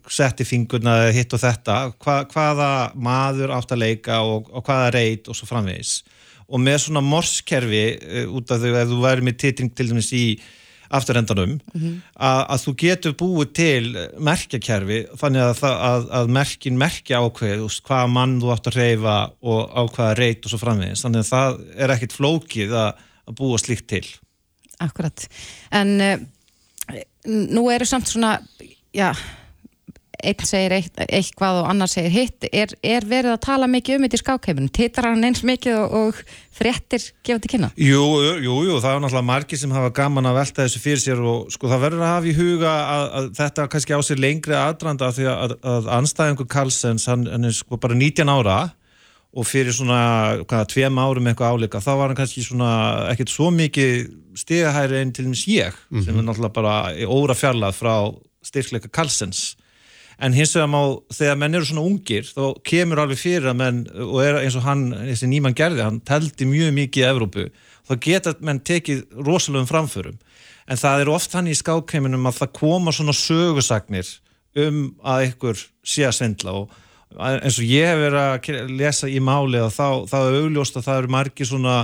setti 0.09 0.47
fingurna 0.47 0.95
hitt 1.13 1.35
og 1.35 1.43
þetta 1.43 1.77
hva, 1.93 2.23
hvaða 2.31 2.71
maður 2.97 3.53
átt 3.59 3.75
að 3.75 3.83
leika 3.85 4.23
og, 4.25 4.49
og 4.49 4.65
hvaða 4.65 4.89
reit 4.97 5.29
og 5.29 5.37
svo 5.37 5.49
framvegis 5.49 5.99
og 6.49 6.59
með 6.61 6.81
svona 6.87 7.05
morskerfi 7.05 7.85
út 8.33 8.51
af 8.51 8.59
því 8.61 8.73
að 8.81 8.91
þú 8.91 8.99
væri 9.05 9.25
með 9.29 9.39
titring 9.45 9.71
til 9.73 9.87
dæmis 9.91 10.11
í 10.17 10.25
afturrendanum 10.93 11.55
mm 11.57 11.81
-hmm. 11.81 11.93
að, 12.29 12.41
að 12.53 12.63
þú 12.63 12.73
getur 12.83 13.15
búið 13.19 13.53
til 13.57 13.83
merkjakerfi 14.29 14.99
þannig 15.19 15.45
að, 15.47 15.63
að, 15.69 16.07
að 16.19 16.33
merkin 16.37 16.77
merkja 16.77 17.21
ákveð 17.23 17.65
hvaða 17.87 18.07
mann 18.07 18.39
þú 18.41 18.51
átt 18.53 18.69
að 18.71 18.79
reyfa 18.79 19.17
og 19.41 19.61
á 19.73 19.81
hvaða 19.83 20.17
reyt 20.19 20.45
og 20.45 20.53
svo 20.53 20.61
framvegis. 20.61 21.03
Þannig 21.05 21.23
að 21.23 21.31
það 21.33 21.61
er 21.77 21.95
ekkit 21.95 22.17
flókið 22.17 22.75
að 22.83 22.91
búa 23.37 23.57
slíkt 23.57 23.87
til. 23.87 24.05
Akkurat, 24.83 25.27
en 25.71 26.01
uh, 26.01 26.17
nú 27.25 27.69
eru 27.71 27.85
samt 27.85 28.09
svona 28.09 28.39
já 28.93 29.13
einn 30.23 30.47
segir 30.47 30.73
eitt, 30.77 30.99
eitthvað 31.05 31.61
og 31.61 31.69
annar 31.71 31.91
segir 31.91 32.13
hitt 32.13 32.47
er, 32.51 32.73
er 32.83 33.05
verið 33.07 33.35
að 33.35 33.41
tala 33.45 33.69
mikið 33.71 33.97
um 33.97 34.05
þetta 34.07 34.19
í 34.19 34.21
skákheimunum 34.23 34.73
tittar 34.73 35.09
hann 35.09 35.27
eins 35.27 35.43
mikið 35.45 35.79
og, 35.79 35.95
og 35.99 36.21
fréttir 36.53 37.07
gefa 37.25 37.43
til 37.43 37.51
kynna? 37.53 37.71
Jú, 37.77 38.03
jú, 38.43 38.57
jú, 38.67 38.77
það 38.83 38.95
er 38.97 39.03
náttúrulega 39.03 39.29
margir 39.29 39.61
sem 39.61 39.73
hafa 39.75 39.93
gaman 39.95 40.29
að 40.29 40.39
velta 40.39 40.65
þessu 40.65 40.83
fyrir 40.83 41.01
sér 41.03 41.23
og 41.23 41.49
sko 41.53 41.71
það 41.71 41.83
verður 41.87 42.05
að 42.05 42.13
hafa 42.13 42.31
í 42.31 42.37
huga 42.37 42.75
að, 42.83 43.07
að 43.19 43.31
þetta 43.41 43.67
kannski 43.75 43.97
á 43.97 44.01
sér 44.07 44.23
lengri 44.23 44.57
aðdrand 44.59 45.03
af 45.03 45.17
því 45.17 45.27
að, 45.33 45.57
að 45.73 45.91
anstæðingur 45.99 46.49
Karlsens 46.55 47.09
hann, 47.11 47.27
hann 47.31 47.49
er 47.49 47.57
sko 47.57 47.81
bara 47.81 47.97
19 47.97 48.33
ára 48.33 48.61
og 49.33 49.47
fyrir 49.49 49.73
svona 49.73 50.43
hvaða 50.43 50.67
tveim 50.69 50.99
árum 51.01 51.27
eitthvað 51.29 51.55
áleika 51.55 51.81
þá 51.81 51.91
var 51.97 52.11
hann 52.11 52.19
kannski 52.19 52.43
svona 52.45 52.69
ekkert 53.09 53.33
svo 53.33 53.49
mikið 53.53 54.11
stigahæri 54.37 54.99
einn 54.99 55.13
til 55.13 55.25
dæmis 55.25 55.47
ég 55.49 55.73
mm 55.73 55.99
-hmm. 55.99 56.05
sem 56.05 56.17
er 56.17 56.23
náttúrulega 56.23 56.53
bara 56.53 56.75
óra 57.09 57.33
fjarlað 57.33 57.73
frá 57.73 57.95
styrkleika 58.43 58.89
Karlsens 58.89 59.55
en 60.23 60.35
hins 60.35 60.53
vegar 60.55 60.69
má, 60.71 60.81
þegar 61.11 61.39
menn 61.41 61.57
eru 61.57 61.67
svona 61.67 61.85
ungir 61.87 62.27
þá 62.29 62.43
kemur 62.67 63.01
alveg 63.03 63.19
fyrir 63.19 63.49
að 63.51 63.59
menn 63.59 63.81
og 64.05 64.19
er 64.23 64.39
eins 64.39 64.57
og 64.59 64.65
hann, 64.67 64.85
þessi 65.09 65.29
nýmann 65.31 65.57
gerði 65.57 65.83
hann 65.83 65.99
teldi 66.07 66.47
mjög 66.47 66.71
mikið 66.77 67.03
í 67.03 67.07
Evrópu 67.09 67.47
þá 67.87 67.95
geta 68.05 68.35
menn 68.39 68.61
tekið 68.63 69.03
rosalegum 69.25 69.67
framförum. 69.67 70.19
En 70.63 70.79
það 70.79 71.03
er 71.03 71.11
oft 71.11 71.33
hann 71.35 71.49
í 71.51 71.57
skákheiminum 71.57 72.29
að 72.29 72.39
það 72.39 72.53
koma 72.55 72.93
svona 72.95 73.15
sögusagnir 73.17 74.07
um 74.63 74.93
að 75.03 75.27
ykkur 75.31 75.59
sé 75.83 76.05
að 76.07 76.17
svindla 76.19 76.55
og 76.61 76.79
eins 77.19 77.59
og 77.59 77.67
ég 77.67 77.89
hef 77.89 77.99
verið 77.99 78.21
að 78.23 78.71
lesa 78.79 79.09
í 79.09 79.19
máli 79.21 79.61
þá, 79.73 80.05
þá 80.09 80.17
er 80.21 80.39
augljóst 80.39 80.79
að 80.79 80.87
það 80.87 81.01
eru 81.01 81.13
margi 81.13 81.47
svona 81.49 81.75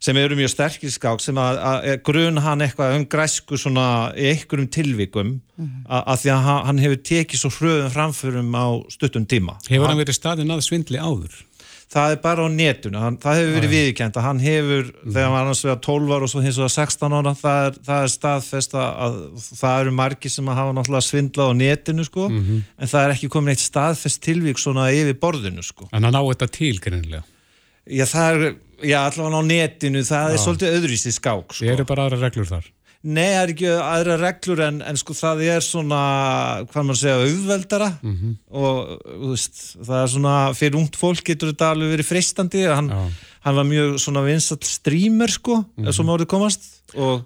sem 0.00 0.16
eru 0.16 0.38
mjög 0.38 0.54
sterkir 0.54 0.92
skák 0.94 1.20
sem 1.20 1.36
að, 1.40 1.60
að 1.60 1.90
grun 2.08 2.40
hann 2.40 2.64
eitthvað 2.64 2.96
um 2.96 3.04
græsku 3.10 3.58
svona 3.60 3.84
í 4.16 4.30
einhverjum 4.32 4.70
tilvikum 4.72 5.28
mm 5.28 5.66
-hmm. 5.66 5.84
að, 6.00 6.16
því 6.22 6.32
að 6.36 6.48
hann 6.48 6.82
hefur 6.86 7.02
tekið 7.10 7.42
svo 7.42 7.52
hröðum 7.58 7.92
framförum 7.92 8.50
á 8.56 8.66
stuttum 8.88 9.26
tíma. 9.28 9.58
Hefur 9.68 9.92
hann 9.92 10.00
verið 10.00 10.16
staðin 10.16 10.56
að 10.56 10.64
svindli 10.64 10.98
áður? 10.98 11.44
Það 11.90 12.12
er 12.12 12.18
bara 12.22 12.44
á 12.46 12.48
netuna, 12.54 13.00
hann, 13.02 13.16
það 13.18 13.38
hefur 13.40 13.54
verið 13.56 13.72
viðkjent 13.74 14.16
að 14.16 14.22
hann 14.22 14.40
hefur, 14.40 14.84
mm 14.84 14.94
-hmm. 14.94 15.12
þegar 15.12 15.24
hann 15.26 15.32
var 15.34 15.42
annars 15.42 15.64
vegar 15.64 15.80
12 15.86 16.12
ára 16.14 16.22
og 16.22 16.30
svo 16.30 16.40
hins 16.40 16.58
vegar 16.58 16.70
16 16.70 17.12
ára, 17.18 17.32
það 17.34 17.66
er, 17.66 17.74
það 17.88 18.02
er 18.02 18.12
staðfest 18.14 18.74
að 18.78 19.16
það 19.58 19.80
eru 19.80 19.90
margi 19.90 20.30
sem 20.30 20.48
að 20.48 20.58
hafa 20.60 20.72
náttúrulega 20.76 21.08
svindlað 21.08 21.50
á 21.50 21.54
netinu 21.58 22.04
sko, 22.04 22.28
mm 22.28 22.38
-hmm. 22.38 22.62
en 22.78 22.88
það 22.88 23.04
er 23.04 23.10
ekki 23.10 23.28
komin 23.28 23.50
eitt 23.50 23.66
staðfest 23.66 24.22
tilvík 24.22 24.58
svona 24.58 24.86
yfir 24.94 25.18
borðinu 25.18 25.62
sko. 25.62 25.88
En 25.92 26.04
hann 26.04 26.14
á 26.14 26.22
þetta 26.22 26.46
til 26.46 26.78
grunlega? 26.78 27.24
Já, 27.90 28.04
það 28.06 28.28
er 28.34 28.54
Já, 28.82 28.98
allavega 29.04 29.40
á 29.40 29.44
netinu, 29.44 30.04
það 30.06 30.28
Já. 30.28 30.34
er 30.34 30.44
svolítið 30.44 30.76
öðruvísi 30.78 31.12
skák. 31.16 31.56
Sko. 31.56 31.66
Eru 31.72 31.86
bara 31.88 32.06
aðra 32.08 32.20
reglur 32.26 32.48
þar? 32.48 32.68
Nei, 33.00 33.30
það 33.32 33.42
er 33.42 33.50
ekki 33.54 33.68
aðra 33.80 34.16
reglur 34.20 34.60
en, 34.66 34.80
en 34.84 34.98
sko 35.00 35.14
það 35.16 35.38
er 35.48 35.62
svona, 35.64 36.00
hvað 36.68 36.84
maður 36.84 36.98
segja, 37.00 37.20
auðveldara 37.24 37.86
mm 37.96 38.16
-hmm. 38.16 38.34
og 38.60 39.30
veist, 39.30 39.62
það 39.78 40.02
er 40.02 40.10
svona, 40.14 40.34
fyrir 40.58 40.76
ungt 40.82 40.98
fólk 41.00 41.22
getur 41.24 41.54
þetta 41.54 41.70
alveg 41.72 41.94
verið 41.94 42.10
freistandi, 42.10 42.66
hann, 42.68 42.90
hann 43.40 43.56
var 43.56 43.64
mjög 43.64 43.96
svona 44.04 44.24
vinsall 44.26 44.60
streamer 44.68 45.32
sko, 45.32 45.62
mm 45.62 45.84
-hmm. 45.84 45.96
sem 45.96 46.12
árið 46.12 46.28
komast 46.28 46.68
og 46.92 47.24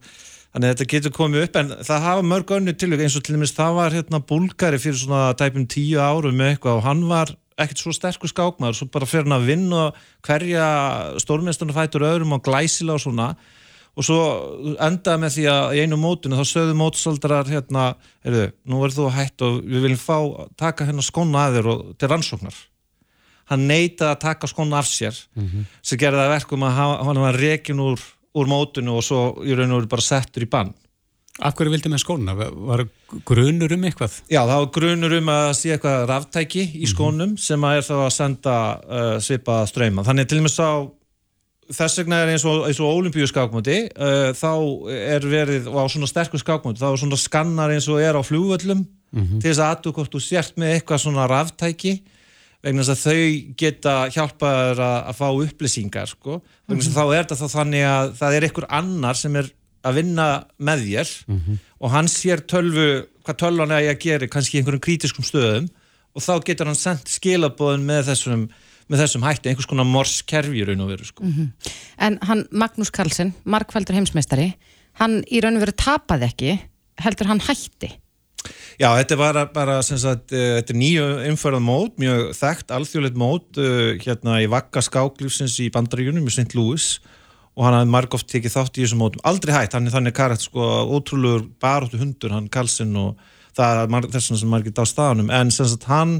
þannig 0.55 0.69
að 0.69 0.75
þetta 0.75 0.91
getur 0.93 1.15
komið 1.19 1.45
upp 1.49 1.57
en 1.59 1.71
það 1.83 2.07
hafa 2.07 2.23
mörg 2.23 2.55
önnu 2.55 2.73
tilvæg 2.79 3.01
eins 3.03 3.17
og 3.19 3.25
til 3.27 3.35
dæmis 3.35 3.57
það 3.57 3.73
var 3.75 3.97
hérna 3.99 4.21
búlgari 4.23 4.79
fyrir 4.79 5.01
svona 5.01 5.35
tæpum 5.35 5.67
tíu 5.67 5.99
árum 5.99 6.39
eitthvað 6.39 6.79
og 6.79 6.87
hann 6.87 7.09
var 7.11 7.35
ekkert 7.61 7.81
svo 7.81 7.93
sterkur 7.95 8.31
skákmaður 8.31 8.79
svo 8.79 8.89
bara 8.93 9.09
fyrir 9.09 9.29
hann 9.29 9.37
að 9.37 9.49
vinna 9.51 9.83
hverja 10.27 10.67
stórmestunum 11.23 11.77
fætur 11.77 12.07
öðrum 12.09 12.35
og 12.37 12.43
glæsila 12.47 12.97
og 12.97 13.05
svona. 13.05 13.35
Og 13.95 14.03
svo 14.03 14.21
endaði 14.83 15.23
með 15.23 15.35
því 15.37 15.45
að 15.53 15.77
í 15.77 15.83
einu 15.85 15.99
mótunu 16.03 16.39
þá 16.41 16.49
sögðu 16.51 16.75
mótsaldrar 16.81 17.47
hérna, 17.47 17.93
heyrðu, 18.27 18.49
nú 18.67 18.81
verður 18.83 18.97
þú 18.97 19.05
að 19.07 19.19
hætta 19.21 19.47
og 19.47 19.59
við 19.63 19.87
viljum 19.87 20.03
fá, 20.03 20.17
taka 20.59 20.89
hérna 20.89 21.05
skona 21.07 21.45
að 21.45 21.59
þér 21.59 21.69
og 21.71 21.85
til 22.01 22.11
rannsóknar. 22.11 22.57
Hann 23.53 23.69
neytaði 23.69 24.11
að 24.11 24.23
taka 24.25 24.51
skona 24.51 24.81
af 24.81 24.89
sér 24.91 25.15
mm 25.37 25.47
-hmm. 25.47 25.65
sem 25.83 25.99
gerði 25.99 26.25
það 26.25 26.35
verkum 26.35 26.63
að 26.63 26.73
hann 27.07 27.23
var 27.23 27.39
rekin 27.39 27.81
úr, 27.81 28.01
úr 28.35 28.47
mótunu 28.47 28.97
og 28.97 29.05
svo 29.05 29.45
í 29.45 29.55
raun 29.55 29.71
og 29.71 29.79
veru 29.79 29.87
bara 29.95 30.03
settur 30.03 30.43
í 30.43 30.51
bann 30.51 30.75
Af 31.43 31.57
hverju 31.59 31.72
vildi 31.72 31.91
með 31.91 32.03
skónuna? 32.05 32.35
Var 32.39 32.85
grunur 33.26 33.72
um 33.74 33.87
eitthvað? 33.89 34.20
Já, 34.30 34.45
það 34.47 34.61
var 34.61 34.68
grunur 34.76 35.14
um 35.16 35.30
að 35.35 35.49
sé 35.59 35.72
eitthvað 35.74 36.05
ráftæki 36.11 36.66
í 36.78 36.87
skónum 36.87 37.32
mm 37.32 37.32
-hmm. 37.35 37.41
sem 37.43 37.64
að 37.64 37.78
er 37.78 37.89
þá 37.89 37.97
að 37.97 38.12
senda 38.14 38.59
uh, 38.87 39.16
svipa 39.18 39.66
ströyma. 39.66 40.05
Þannig 40.07 40.28
til 40.28 40.39
og 40.39 40.47
með 40.47 40.55
sá 40.55 40.68
þess 41.72 42.01
vegna 42.01 42.20
er 42.22 42.32
eins 42.35 42.45
og, 42.45 42.66
og 42.68 42.97
olimpíu 42.99 43.26
skákmöndi 43.26 43.78
uh, 43.97 44.30
þá 44.37 44.53
er 44.93 45.24
verið 45.26 45.68
á 45.70 45.85
svona 45.89 46.07
sterkur 46.07 46.43
skákmöndi 46.43 46.82
þá 46.82 46.91
er 46.93 47.01
svona 47.01 47.20
skannar 47.20 47.72
eins 47.72 47.89
og 47.89 48.03
er 48.03 48.18
á 48.18 48.22
flúvöllum 48.22 48.85
mm 48.85 49.22
-hmm. 49.22 49.41
til 49.41 49.51
þess 49.51 49.62
að 49.62 49.70
aðtu 49.72 49.93
hvort 49.93 50.14
þú 50.14 50.20
sért 50.20 50.57
með 50.57 50.74
eitthvað 50.74 51.01
svona 51.01 51.26
ráftæki 51.26 52.03
vegna 52.62 52.82
þess 52.82 52.95
að 52.95 53.05
þau 53.07 53.55
geta 53.57 53.95
hjálpaður 54.09 54.80
að, 54.80 54.99
að 55.09 55.14
fá 55.18 55.28
upplýsingar 55.47 56.09
sko. 56.09 56.43
vegna 56.68 56.82
þess 56.82 56.89
að 56.89 56.95
mm 56.95 57.03
-hmm. 57.03 57.12
þá 57.12 57.16
er 57.16 57.22
þetta 57.24 57.41
þá 57.41 57.49
þannig 57.59 57.85
að 57.85 58.14
það 58.20 58.35
er 58.35 58.43
einhver 58.43 58.66
annar 58.68 59.16
sem 59.16 59.37
er 59.37 59.51
að 59.85 60.01
vinna 60.01 60.28
með 60.59 60.85
þér 60.89 61.14
mm 61.28 61.41
-hmm. 61.41 61.62
og 61.80 61.91
hann 61.95 62.11
sér 62.11 62.45
tölvu, 62.51 63.07
hvað 63.24 63.41
tölvan 63.43 63.74
er 63.74 63.91
að 63.93 64.05
gera 64.05 64.28
kannski 64.28 64.59
í 64.59 64.61
einhverjum 64.61 64.85
kritiskum 64.85 65.24
stöðum 65.24 65.68
og 66.14 66.22
þá 66.22 66.35
getur 66.45 66.70
hann 66.70 66.78
sendt 66.78 67.11
skilabóðin 67.11 67.85
með 67.87 68.11
þessum, 68.11 68.47
með 68.89 69.03
þessum 69.05 69.26
hætti, 69.26 69.49
einhvers 69.49 69.68
konar 69.70 69.89
morskerfi 69.89 70.61
í 70.61 70.64
raun 70.66 70.85
og 70.85 70.93
veru 70.93 71.05
sko. 71.05 71.24
mm 71.24 71.32
-hmm. 71.32 71.72
En 71.99 72.18
hann, 72.22 72.47
Magnús 72.51 72.91
Karlsson, 72.91 73.35
markvældur 73.45 73.95
heimsmeistari 73.95 74.55
hann 75.01 75.22
í 75.30 75.43
raun 75.43 75.57
og 75.57 75.66
veru 75.66 75.72
tapaði 75.72 76.30
ekki 76.30 76.59
heldur 77.03 77.26
hann 77.26 77.41
hætti 77.41 77.99
Já, 78.74 78.91
þetta 78.99 79.16
var 79.16 79.39
bara 79.55 79.82
sagt, 79.82 80.32
uh, 80.35 80.59
þetta 80.59 80.74
er 80.74 80.78
nýju 80.78 81.05
umförðan 81.30 81.64
mót, 81.64 81.95
mjög 81.97 82.35
þekkt 82.37 82.74
alþjóðleitt 82.74 83.16
mót 83.16 83.61
uh, 83.62 83.95
hérna 84.03 84.41
í 84.43 84.49
vakka 84.51 84.82
skáklífsins 84.85 85.61
í 85.62 85.70
bandaríunum 85.70 86.26
í 86.26 86.35
St. 86.35 86.57
Louis 86.59 86.99
og 87.55 87.67
hann 87.67 87.77
hafði 87.79 87.93
marg 87.95 88.15
oft 88.17 88.29
tekið 88.31 88.57
þátt 88.57 88.79
í 88.79 88.85
þessum 88.85 89.03
mótum. 89.05 89.23
Aldrei 89.27 89.55
hægt, 89.55 89.77
hann 89.77 89.87
er 89.87 89.95
þannig 89.95 90.17
karakt 90.17 90.43
sko 90.43 90.69
ótrúlegur 90.91 91.47
baróttu 91.63 92.01
hundur, 92.01 92.35
hann 92.35 92.51
Karlsson 92.53 92.97
og 92.99 93.21
það 93.55 93.83
er 93.85 94.09
þess 94.15 94.33
að 94.35 94.49
margir 94.51 94.75
dá 94.75 94.83
staðanum 94.89 95.31
en 95.35 95.53
sem 95.55 95.69
sagt 95.71 95.87
hann 95.91 96.17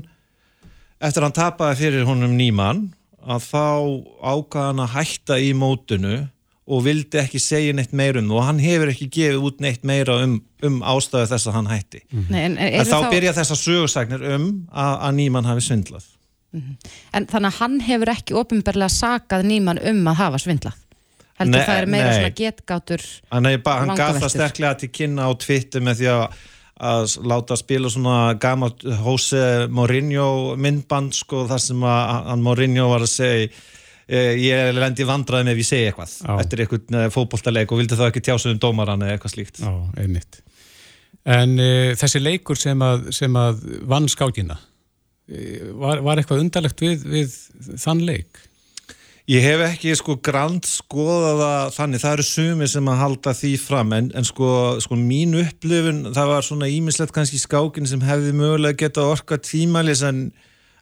eftir 1.03 1.23
að 1.23 1.27
hann 1.27 1.39
tapaði 1.41 1.81
fyrir 1.81 2.07
honum 2.09 2.37
nýmann 2.39 2.87
að 3.25 3.49
þá 3.49 3.67
ákvaða 4.21 4.69
hann 4.69 4.85
að 4.85 4.95
hætta 4.95 5.41
í 5.43 5.51
mótunu 5.57 6.17
og 6.65 6.85
vildi 6.87 7.21
ekki 7.21 7.41
segja 7.43 7.75
neitt 7.77 7.93
meira 7.97 8.23
um 8.23 8.31
og 8.33 8.47
hann 8.47 8.61
hefur 8.63 8.93
ekki 8.93 9.11
gefið 9.13 9.49
út 9.49 9.59
neitt 9.61 9.83
meira 9.85 10.21
um, 10.25 10.39
um 10.65 10.79
ástæðu 10.81 11.29
þess 11.33 11.51
að 11.51 11.57
hann 11.59 11.71
hætti. 11.73 12.01
Mm 12.07 12.21
-hmm. 12.21 12.31
Nei, 12.31 12.43
en, 12.45 12.59
en 12.59 12.87
þá 12.87 12.99
þá... 13.03 13.11
byrja 13.11 13.37
þessar 13.41 13.61
sögursagnir 13.61 14.27
um 14.37 14.47
að, 14.71 14.95
að 15.09 15.17
nýmann 15.19 15.51
hafi 15.51 15.67
svindlað. 15.67 16.07
Mm 16.55 16.61
-hmm. 16.61 16.95
En 17.13 17.27
þannig 17.27 17.53
að 17.53 17.59
hann 17.59 17.81
hefur 17.81 18.15
ekki 18.15 18.39
ofinbarlega 18.41 18.89
sakað 18.89 19.45
nýmann 19.51 19.83
um 19.91 20.09
að 20.09 20.21
hafa 20.23 20.39
svindlað 20.39 20.84
heldur 21.45 21.61
nei, 21.61 21.69
það 21.69 21.83
er 21.83 21.93
meira 21.93 22.09
nei. 22.09 22.17
svona 22.19 22.35
getgátur 22.41 23.07
Nei, 23.45 23.55
hann 23.69 23.95
gaf 24.01 24.19
það 24.25 24.35
sterklega 24.35 24.81
til 24.81 24.91
kynna 24.99 25.29
á 25.29 25.33
Twitter 25.45 25.85
með 25.85 26.03
því 26.03 26.11
að 26.17 26.43
að 26.85 27.13
láta 27.31 27.57
spila 27.59 27.91
svona 27.91 28.35
gama 28.43 28.73
Jose 28.83 29.69
Mourinho 29.71 30.57
myndband 30.59 31.15
sko 31.15 31.45
þar 31.47 31.63
sem 31.63 31.85
að 31.87 32.43
Mourinho 32.43 32.89
var 32.91 33.05
að 33.07 33.13
segja 33.13 33.45
eh, 34.09 34.33
ég 34.43 34.73
lendi 34.75 35.07
vandraði 35.07 35.47
með 35.47 35.55
að 35.55 35.61
við 35.61 35.69
segja 35.69 35.93
eitthvað 35.93 36.17
Já. 36.19 36.33
eftir 36.43 36.65
eitthvað 36.65 36.99
eh, 36.99 37.07
fókbóltaleg 37.15 37.71
og 37.71 37.81
vildi 37.81 37.99
það 38.01 38.11
ekki 38.11 38.25
tjása 38.27 38.51
um 38.51 38.59
dómaran 38.59 39.07
eða 39.07 39.15
eitthvað 39.15 39.37
slíkt 39.37 39.63
Já, 39.63 39.73
einmitt 40.03 40.41
En 41.25 41.55
uh, 41.57 41.95
þessi 41.97 42.21
leikur 42.21 42.59
sem 42.61 42.83
að, 42.85 43.07
sem 43.17 43.37
að 43.41 43.63
vann 43.89 44.11
skákina 44.13 44.59
var, 45.81 46.03
var 46.05 46.21
eitthvað 46.21 46.43
undarlegt 46.43 46.83
við, 46.85 47.07
við 47.09 47.39
þann 47.81 48.03
leik? 48.05 48.43
Ég 49.25 49.41
hef 49.41 49.63
ekki 49.65 49.95
sko 49.97 50.19
grand 50.21 50.67
skoðaða 50.69 51.71
þannig, 51.73 52.01
það 52.03 52.15
eru 52.15 52.25
sumi 52.29 52.67
sem 52.69 52.89
að 52.93 52.99
halda 53.01 53.33
því 53.33 53.53
fram 53.57 53.93
en, 53.97 54.09
en 54.13 54.27
sko, 54.29 54.49
sko 54.85 54.99
mín 55.01 55.33
upplifun, 55.41 56.11
það 56.13 56.29
var 56.29 56.45
svona 56.45 56.67
ímislegt 56.69 57.15
kannski 57.17 57.39
skákin 57.41 57.89
sem 57.89 58.03
hefði 58.05 58.35
mögulega 58.37 58.77
geta 58.83 59.07
orka 59.09 59.39
tímælis 59.41 60.03
en 60.05 60.27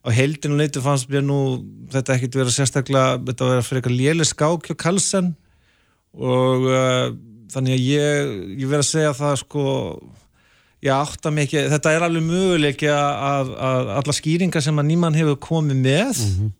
á 0.03 0.11
heldinu 0.11 0.59
leiti 0.59 0.82
fannst 0.82 1.07
mér 1.12 1.22
nú 1.22 1.36
þetta 1.93 2.16
ekkert 2.16 2.38
vera 2.40 2.55
sérstaklega, 2.57 3.20
þetta 3.28 3.51
vera 3.53 3.66
fyrir 3.66 3.78
eitthvað 3.78 3.95
léli 4.01 4.26
skák 4.26 4.66
hjá 4.66 4.74
Karlsson 4.80 5.28
og 6.18 6.66
uh, 6.66 7.12
þannig 7.55 7.76
að 7.76 7.84
ég, 7.93 8.32
ég 8.57 8.72
verð 8.72 8.82
að 8.82 8.88
segja 8.88 9.12
það 9.20 9.36
sko 9.45 9.68
ég 10.82 10.90
átta 10.97 11.30
mikið, 11.30 11.70
þetta 11.76 11.95
er 11.95 12.09
alveg 12.09 12.26
möguleik 12.26 12.82
að, 12.90 13.55
að 13.55 13.95
alla 14.01 14.16
skýringar 14.18 14.66
sem 14.66 14.82
að 14.82 14.90
nýmann 14.90 15.20
hefur 15.20 15.38
komið 15.47 15.78
með 15.78 16.11
mm 16.11 16.34
-hmm 16.40 16.51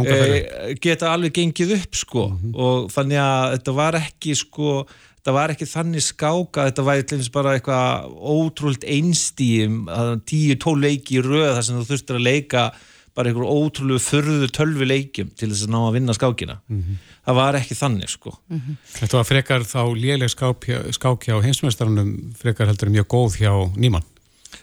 e, 0.00 0.74
geta 0.80 1.12
alveg 1.12 1.34
gengið 1.36 1.74
upp 1.76 1.96
sko 1.96 2.28
mm 2.28 2.38
-hmm. 2.38 2.54
og 2.54 2.92
þannig 2.92 3.18
að 3.22 3.48
þetta 3.56 3.72
var 3.78 3.98
ekki 4.00 4.36
sko 4.38 4.86
þetta 5.22 5.32
var 5.32 5.52
ekki 5.54 5.66
þannig 5.66 6.02
skáka 6.02 6.68
þetta 6.70 6.86
var 6.86 6.96
eitthvað 6.96 7.32
bara 7.32 7.52
eitthvað 7.54 8.14
ótrúld 8.18 8.84
einstíum, 8.84 9.84
tíu 10.26 10.56
tól 10.56 10.80
leiki 10.80 11.20
í 11.20 11.22
röð 11.22 11.54
þar 11.54 11.62
sem 11.62 11.76
þú 11.78 11.84
þurftir 11.90 12.18
að 12.18 12.26
leika 12.26 12.72
bara 13.12 13.28
einhverjum 13.28 13.52
ótrúlegu 13.52 14.00
förðu 14.00 14.48
tölvi 14.48 14.88
leikim 14.88 15.32
til 15.36 15.50
þess 15.50 15.66
að 15.66 15.74
ná 15.74 15.80
að 15.82 15.94
vinna 15.98 16.14
skákina 16.16 16.56
mm 16.66 16.78
-hmm. 16.80 16.96
það 17.26 17.34
var 17.34 17.54
ekki 17.54 17.74
þannig 17.74 18.08
sko 18.08 18.30
mm 18.48 18.58
-hmm. 18.58 18.76
Þetta 18.98 19.16
var 19.16 19.24
frekar 19.24 19.60
þá 19.60 19.82
léleg 20.04 20.30
skák 20.30 21.26
hjá 21.28 21.42
heimsmeistarunum 21.42 22.32
frekar 22.34 22.66
heldur 22.66 22.88
mjög 22.88 23.06
góð 23.06 23.36
hjá 23.36 23.52
Nýmann 23.76 24.11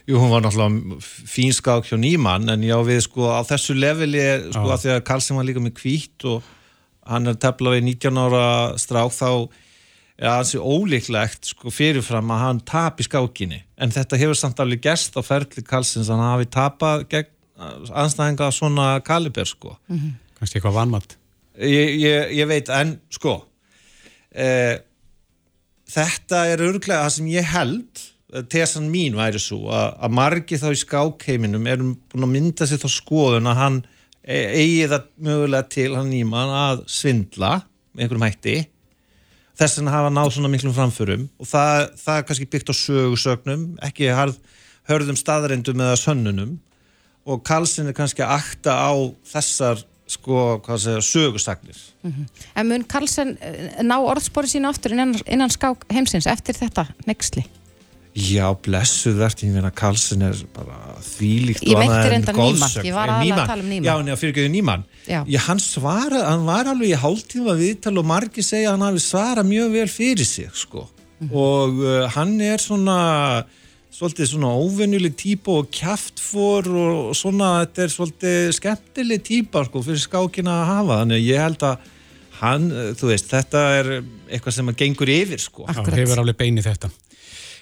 Jú, 0.08 0.18
hún 0.18 0.30
var 0.32 0.44
náttúrulega 0.44 1.00
fínskák 1.30 1.88
hjá 1.88 1.96
nýmann 2.00 2.48
en 2.52 2.62
já 2.66 2.76
við 2.86 3.02
sko 3.06 3.30
á 3.30 3.40
þessu 3.46 3.76
leveli 3.78 4.22
sko 4.50 4.66
að 4.70 4.84
því 4.84 4.92
að 4.94 5.04
Karlsson 5.08 5.40
var 5.40 5.48
líka 5.48 5.62
með 5.64 5.76
kvítt 5.80 6.26
og 6.30 6.46
hann 7.10 7.30
er 7.30 7.38
tefla 7.42 7.74
við 7.74 7.86
19 7.88 8.22
ára 8.22 8.46
strák 8.78 9.14
þá 9.16 9.30
er 10.20 10.28
hansi 10.30 10.60
ólíklegt 10.60 11.52
sko 11.52 11.72
fyrirfram 11.72 12.30
að 12.30 12.42
hann 12.44 12.64
tap 12.68 13.00
í 13.00 13.06
skákinni. 13.06 13.62
En 13.80 13.92
þetta 13.94 14.18
hefur 14.20 14.38
samt 14.38 14.60
alveg 14.60 14.82
gæst 14.84 15.16
á 15.16 15.22
ferli 15.24 15.64
Karlssons 15.64 16.10
að 16.10 16.20
hann 16.20 16.34
hafi 16.34 16.50
tapað 16.52 17.06
gegn 17.10 17.36
anstæðinga 17.92 18.50
svona 18.56 18.92
kaliber 19.04 19.48
sko. 19.48 19.76
Mm 19.88 19.96
-hmm. 19.98 20.12
Kannski 20.38 20.58
eitthvað 20.58 20.78
vannmatt 20.78 21.20
ég, 21.60 21.96
ég, 22.00 22.32
ég 22.40 22.48
veit 22.48 22.70
en 22.72 22.94
sko 23.12 23.36
eh, 24.30 24.80
þetta 25.90 26.44
er 26.52 26.62
örglega 26.64 27.04
það 27.04 27.14
sem 27.16 27.30
ég 27.32 27.52
held 27.52 28.04
tesan 28.50 28.88
mín 28.90 29.16
væri 29.18 29.40
svo 29.42 29.70
að, 29.74 29.88
að 30.06 30.14
margi 30.18 30.58
þá 30.60 30.68
í 30.70 30.80
skákheiminum 30.84 31.66
erum 31.70 31.94
búin 32.12 32.26
að 32.26 32.34
mynda 32.34 32.68
sér 32.68 32.82
þá 32.82 32.90
skoðun 32.94 33.50
að 33.50 33.58
hann 33.58 33.80
e, 34.22 34.36
eigi 34.60 34.86
það 34.92 35.08
mögulega 35.26 35.70
til 35.74 35.88
hann 35.96 36.12
nýman 36.12 36.54
að 36.54 36.84
svindla 36.90 37.52
með 37.90 38.04
einhverjum 38.04 38.26
hætti 38.28 38.56
þess 39.60 39.82
að 39.82 39.92
hafa 39.92 40.14
náð 40.14 40.32
svona 40.36 40.52
miklum 40.52 40.76
framförum 40.76 41.28
og 41.40 41.50
það, 41.50 41.90
það 42.00 42.16
er 42.16 42.26
kannski 42.28 42.50
byggt 42.54 42.72
á 42.72 42.74
sögursögnum 42.80 43.68
ekki 43.90 44.10
harð, 44.14 44.38
hörðum 44.88 45.18
staðarindum 45.18 45.82
eða 45.82 46.00
sönnunum 46.00 46.58
og 47.28 47.42
Karlsson 47.46 47.90
er 47.90 47.96
kannski 47.96 48.24
að 48.24 48.36
akta 48.38 48.78
á 48.78 48.92
þessar 49.28 49.82
sko, 50.10 50.58
hvað 50.64 50.84
segja, 50.84 51.02
sögursagnir 51.06 51.78
mm 52.02 52.10
-hmm. 52.10 52.44
En 52.54 52.68
mun 52.68 52.84
Karlsson 52.84 53.36
eh, 53.40 53.82
ná 53.82 53.98
orðspori 53.98 54.48
sína 54.48 54.70
aftur 54.70 54.92
innan, 54.92 55.14
innan 55.26 55.50
skák 55.50 55.84
heimsins 55.90 56.26
eftir 56.26 56.54
þetta 56.54 56.86
nexli? 57.06 57.44
Já, 58.18 58.48
blessuð 58.58 59.20
verðt, 59.20 59.44
ég 59.44 59.52
finna 59.54 59.68
að 59.70 59.76
Karlsson 59.78 60.24
er 60.26 60.38
bara 60.50 60.96
þvílíkt 61.06 61.62
Ég 61.62 61.78
meinti 61.78 62.08
reynda 62.10 62.32
nýmann, 62.34 62.72
ég 62.82 62.94
var 62.96 63.12
aðalega 63.14 63.36
að 63.44 63.50
tala 63.52 63.62
um 63.62 63.68
nýmann 63.70 63.86
Já, 63.86 63.92
neða 64.02 64.18
fyrirgeðu 64.18 64.50
nýmann 64.50 64.82
Já, 65.06 65.20
hann 65.46 65.60
svara, 65.62 66.24
hann 66.26 66.42
var 66.48 66.70
alveg 66.72 66.90
í 66.90 66.98
hálftíma 66.98 67.54
viðtal 67.60 67.92
og 68.02 68.08
margir 68.10 68.42
segja 68.46 68.72
að 68.72 68.74
hann 68.74 68.86
hafi 68.88 69.04
svarað 69.04 69.46
mjög 69.46 69.76
vel 69.76 69.86
fyrir 69.94 70.26
sig, 70.26 70.50
sko. 70.58 70.88
Mm 71.20 71.28
-hmm. 71.28 71.36
og 71.36 71.78
uh, 71.84 72.08
hann 72.16 72.40
er 72.40 72.58
svona 72.58 72.98
svolítið 73.94 74.26
svona 74.26 74.50
óvennuleg 74.58 75.14
típa 75.14 75.52
og 75.60 75.70
kæftfor 75.70 76.66
og 76.66 77.14
svona 77.14 77.62
þetta 77.62 77.82
er 77.82 77.94
svolítið 77.94 78.52
skemmtileg 78.58 79.22
típa, 79.22 79.64
sko, 79.64 79.82
fyrir 79.82 80.02
skákina 80.02 80.62
að 80.62 80.66
hafa, 80.66 80.98
þannig 81.04 81.28
ég 81.28 81.38
held 81.38 81.62
að 81.62 81.76
hann, 82.40 82.72
uh, 82.72 82.90
þú 82.98 83.12
veist, 83.12 83.30
þetta 83.30 83.62
er 83.78 84.02
eitthvað 84.30 84.54
sem 84.54 84.68
að 84.68 84.76
gengur 84.82 85.08
yfir, 85.08 85.38
sko. 85.38 85.68
Já, 85.68 85.78
hefur 85.84 86.24
alveg 86.24 86.36
beinið 86.36 86.66
þetta 86.72 86.90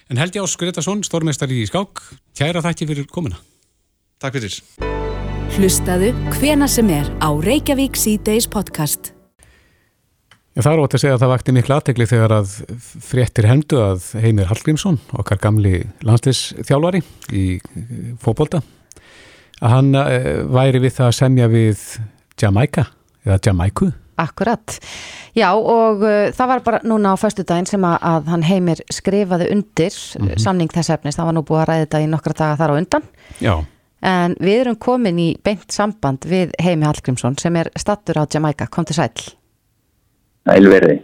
En 0.09 0.17
Helgi 0.17 0.41
Ás 0.41 0.55
Gretarsson, 0.57 1.03
stórmestari 1.05 1.59
í 1.61 1.67
skák, 1.69 2.01
kæra 2.33 2.63
þakki 2.65 2.87
fyrir 2.89 3.09
komuna. 3.13 3.37
Takk 4.23 4.39
fyrir. 4.39 4.55
Hlustaðu 5.59 6.15
hvena 6.39 6.65
sem 6.71 6.89
er 6.95 7.11
á 7.21 7.29
Reykjavík 7.29 7.99
C-Days 8.01 8.47
podcast. 8.49 9.13
Já, 10.57 10.65
það 10.65 10.71
er 10.73 10.83
ótt 10.87 10.97
að 10.97 11.03
segja 11.05 11.19
að 11.19 11.25
það 11.27 11.33
vakti 11.35 11.57
miklu 11.59 11.77
aðtegli 11.77 12.09
þegar 12.09 12.37
að 12.39 12.57
fréttir 13.05 13.51
hendu 13.51 13.83
að 13.85 14.09
Heimir 14.25 14.49
Hallgrímsson, 14.49 14.97
okkar 15.13 15.43
gamli 15.45 15.77
landslisþjálfari 16.09 17.05
í 17.37 17.45
fókbólda, 18.25 18.65
að 19.61 19.75
hann 19.77 19.93
eh, 20.07 20.41
væri 20.49 20.87
við 20.89 20.97
það 21.03 21.11
að 21.11 21.17
semja 21.21 21.53
við 21.53 21.85
Jamaica, 22.41 22.89
eða 23.29 23.43
Jamaiku. 23.45 23.93
Akkurat. 24.19 24.79
Já 25.39 25.53
og 25.55 26.03
uh, 26.03 26.29
það 26.35 26.53
var 26.53 26.63
bara 26.67 26.83
núna 26.85 27.15
á 27.15 27.17
förstu 27.21 27.47
daginn 27.47 27.69
sem 27.71 27.85
að, 27.87 27.99
að 28.03 28.31
hann 28.35 28.47
heimir 28.47 28.83
skrifaði 28.93 29.51
undir 29.55 29.95
mm 29.95 30.27
-hmm. 30.27 30.39
samning 30.45 30.71
þess 30.75 30.91
efnis. 30.91 31.17
Það 31.17 31.31
var 31.31 31.35
nú 31.35 31.43
búið 31.43 31.63
að 31.63 31.69
ræði 31.69 31.87
þetta 31.87 32.01
í 32.05 32.13
nokkra 32.13 32.39
daga 32.39 32.57
þar 32.57 32.71
á 32.75 32.79
undan. 32.79 33.03
Já. 33.41 33.55
En 34.03 34.37
við 34.39 34.61
erum 34.61 34.77
komin 34.77 35.19
í 35.19 35.29
beint 35.45 35.73
samband 35.75 36.27
við 36.27 36.53
Heimi 36.63 36.87
Hallgrímsson 36.87 37.39
sem 37.39 37.57
er 37.57 37.71
stattur 37.77 38.21
á 38.23 38.25
Jamaica. 38.31 38.67
Kom 38.71 38.85
til 38.85 38.95
sæl. 38.95 39.11
Sælverði. 40.47 41.01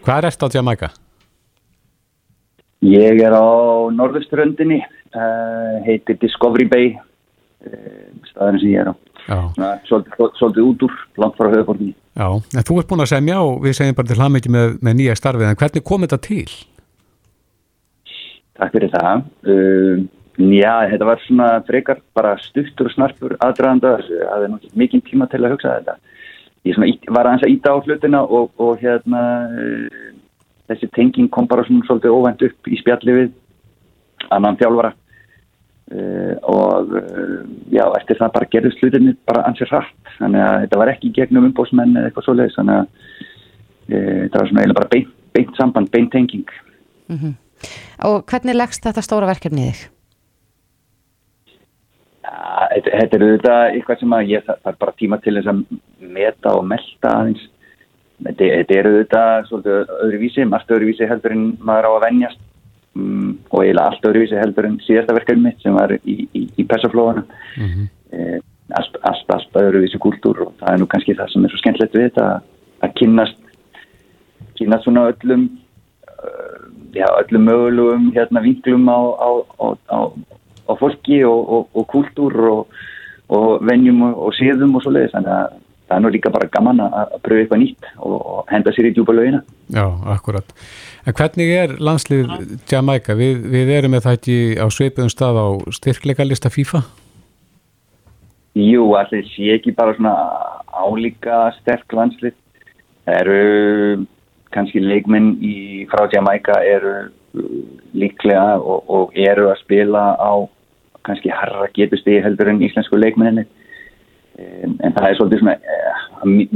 Hvað 0.00 0.16
er 0.16 0.30
þetta 0.30 0.46
á 0.48 0.54
Jamaica? 0.54 0.88
Ég 2.80 3.20
er 3.20 3.34
á 3.36 3.44
norðuströndinni, 3.92 4.80
uh, 5.12 5.84
heitir 5.84 6.16
Discovery 6.22 6.64
Bay, 6.64 6.94
uh, 7.66 8.08
staðinu 8.32 8.60
sem 8.62 8.70
ég 8.72 8.80
er 8.80 8.88
á. 8.88 8.94
Svolítið 9.84 10.62
út 10.64 10.86
úr, 10.88 10.94
langt 11.20 11.36
frá 11.36 11.50
höfuborginni. 11.52 11.92
Já, 12.18 12.26
en 12.26 12.66
þú 12.66 12.80
ert 12.80 12.90
búin 12.90 13.04
að 13.04 13.12
semja 13.12 13.40
og 13.46 13.60
við 13.64 13.76
segjum 13.78 13.96
bara 13.98 14.10
til 14.10 14.18
hlammeiki 14.18 14.50
með, 14.50 14.72
með 14.82 14.96
nýja 14.98 15.16
starfið, 15.18 15.46
en 15.46 15.58
hvernig 15.60 15.84
kom 15.86 16.06
þetta 16.06 16.18
til? 16.24 16.46
Takk 18.58 18.74
fyrir 18.74 18.90
það. 18.92 19.22
Uh, 19.46 20.02
já, 20.52 20.72
þetta 20.90 21.08
var 21.08 21.22
svona 21.24 21.50
frekar 21.68 22.00
bara 22.18 22.34
stuttur 22.42 22.90
og 22.90 22.96
snarpur 22.96 23.36
aðdraðanda, 23.38 23.94
það 24.08 24.32
hefði 24.34 24.50
náttúrulega 24.54 24.82
mikið 24.82 25.04
tíma 25.06 25.28
til 25.30 25.42
að 25.44 25.54
hugsa 25.54 25.76
þetta. 25.78 25.96
Ég 26.68 26.76
svona, 26.76 27.14
var 27.16 27.30
aðeins 27.30 27.46
að 27.46 27.54
íta 27.54 27.72
á 27.72 27.76
hlutina 27.78 28.24
og, 28.26 28.50
og 28.60 28.82
hérna 28.82 29.22
uh, 29.54 30.10
þessi 30.70 30.90
tenging 30.96 31.30
kom 31.32 31.48
bara 31.50 31.64
svona 31.68 31.86
svolítið 31.86 32.16
óvænt 32.18 32.44
upp 32.50 32.70
í 32.70 32.80
spjalli 32.82 33.16
við 33.16 33.30
annan 34.34 34.58
þjálfara 34.60 34.92
Uh, 35.90 36.36
og 36.46 36.92
uh, 36.94 37.38
já, 37.66 37.82
eftir 37.98 38.14
það 38.20 38.34
bara 38.36 38.46
gerðist 38.52 38.78
hlutinni 38.78 39.16
bara 39.26 39.40
ansið 39.48 39.72
hratt 39.72 40.10
þannig 40.20 40.42
að 40.46 40.58
þetta 40.62 40.78
var 40.78 40.90
ekki 40.92 41.08
gegnum 41.16 41.48
umbósmenn 41.48 41.96
eða 41.96 42.10
eitthvað 42.10 42.26
svoleiðis 42.28 42.58
þannig 42.60 42.76
að 42.76 42.84
uh, 42.86 44.18
þetta 44.20 44.38
var 44.38 44.50
svona 44.50 44.62
eiginlega 44.62 44.78
bara 44.78 44.90
beint, 44.92 45.08
beint 45.34 45.58
samband, 45.58 45.90
beint 45.90 46.12
tenging 46.14 46.52
mm 47.10 47.16
-hmm. 47.16 47.32
Og 48.06 48.22
hvernig 48.30 48.54
leggst 48.54 48.86
þetta 48.86 49.02
stóra 49.02 49.26
verkefni 49.26 49.64
þig? 49.66 49.80
Ja, 52.22 52.68
þetta, 52.74 52.90
þetta 53.00 53.16
er 53.18 53.24
auðvitað 53.26 53.64
eitthvað 53.72 54.00
sem 54.04 54.14
að 54.20 54.30
ég 54.30 54.46
þarf 54.46 54.78
bara 54.84 54.98
tíma 55.02 55.18
til 55.18 55.34
þess 55.40 55.50
að 55.50 55.64
meta 56.20 56.54
og 56.54 56.68
melda 56.70 57.16
aðeins 57.16 57.42
þetta, 58.28 58.44
þetta 58.44 58.78
er 58.78 58.90
auðvitað 58.92 59.48
svolítið 59.48 59.92
öðruvísi, 60.06 60.46
margt 60.46 60.70
öðruvísi 60.70 61.10
heldur 61.10 61.34
en 61.34 61.44
maður 61.58 61.90
á 61.90 61.92
að 61.96 62.04
vennjast 62.06 62.46
um, 62.96 63.38
og 63.50 63.62
eiginlega 63.62 63.86
allt 63.90 64.06
öðruvísi 64.10 64.38
heldur 64.38 64.68
en 64.68 64.78
síðasta 64.84 65.16
verkefni 65.16 65.48
mitt 65.48 65.62
sem 65.64 65.76
var 65.76 65.94
í, 65.98 66.16
í, 66.34 66.46
í 66.58 66.66
persaflóðana 66.68 67.24
mm 67.24 67.68
-hmm. 67.68 67.88
eh, 68.12 68.38
allt, 68.78 68.98
allt, 69.02 69.32
allt 69.34 69.60
öðruvísi 69.62 70.00
kúltúr 70.02 70.44
og 70.46 70.52
það 70.60 70.74
er 70.74 70.80
nú 70.80 70.88
kannski 70.90 71.16
það 71.18 71.32
sem 71.32 71.44
er 71.44 71.54
svo 71.54 71.62
skemmtilegt 71.62 71.96
við 71.96 72.06
þetta 72.08 72.26
að, 72.80 72.92
kynast 73.00 73.38
kynast 74.58 74.84
svona 74.84 75.08
öllum 75.12 75.48
uh, 76.24 76.60
já, 76.94 77.06
öllum 77.22 77.48
mögulegum 77.48 78.12
hérna 78.14 78.44
vinglum 78.44 78.88
á, 78.88 79.00
á, 79.16 79.30
á, 79.90 79.98
á 80.68 80.72
fólki 80.78 81.24
og, 81.24 81.68
og 81.74 81.94
og, 81.94 82.66
og 83.28 83.66
venjum 83.66 84.02
og, 84.02 84.18
og 84.26 84.34
síðum 84.34 84.74
og 84.76 84.82
svo 84.82 84.90
leiðis 84.90 85.14
þannig 85.14 85.34
að 85.34 85.59
það 85.90 85.96
er 85.96 86.04
nú 86.04 86.12
líka 86.14 86.32
bara 86.32 86.50
gaman 86.54 86.80
að 86.86 87.18
pröfa 87.26 87.42
eitthvað 87.42 87.62
nýtt 87.64 87.90
og 88.06 88.46
henda 88.54 88.72
sér 88.76 88.90
í 88.90 88.94
djúpa 88.94 89.16
lögina 89.16 89.42
Já, 89.70 89.84
akkurat 90.14 90.54
En 91.08 91.16
hvernig 91.16 91.50
er 91.56 91.76
landslið 91.80 92.28
Jamaica? 92.68 93.16
Við, 93.16 93.44
við 93.48 93.70
erum 93.72 93.94
með 93.96 94.06
það 94.06 94.16
ekki 94.18 94.38
á 94.60 94.66
sveipiðum 94.68 95.12
stað 95.12 95.38
á 95.40 95.48
styrkleika 95.72 96.26
lista 96.26 96.52
FIFA? 96.52 96.82
Jú, 98.58 98.84
allir 98.98 99.24
sé 99.32 99.54
ekki 99.54 99.72
bara 99.76 99.94
svona 99.96 100.12
álíka 100.74 101.48
sterk 101.60 101.94
landslið. 101.96 102.36
Það 103.06 103.20
eru 103.22 104.06
kannski 104.52 104.82
leikminn 104.82 105.32
í, 105.40 105.54
frá 105.90 106.04
Jamaica 106.12 106.58
eru 106.66 106.94
líklega 107.96 108.58
og, 108.58 108.84
og 108.90 109.16
eru 109.16 109.48
að 109.48 109.60
spila 109.62 110.04
á 110.18 110.32
kannski 111.06 111.32
harra 111.32 111.70
getustegi 111.72 112.20
heldur 112.20 112.50
en 112.52 112.60
íslensku 112.66 112.98
leikminni. 113.00 113.46
En, 114.40 114.92
það 114.96 115.06
er 115.06 115.16
svolítið 115.18 115.42
svona, 115.42 115.54
eh, 115.60 116.02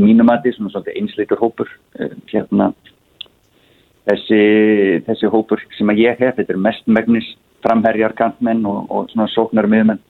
mínum 0.01 0.31
að 0.33 0.45
því 0.45 0.53
svona 0.57 0.73
svolítið 0.73 0.99
einsleitur 1.01 1.41
hópur 1.41 1.71
uh, 2.01 2.13
hérna 2.31 2.71
þessi, 4.09 4.41
þessi 5.07 5.31
hópur 5.33 5.65
sem 5.79 5.91
að 5.93 6.03
ég 6.05 6.21
hef, 6.21 6.37
þetta 6.39 6.55
er 6.55 6.63
mest 6.69 6.87
megnis 6.87 7.29
framherjar 7.65 8.15
kantmenn 8.19 8.65
og, 8.69 8.85
og 8.93 9.11
svona 9.13 9.29
sóknar 9.33 9.69
miðmenn 9.71 10.01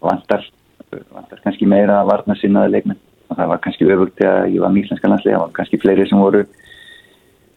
og 0.00 0.10
vantar, 0.10 0.46
vantar 0.90 1.42
kannski 1.44 1.68
meira 1.70 2.00
að 2.00 2.10
varna 2.12 2.38
sinnaði 2.40 2.74
leikmenn. 2.74 3.02
Og 3.30 3.38
það 3.38 3.50
var 3.50 3.62
kannski 3.64 3.88
öfugt 3.88 4.18
þegar 4.20 4.50
ég 4.52 4.62
var 4.62 4.74
mýslenska 4.74 5.10
landslega, 5.10 5.38
það 5.38 5.46
var 5.46 5.54
kannski 5.58 5.80
fleiri 5.82 6.08
sem 6.10 6.20
voru 6.20 6.44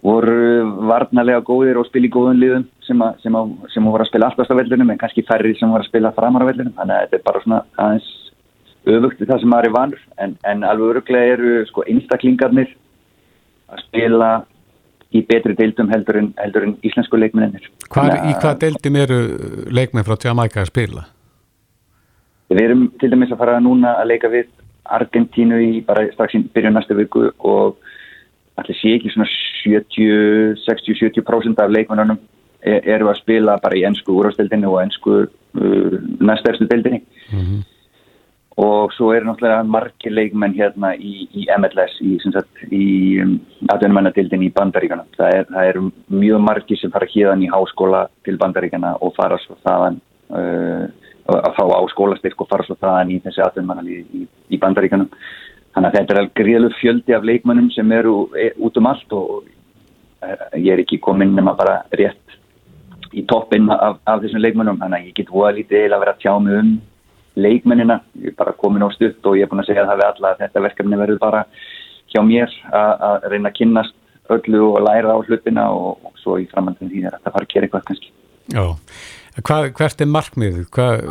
voru 0.06 0.38
varnarlega 0.88 1.42
góðir 1.46 1.80
og 1.82 1.88
spil 1.90 2.06
í 2.06 2.12
góðun 2.14 2.40
liðum 2.40 2.66
sem, 2.86 3.02
a, 3.02 3.12
sem, 3.24 3.34
a, 3.36 3.42
sem 3.74 3.88
voru 3.90 4.06
að 4.06 4.12
spila 4.12 4.30
alltaf 4.30 4.54
á 4.54 4.60
vellunum 4.60 4.94
en 4.94 5.00
kannski 5.02 5.26
færri 5.28 5.56
sem 5.58 5.72
voru 5.72 5.84
að 5.84 5.90
spila 5.90 6.14
framar 6.16 6.46
á 6.46 6.50
vellunum 6.52 6.76
þannig 6.78 6.96
að 6.96 7.04
þetta 7.04 7.18
er 7.18 7.26
bara 7.26 7.42
svona 7.44 7.60
aðeins 7.82 8.12
öfugt 8.88 9.22
við 9.22 9.32
það 9.32 9.42
sem 9.42 9.52
maður 9.54 9.70
er 9.70 9.76
vanur 9.78 10.04
en, 10.24 10.36
en 10.52 10.64
alveg 10.64 10.94
öruglega 10.94 11.34
eru 11.38 11.66
sko 11.70 11.84
einstaklingarnir 11.88 12.70
að 13.68 13.84
spila 13.88 14.30
í 15.16 15.22
betri 15.28 15.56
deildum 15.56 15.92
heldur 15.92 16.20
en, 16.22 16.30
heldur 16.42 16.64
en 16.68 16.78
íslensku 16.88 17.20
leikmennir 17.20 17.64
Í 17.68 18.34
hvað 18.42 18.60
deildum 18.64 18.96
eru 19.00 19.20
leikmenn 19.72 20.08
frá 20.08 20.16
Jamaica 20.24 20.62
að 20.64 20.72
spila? 20.72 21.04
Við 22.52 22.64
erum 22.64 22.84
til 23.00 23.10
dæmis 23.12 23.32
að 23.34 23.42
fara 23.42 23.60
núna 23.64 23.90
að 24.02 24.10
leika 24.14 24.28
við 24.32 24.48
Argentínu 24.98 25.58
í 25.64 25.72
bara 25.88 26.08
strax 26.14 26.36
í 26.38 26.40
byrjun 26.54 26.76
næstu 26.78 26.96
viku 26.96 27.22
og 27.44 27.76
allir 28.58 28.78
sé 28.80 28.90
ekki 28.98 29.10
svona 29.14 29.28
60-70% 29.68 31.64
af 31.64 31.74
leikmennunum 31.74 32.20
e, 32.64 32.72
eru 32.96 33.06
að 33.12 33.20
spila 33.22 33.58
bara 33.64 33.78
í 33.78 33.84
ennsku 33.88 34.16
úrháðstildinni 34.16 34.68
og 34.70 34.80
ennsku 34.82 35.12
uh, 35.28 35.94
næstærstu 36.24 36.66
dildinni 36.70 37.02
mm 37.02 37.42
-hmm. 37.42 37.60
Og 38.58 38.94
svo 38.96 39.12
eru 39.14 39.28
náttúrulega 39.28 39.66
margir 39.70 40.14
leikmenn 40.18 40.56
hérna 40.58 40.94
í, 40.96 41.28
í 41.30 41.46
MLS 41.60 41.98
í, 42.02 42.18
í 42.74 42.86
um, 43.22 43.36
aðvennmennadildinni 43.70 44.50
í 44.50 44.54
Bandaríkana 44.56 45.06
það 45.18 45.40
er, 45.40 45.50
það 45.52 45.72
er 45.72 45.82
mjög 46.24 46.46
margir 46.46 46.82
sem 46.82 46.94
fara 46.94 47.10
híðan 47.12 47.44
í 47.46 47.52
háskóla 47.54 48.08
til 48.26 48.38
Bandaríkana 48.42 48.96
og 49.02 49.14
fara 49.18 49.38
svo 49.44 49.60
þaðan 49.66 50.00
uh, 50.34 50.88
að 51.28 51.52
fá 51.58 51.66
á 51.68 51.82
skólastyrk 51.92 52.42
og 52.42 52.50
fara 52.50 52.66
svo 52.66 52.80
þaðan 52.80 53.14
í 53.14 53.20
þessi 53.26 53.44
aðvennmennalið 53.46 54.18
í, 54.22 54.26
í 54.26 54.62
Bandaríkanum 54.62 55.12
Þannig 55.78 55.94
að 55.94 55.98
þetta 56.00 56.16
er 56.18 56.28
gríðlu 56.34 56.70
fjöldi 56.74 57.14
af 57.14 57.26
leikmönnum 57.30 57.68
sem 57.70 57.92
eru 57.94 58.32
e, 58.34 58.48
út 58.66 58.80
um 58.82 58.88
allt 58.90 59.12
og 59.14 59.44
e, 59.46 60.30
ég 60.58 60.72
er 60.74 60.80
ekki 60.82 60.98
komin 61.06 61.36
nema 61.38 61.54
bara 61.54 61.84
rétt 62.00 62.34
í 63.14 63.22
toppinn 63.30 63.70
af, 63.70 64.00
af 64.10 64.24
þessum 64.24 64.42
leikmönnum. 64.42 64.80
Þannig 64.82 64.98
að 64.98 65.12
ég 65.12 65.18
get 65.20 65.30
voða 65.30 65.52
lítið 65.60 65.84
eða 65.84 66.00
verið 66.02 66.16
að 66.16 66.24
tjá 66.24 66.34
mig 66.42 66.58
um 66.58 66.72
leikmönnina. 67.38 68.02
Ég 68.22 68.34
er 68.34 68.38
bara 68.40 68.56
komin 68.58 68.86
á 68.86 68.90
stutt 68.96 69.26
og 69.26 69.38
ég 69.38 69.46
er 69.46 69.52
búin 69.52 69.64
að 69.64 69.70
segja 69.72 69.86
að 69.86 69.92
það 69.92 70.02
við 70.02 70.10
alla 70.10 70.34
að 70.34 70.42
þetta 70.44 70.66
verkefni 70.68 71.02
verður 71.02 71.22
bara 71.24 71.44
hjá 72.12 72.22
mér 72.26 72.58
að 72.72 73.30
reyna 73.32 73.52
að 73.52 73.58
kynnast 73.62 73.96
öllu 74.34 74.64
og 74.74 74.82
læra 74.84 75.16
á 75.16 75.20
hlutina 75.24 75.70
og, 75.72 76.02
og 76.04 76.20
svo 76.24 76.40
í 76.42 76.48
framhaldin 76.52 76.92
því 76.92 77.06
að 77.08 77.22
það 77.22 77.34
fara 77.38 77.48
að 77.48 77.54
gera 77.54 77.70
eitthvað 77.70 77.88
kannski. 77.88 78.12
Já, 78.48 78.66
Hvað, 79.46 79.68
hvert 79.78 80.02
er 80.02 80.10
markmið? 80.10 80.56
Hvað, 80.74 81.04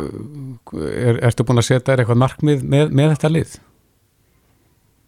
er, 0.83 1.19
ertu 1.29 1.45
búin 1.47 1.61
að 1.61 1.69
setja 1.69 1.95
eitthvað 1.95 2.19
markmið 2.19 2.63
með, 2.67 2.89
með 2.91 3.13
þetta 3.13 3.31
lið? 3.31 3.53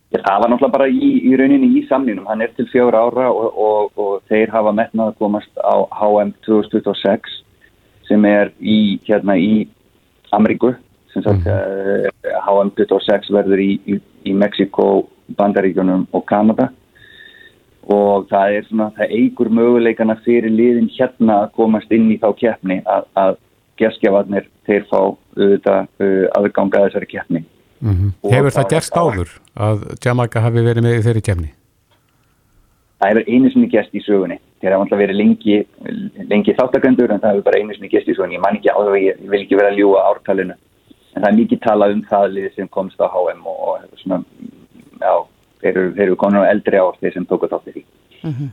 Það 0.09 0.39
var 0.41 0.49
náttúrulega 0.49 0.73
bara 0.73 0.87
í, 0.89 1.09
í 1.27 1.33
rauninni 1.37 1.67
í 1.77 1.81
samninum, 1.89 2.29
hann 2.31 2.41
er 2.41 2.53
til 2.55 2.65
fjóra 2.71 3.03
ára 3.05 3.27
og, 3.29 3.59
og, 3.61 3.99
og 3.99 4.23
þeir 4.31 4.53
hafa 4.55 4.71
metnað 4.73 5.11
að 5.11 5.19
komast 5.19 5.59
á 5.61 5.75
HM 5.99 6.31
2026 6.47 7.35
sem 8.07 8.25
er 8.25 8.53
í, 8.57 8.97
hérna 9.05 9.35
í 9.37 9.67
Ameríku, 10.33 10.71
sem 11.23 11.39
sagt 11.39 11.47
mm. 11.47 12.09
uh, 12.29 12.41
HM 12.45 12.73
2026 12.77 13.33
verður 13.35 13.63
í, 13.63 13.71
í, 13.85 13.99
í 14.29 14.35
Mexiko, 14.37 14.89
Bandaríkjunum 15.37 16.07
og 16.15 16.25
Kanada 16.29 16.69
og 17.89 18.27
það 18.29 18.55
er 18.55 18.65
svona, 18.67 18.89
það 18.97 19.13
eigur 19.17 19.49
möguleikana 19.59 20.15
fyrir 20.25 20.51
liðin 20.53 20.89
hérna 20.93 21.43
að 21.45 21.53
komast 21.57 21.93
inn 21.95 22.09
í 22.13 22.19
þá 22.21 22.27
keppni 22.37 22.81
að, 22.85 23.07
að 23.17 23.37
geskjafarnir 23.79 24.49
þeir 24.67 24.85
fá 24.89 24.99
auðvitað 24.99 25.87
uh, 26.03 26.25
aðganga 26.37 26.83
þessari 26.85 27.09
keppni. 27.09 27.45
Mm 27.79 27.95
-hmm. 27.95 28.33
Hefur 28.33 28.55
það 28.57 28.69
gerst 28.73 28.97
áður 28.97 29.31
að 29.55 29.87
Jamaica 30.03 30.43
hafi 30.43 30.65
verið 30.65 30.85
með 30.85 31.01
þeirri 31.07 31.25
kemni? 31.25 31.51
Það 32.99 33.09
hefur 33.13 33.29
einu 33.33 33.51
sinni 33.51 33.69
gerst 33.71 33.95
í 33.95 34.01
sögunni. 34.03 34.39
Það 34.59 34.67
hefur 34.67 34.81
alltaf 34.83 34.99
verið 34.99 35.19
lengi, 35.21 35.59
lengi 36.27 36.55
þáttakandur 36.57 37.13
en 37.13 37.21
það 37.23 37.31
hefur 37.31 37.45
bara 37.47 37.59
einu 37.61 37.73
sinni 37.73 37.89
gerst 37.89 38.09
í 38.11 38.15
sögunni. 38.15 38.35
Ég 38.35 38.43
man 38.43 38.59
ekki 38.59 38.73
á 38.75 38.77
það, 38.77 38.97
ég 38.99 39.21
vil 39.31 39.41
ekki 39.41 39.59
vera 39.59 39.71
að 39.71 39.79
ljúa 39.79 40.03
ártalinu. 40.11 40.57
En 41.15 41.23
það 41.23 41.29
er 41.31 41.37
mikið 41.39 41.61
talað 41.65 41.95
um 41.95 42.05
það 42.09 42.25
lið 42.35 42.49
sem 42.55 42.67
komst 42.67 43.01
á 43.01 43.07
HM 43.09 43.41
og, 43.49 43.61
og 43.79 44.01
svona, 44.03 44.21
já, 45.01 45.13
þeir 45.63 45.81
eru, 46.05 46.15
konar 46.19 46.45
á 46.45 46.51
eldri 46.51 46.79
ár 46.79 46.99
þeir 47.01 47.17
sem 47.17 47.25
tóku 47.29 47.49
þáttir 47.49 47.81
í. 47.81 47.85
Mm 48.23 48.33
-hmm. 48.33 48.49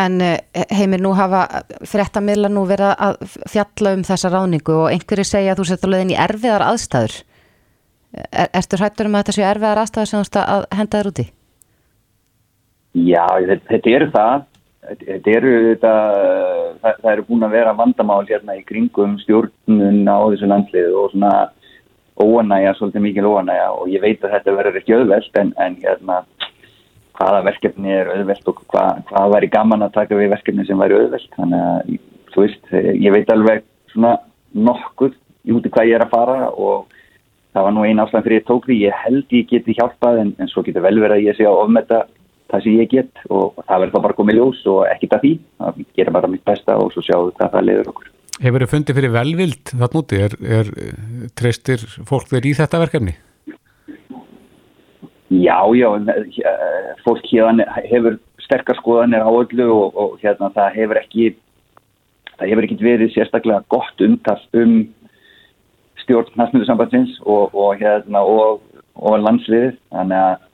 En 0.00 0.20
eh, 0.20 0.38
heimir 0.70 1.00
nú 1.00 1.12
hafa 1.18 1.64
frettamilla 1.84 2.48
nú 2.48 2.66
verið 2.66 2.94
að 2.94 3.16
fjalla 3.50 3.94
um 3.96 4.04
þessa 4.06 4.30
ráningu 4.30 4.76
og 4.84 4.92
einhverju 4.92 5.24
segja 5.24 5.52
að 5.52 5.58
þú 5.58 5.64
setja 5.66 5.90
lögðin 5.90 6.14
í 6.14 6.20
erfiðar 6.20 6.62
aðstæður 6.62 7.24
Er, 8.10 8.48
ertu 8.58 8.78
hrættur 8.80 9.06
um 9.06 9.14
að 9.14 9.22
þetta 9.22 9.34
séu 9.36 9.46
erfiðar 9.46 9.80
aðstæðar 9.84 10.08
sem 10.10 10.18
þú 10.18 10.22
veist 10.24 10.38
að 10.40 10.64
henda 10.74 11.00
þér 11.00 11.10
úti? 11.10 11.26
Já, 13.06 13.26
þetta 13.70 13.92
eru 13.94 14.08
það. 14.16 14.46
Þetta 14.90 15.32
eru 15.36 15.50
þetta, 15.68 15.92
það, 16.80 16.96
það 17.04 17.10
eru 17.12 17.24
búin 17.28 17.46
að 17.46 17.54
vera 17.54 17.74
vandamál 17.78 18.22
hérna 18.26 18.56
í 18.58 18.64
kringum 18.66 19.14
stjórnun 19.22 20.00
á 20.10 20.18
þessu 20.32 20.48
landslið 20.50 20.96
og 20.98 21.12
svona 21.12 21.32
óanæja, 22.22 22.74
svolítið 22.78 23.04
mikil 23.04 23.26
óanæja 23.30 23.70
og 23.74 23.88
ég 23.90 24.02
veit 24.02 24.22
að 24.24 24.36
þetta 24.36 24.54
verður 24.58 24.78
ekki 24.80 24.96
auðvelt 24.96 25.40
en, 25.40 25.52
en 25.60 25.76
hérna 25.82 26.20
hvaða 27.18 27.42
verkefni 27.48 27.92
er 27.92 28.12
auðvelt 28.14 28.48
og 28.48 28.62
hvað, 28.70 29.02
hvað 29.10 29.34
væri 29.34 29.50
gaman 29.52 29.84
að 29.86 29.96
taka 29.98 30.18
við 30.18 30.32
verkefni 30.34 30.64
sem 30.68 30.80
væri 30.80 30.96
auðvelt. 30.96 31.28
Þannig 31.36 31.66
að 31.66 31.90
þú 32.34 32.44
veist, 32.46 32.70
ég 33.04 33.16
veit 33.16 33.34
alveg 33.34 33.66
svona 33.92 34.14
nokkuð 34.70 35.18
í 35.44 35.56
húti 35.56 35.72
hvað 35.72 35.90
ég 35.90 35.98
er 35.98 36.06
að 36.06 36.14
fara 36.14 36.38
og 36.50 36.86
það 37.54 37.66
var 37.66 37.76
nú 37.76 37.84
eina 37.84 38.06
ástæðan 38.06 38.26
fyrir 38.28 38.40
ég 38.40 38.48
tók 38.48 38.68
því. 38.68 38.78
Ég 38.86 39.02
held 39.04 39.36
ég 39.36 39.50
geti 39.50 39.76
hjálpað 39.76 40.22
en, 40.22 40.32
en 40.38 40.50
svo 40.52 40.64
getur 40.66 40.86
vel 40.86 40.96
verið 41.02 41.18
að 41.18 41.26
ég 41.28 41.38
sé 41.38 41.48
að 41.48 41.60
ofmeta 41.64 42.04
það 42.50 42.64
sem 42.64 42.78
ég 42.80 42.90
get 42.94 43.26
og 43.28 43.60
það 43.66 43.76
verður 43.84 43.94
þá 43.94 44.06
bara 44.06 44.18
komið 44.20 44.40
ljós 44.40 44.62
og 44.70 44.80
ekkit 44.90 45.16
að 45.16 45.26
því, 45.26 45.34
það 45.60 45.84
gerir 45.98 46.16
bara 46.16 46.32
mitt 46.32 46.46
besta 46.46 46.78
og 46.80 46.90
svo 46.94 47.04
sjáum 47.06 47.28
við 47.28 47.36
hvað 47.38 47.54
það 47.54 47.68
leiður 47.68 47.92
okkur 47.92 48.16
Hefur 48.40 48.64
þið 48.64 48.70
fundið 48.72 48.96
fyrir 48.96 49.12
velvild 49.12 49.70
það 49.74 49.96
núti? 49.96 50.20
Er, 50.24 50.34
er 50.40 50.70
treystir 51.36 51.82
fólk 52.08 52.30
verið 52.32 52.54
í 52.54 52.56
þetta 52.56 52.80
verkefni? 52.80 53.12
Já, 55.30 55.58
já 55.76 55.88
fólk 57.04 57.28
hérna 57.28 57.66
hefur 57.84 58.16
sterkar 58.40 58.80
skoðanir 58.80 59.22
á 59.22 59.30
öllu 59.30 59.68
og, 59.74 59.94
og 59.94 60.16
hérna 60.24 60.50
það 60.56 60.78
hefur 60.78 61.00
ekki 61.02 61.28
það 62.40 62.48
hefur 62.48 62.66
ekki 62.66 62.80
verið 62.80 63.12
sérstaklega 63.14 63.68
gott 63.70 64.04
umtast 64.06 64.58
um 64.58 64.74
stjórn 66.00 66.32
næstmyndusambandsins 66.40 67.20
og, 67.26 67.52
og, 67.54 67.76
hérna, 67.78 68.24
og, 68.24 68.64
og 68.96 69.20
landsliðið 69.20 69.76
þannig 69.92 70.24
að 70.24 70.46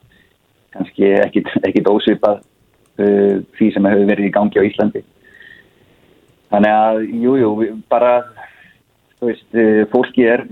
kannski 0.77 1.13
ekkit 1.23 1.89
ósvipað 1.89 2.43
uh, 2.43 3.39
því 3.57 3.71
sem 3.73 3.89
hefur 3.89 4.11
verið 4.11 4.29
í 4.29 4.35
gangi 4.35 4.61
á 4.61 4.67
Íslandi 4.67 5.07
þannig 6.57 6.73
að 6.73 7.03
jújú, 7.23 7.51
jú, 7.67 7.75
bara 7.93 8.13
þú 9.21 9.31
veist, 9.31 9.49
uh, 9.53 9.83
fólki 9.93 10.25
er 10.25 10.47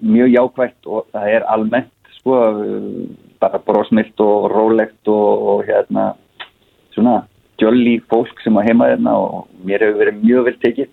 mjög 0.00 0.32
jákvægt 0.32 0.88
og 0.88 1.06
það 1.12 1.36
er 1.36 1.46
almennt 1.52 2.14
sko, 2.18 2.38
uh, 2.38 3.28
bara 3.42 3.60
brósmilt 3.66 4.20
og 4.24 4.48
rólegt 4.52 5.12
og 5.12 5.66
hérna 5.68 6.12
svona 6.94 7.22
jolly 7.60 7.98
fólk 8.10 8.40
sem 8.42 8.56
á 8.58 8.62
heima 8.64 8.90
hérna 8.90 9.14
og 9.18 9.46
mér 9.66 9.84
hefur 9.84 10.00
verið 10.02 10.24
mjög 10.24 10.48
vel 10.48 10.58
tekið 10.64 10.88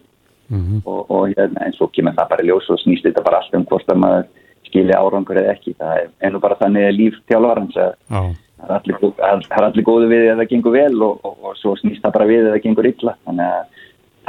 mm 0.49 0.61
-hmm. 0.65 0.81
og, 0.85 1.11
og 1.11 1.27
hérna, 1.29 1.65
en 1.65 1.73
svo 1.73 1.87
kemur 1.87 2.13
það 2.13 2.29
bara 2.29 2.47
ljós 2.47 2.69
og 2.69 2.79
snýst 2.79 3.05
þetta 3.05 3.23
bara 3.23 3.37
allt 3.37 3.55
um 3.55 3.65
hvort 3.65 3.89
að 3.89 4.01
maður 4.03 4.25
skilja 4.65 5.01
árangur 5.01 5.37
eða 5.37 5.53
ekki 5.55 5.73
það 5.79 5.97
er 5.97 6.07
ennú 6.27 6.39
bara 6.39 6.59
þannig 6.61 6.93
líf 6.93 7.15
tjálvarans 7.27 7.77
að 7.77 7.91
oh. 8.11 8.31
það 8.57 8.69
er 8.69 8.75
allir, 8.77 9.65
allir 9.69 9.83
góðu 9.89 10.07
við 10.07 10.23
eða 10.25 10.39
það 10.41 10.49
gengur 10.49 10.71
vel 10.71 11.03
og, 11.03 11.19
og, 11.23 11.35
og 11.43 11.57
svo 11.57 11.75
snýst 11.75 12.03
það 12.03 12.15
bara 12.17 12.29
við 12.31 12.43
eða 12.43 12.55
það 12.55 12.63
gengur 12.63 12.91
illa 12.91 13.15
þannig 13.25 13.45
að 13.45 13.63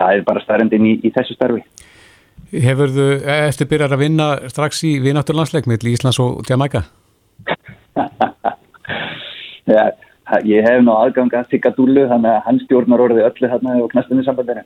það 0.00 0.16
er 0.16 0.26
bara 0.26 0.44
starrendin 0.44 0.88
í, 0.88 0.96
í 1.04 1.12
þessu 1.14 1.36
starfi. 1.36 1.62
Hefur 2.50 2.90
þú 2.90 3.08
eftir 3.30 3.68
byrjar 3.70 3.94
að 3.94 4.02
vinna 4.02 4.28
strax 4.50 4.82
í 4.88 4.96
vinátturlandsleik 5.04 5.68
með 5.70 5.86
Íslands 5.92 6.18
og 6.22 6.40
Jamaica? 6.48 6.82
Já, 9.70 9.84
ég 10.46 10.66
hef 10.66 10.80
ná 10.82 10.90
aðgang 10.96 11.36
að 11.36 11.52
Sigga 11.52 11.70
Dúlu 11.76 12.08
þannig 12.10 12.32
að 12.32 12.42
hann 12.46 12.58
stjórnar 12.64 13.04
orðið 13.04 13.28
öllu 13.28 13.50
hérna 13.52 13.76
og 13.84 13.92
knastunni 13.92 14.24
sambandinu 14.26 14.64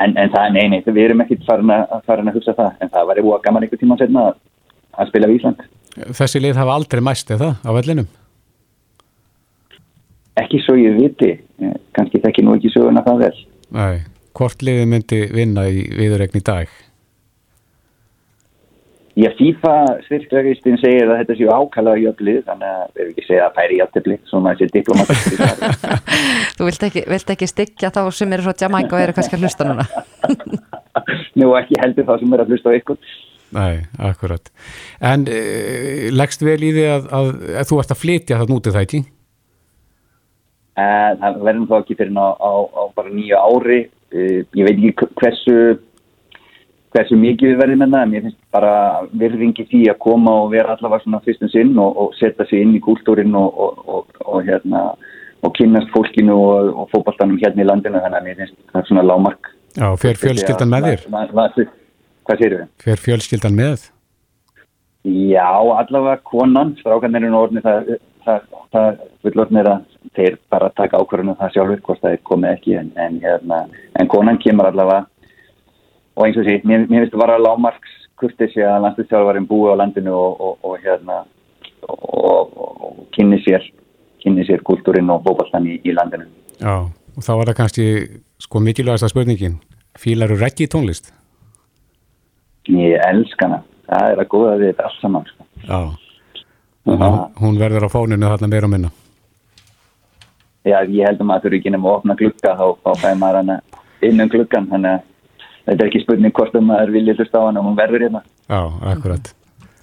en, 0.00 0.14
en 0.14 0.32
það, 0.32 0.46
nei, 0.54 0.64
nei, 0.72 0.78
við 0.86 1.02
erum 1.04 1.22
ekkert 1.24 1.44
farin 1.48 1.74
að, 1.74 1.98
farin 2.08 2.30
að 2.30 2.38
hugsa 2.38 2.54
það, 2.56 2.70
en 2.80 2.92
það 2.94 3.10
var 3.10 3.20
eitthvað 3.20 3.44
gaman 3.46 3.66
einhver 3.66 3.82
tíma 3.82 3.98
setna 4.00 4.24
að, 4.30 4.40
að 4.96 5.12
spila 5.12 5.28
í 5.28 5.36
Ísland. 5.36 5.66
Þessi 6.20 6.42
lið 6.42 6.60
hafa 6.60 6.76
aldrei 6.78 7.02
mæst 7.04 7.32
eða 7.34 7.52
á 7.60 7.70
vellinum? 7.76 8.08
Ekki 10.40 10.60
svo 10.64 10.76
ég 10.78 10.96
viti. 10.96 11.34
Kannski 11.96 12.22
þekki 12.22 12.46
nú 12.46 12.54
ekki 12.56 12.70
söguna 12.72 13.02
það 13.04 13.24
vel. 13.26 13.34
Nei, 13.76 13.96
hvort 14.36 14.62
liði 14.64 14.86
myndi 14.88 15.24
vinna 15.34 15.66
í 15.70 15.84
viðurregni 15.96 16.42
dag? 16.44 16.70
Ég 19.18 19.32
FIFA 19.36 19.72
styrklegistinn 20.06 20.78
segir 20.78 21.08
að 21.10 21.18
þetta 21.20 21.34
séu 21.36 21.48
ákala 21.50 21.92
á 21.92 21.96
jöflið 21.98 22.44
þannig 22.46 22.68
að 22.68 22.84
við 22.94 23.00
hefum 23.00 23.10
ekki 23.10 23.24
segjað 23.26 23.46
að 23.46 23.56
færi 23.56 23.74
í 23.74 23.80
jöfnli 23.80 24.16
svona 24.30 24.52
þessi 24.54 24.68
diplomatisk 24.76 25.42
Þú 26.56 26.68
vilt 26.68 26.86
ekki, 26.86 27.02
vilt 27.10 27.32
ekki 27.34 27.48
styggja 27.50 27.90
þá 27.96 28.00
sem 28.14 28.36
eru 28.36 28.46
svo 28.46 28.54
Jamaica 28.62 28.96
og 28.96 29.02
eru 29.02 29.16
kannski 29.16 29.36
að 29.36 29.44
hlusta 29.44 29.66
núna 29.66 29.88
Nú 31.40 31.50
ekki 31.58 31.80
heldur 31.82 32.06
þá 32.06 32.14
sem 32.22 32.36
eru 32.36 32.46
að 32.46 32.54
hlusta 32.54 32.72
á 32.72 32.78
ykkur 32.78 33.12
Nei, 33.58 33.82
akkurat 33.98 34.52
En 35.02 35.26
uh, 35.26 36.08
leggst 36.14 36.46
vel 36.46 36.60
í 36.62 36.70
því 36.78 36.88
að, 36.94 37.08
að, 37.18 37.32
að 37.60 37.70
þú 37.72 37.80
ert 37.82 37.94
að 37.96 38.02
flytja 38.04 38.40
það 38.40 38.54
nútið 38.54 38.76
það 38.78 38.86
ekki? 38.86 39.04
Uh, 40.78 41.10
það 41.18 41.40
verður 41.48 41.66
þá 41.66 41.78
ekki 41.82 41.98
fyrir 41.98 42.14
ná 42.14 42.24
á, 42.30 42.52
á 42.62 42.82
bara 42.94 43.10
nýju 43.10 43.42
ári 43.42 43.80
ég 44.12 44.66
veit 44.66 44.76
ekki 44.76 45.10
hversu 45.20 45.56
hversu 46.90 47.16
mikið 47.18 47.52
við 47.52 47.60
verðum 47.60 47.82
með 47.84 47.92
það, 47.94 48.02
en 48.02 48.14
ég 48.16 48.24
finnst 48.26 48.40
bara 48.54 48.72
virðingi 49.20 49.66
því 49.70 49.82
að 49.92 50.00
koma 50.02 50.32
og 50.42 50.50
vera 50.54 50.74
allavega 50.74 51.04
svona 51.04 51.22
fyrstum 51.26 51.52
sinn 51.52 51.78
og, 51.78 52.00
og 52.02 52.16
setja 52.18 52.46
sig 52.50 52.64
inn 52.64 52.74
í 52.74 52.82
kúltúrin 52.82 53.36
og, 53.38 53.60
og, 53.60 54.18
og 54.26 54.42
hérna 54.48 54.88
og 55.46 55.54
kynast 55.56 55.88
fólkinu 55.94 56.34
og 56.36 56.90
fókbaltanum 56.90 57.38
hérna 57.40 57.64
í 57.64 57.68
landinu, 57.68 58.02
þannig 58.02 58.18
að 58.18 58.32
ég 58.32 58.40
finnst 58.42 58.58
það 58.72 58.82
er 58.82 58.88
svona 58.90 59.06
lámark. 59.06 59.52
Já, 59.78 59.86
fer 60.02 60.18
fjölskyldan 60.20 60.72
með 60.74 60.88
þér? 60.88 61.06
Hvað, 62.26 62.42
séu 62.42 62.50
við? 62.50 62.66
Fer 62.84 63.02
fjölskyldan 63.06 63.56
með? 63.56 63.86
Já, 65.06 65.48
allavega 65.48 66.18
konan, 66.28 66.74
strákan 66.82 67.16
er 67.16 67.24
í 67.24 67.30
orðni 67.32 67.62
það, 67.64 67.94
það, 68.24 69.00
fullorðnir 69.24 69.70
að 69.70 69.86
þeir 70.16 70.36
bara 70.52 70.70
taka 70.76 71.00
ákvörðunum 71.00 71.38
það 71.38 71.54
sjálfur 71.54 71.82
hvort 71.86 72.02
það 72.02 72.16
er 72.16 72.22
komið 72.30 72.54
ekki 72.56 72.76
en, 72.80 72.92
en, 72.96 73.18
hérna, 73.24 73.60
en 74.00 74.10
konan 74.10 74.40
kemur 74.42 74.70
allavega 74.70 75.06
og 76.16 76.26
eins 76.26 76.38
og 76.40 76.46
því, 76.46 76.56
mér, 76.68 76.86
mér 76.90 77.04
finnst 77.04 77.14
það 77.14 77.24
bara 77.24 77.40
lámarks 77.40 77.96
kurtið 78.20 78.58
að 78.66 78.82
landslýstjálfarinn 78.84 79.48
búi 79.48 79.70
á 79.72 79.80
landinu 79.80 80.16
og, 80.16 80.40
og, 80.40 80.58
og 80.66 80.82
hérna 80.84 81.22
og, 81.88 82.58
og 82.60 82.98
kynni 83.16 83.40
sér 83.44 83.64
kynni 84.20 84.44
sér 84.44 84.60
kultúrin 84.66 85.08
og 85.12 85.22
bóballan 85.24 85.68
í, 85.70 85.78
í 85.80 85.94
landinu. 85.96 86.28
Já, 86.60 86.84
og 86.84 87.24
þá 87.24 87.32
var 87.32 87.50
það 87.50 87.58
kannski 87.62 87.86
sko 88.40 88.60
mikilvægast 88.64 89.08
að 89.08 89.14
spurningin 89.14 89.56
fílar 89.98 90.32
og 90.34 90.42
reggi 90.44 90.68
tónlist? 90.68 91.12
Ég 92.68 93.00
elska 93.08 93.48
hana 93.48 93.62
það 93.90 94.12
er 94.12 94.22
að 94.22 94.30
góða 94.34 94.54
við 94.60 94.70
þetta 94.70 94.86
alls 94.88 95.00
saman 95.02 95.28
sko. 95.30 95.46
Já, 95.64 95.80
hún, 96.88 97.04
hún 97.40 97.60
verður 97.60 97.86
á 97.86 97.90
fóninu 97.92 98.30
þarna 98.30 98.50
meira 98.50 98.68
og 98.68 98.74
minna 98.74 98.90
Já, 100.68 100.82
ég 100.84 101.06
held 101.08 101.20
að 101.22 101.28
maður 101.28 101.46
þurfi 101.46 101.60
ekki 101.60 101.72
nefn 101.72 101.86
að 101.86 101.94
opna 101.96 102.16
glukka 102.20 102.56
þá, 102.56 102.66
þá 102.84 102.90
fæði 103.00 103.18
maður 103.20 103.38
hana 103.40 103.54
inn 104.04 104.20
um 104.20 104.30
glukkan, 104.32 104.66
þannig 104.68 104.96
að 104.96 105.04
þetta 105.64 105.84
er 105.84 105.88
ekki 105.88 106.02
spurning 106.02 106.34
hvort 106.36 106.56
um 106.58 106.66
maður 106.68 106.92
vilja 106.96 107.14
hlusta 107.16 107.40
á 107.40 107.46
hann 107.46 107.60
og 107.60 107.68
hún 107.68 107.78
verður 107.78 108.04
hérna. 108.04 108.20
Já, 108.44 108.60
akkurat. 108.92 109.30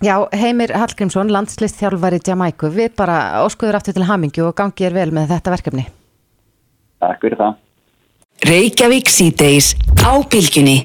Já, 0.06 0.14
Heimir 0.38 0.74
Hallgrímsson, 0.78 1.32
landslistþjálfari 1.34 2.20
Jamaiku, 2.22 2.70
við 2.70 2.92
bara 3.00 3.42
óskuður 3.42 3.80
aftur 3.80 3.98
til 3.98 4.06
hamingju 4.06 4.52
og 4.52 4.58
gangið 4.60 4.92
er 4.92 4.98
vel 5.00 5.10
með 5.18 5.32
þetta 5.34 5.54
verkefni. 5.56 5.88
Takk 7.02 7.26
fyrir 7.26 7.42
það. 7.42 7.58
Reykjavík 8.46 9.10
síðdeis 9.10 9.72
á 10.06 10.14
bylginni. 10.30 10.78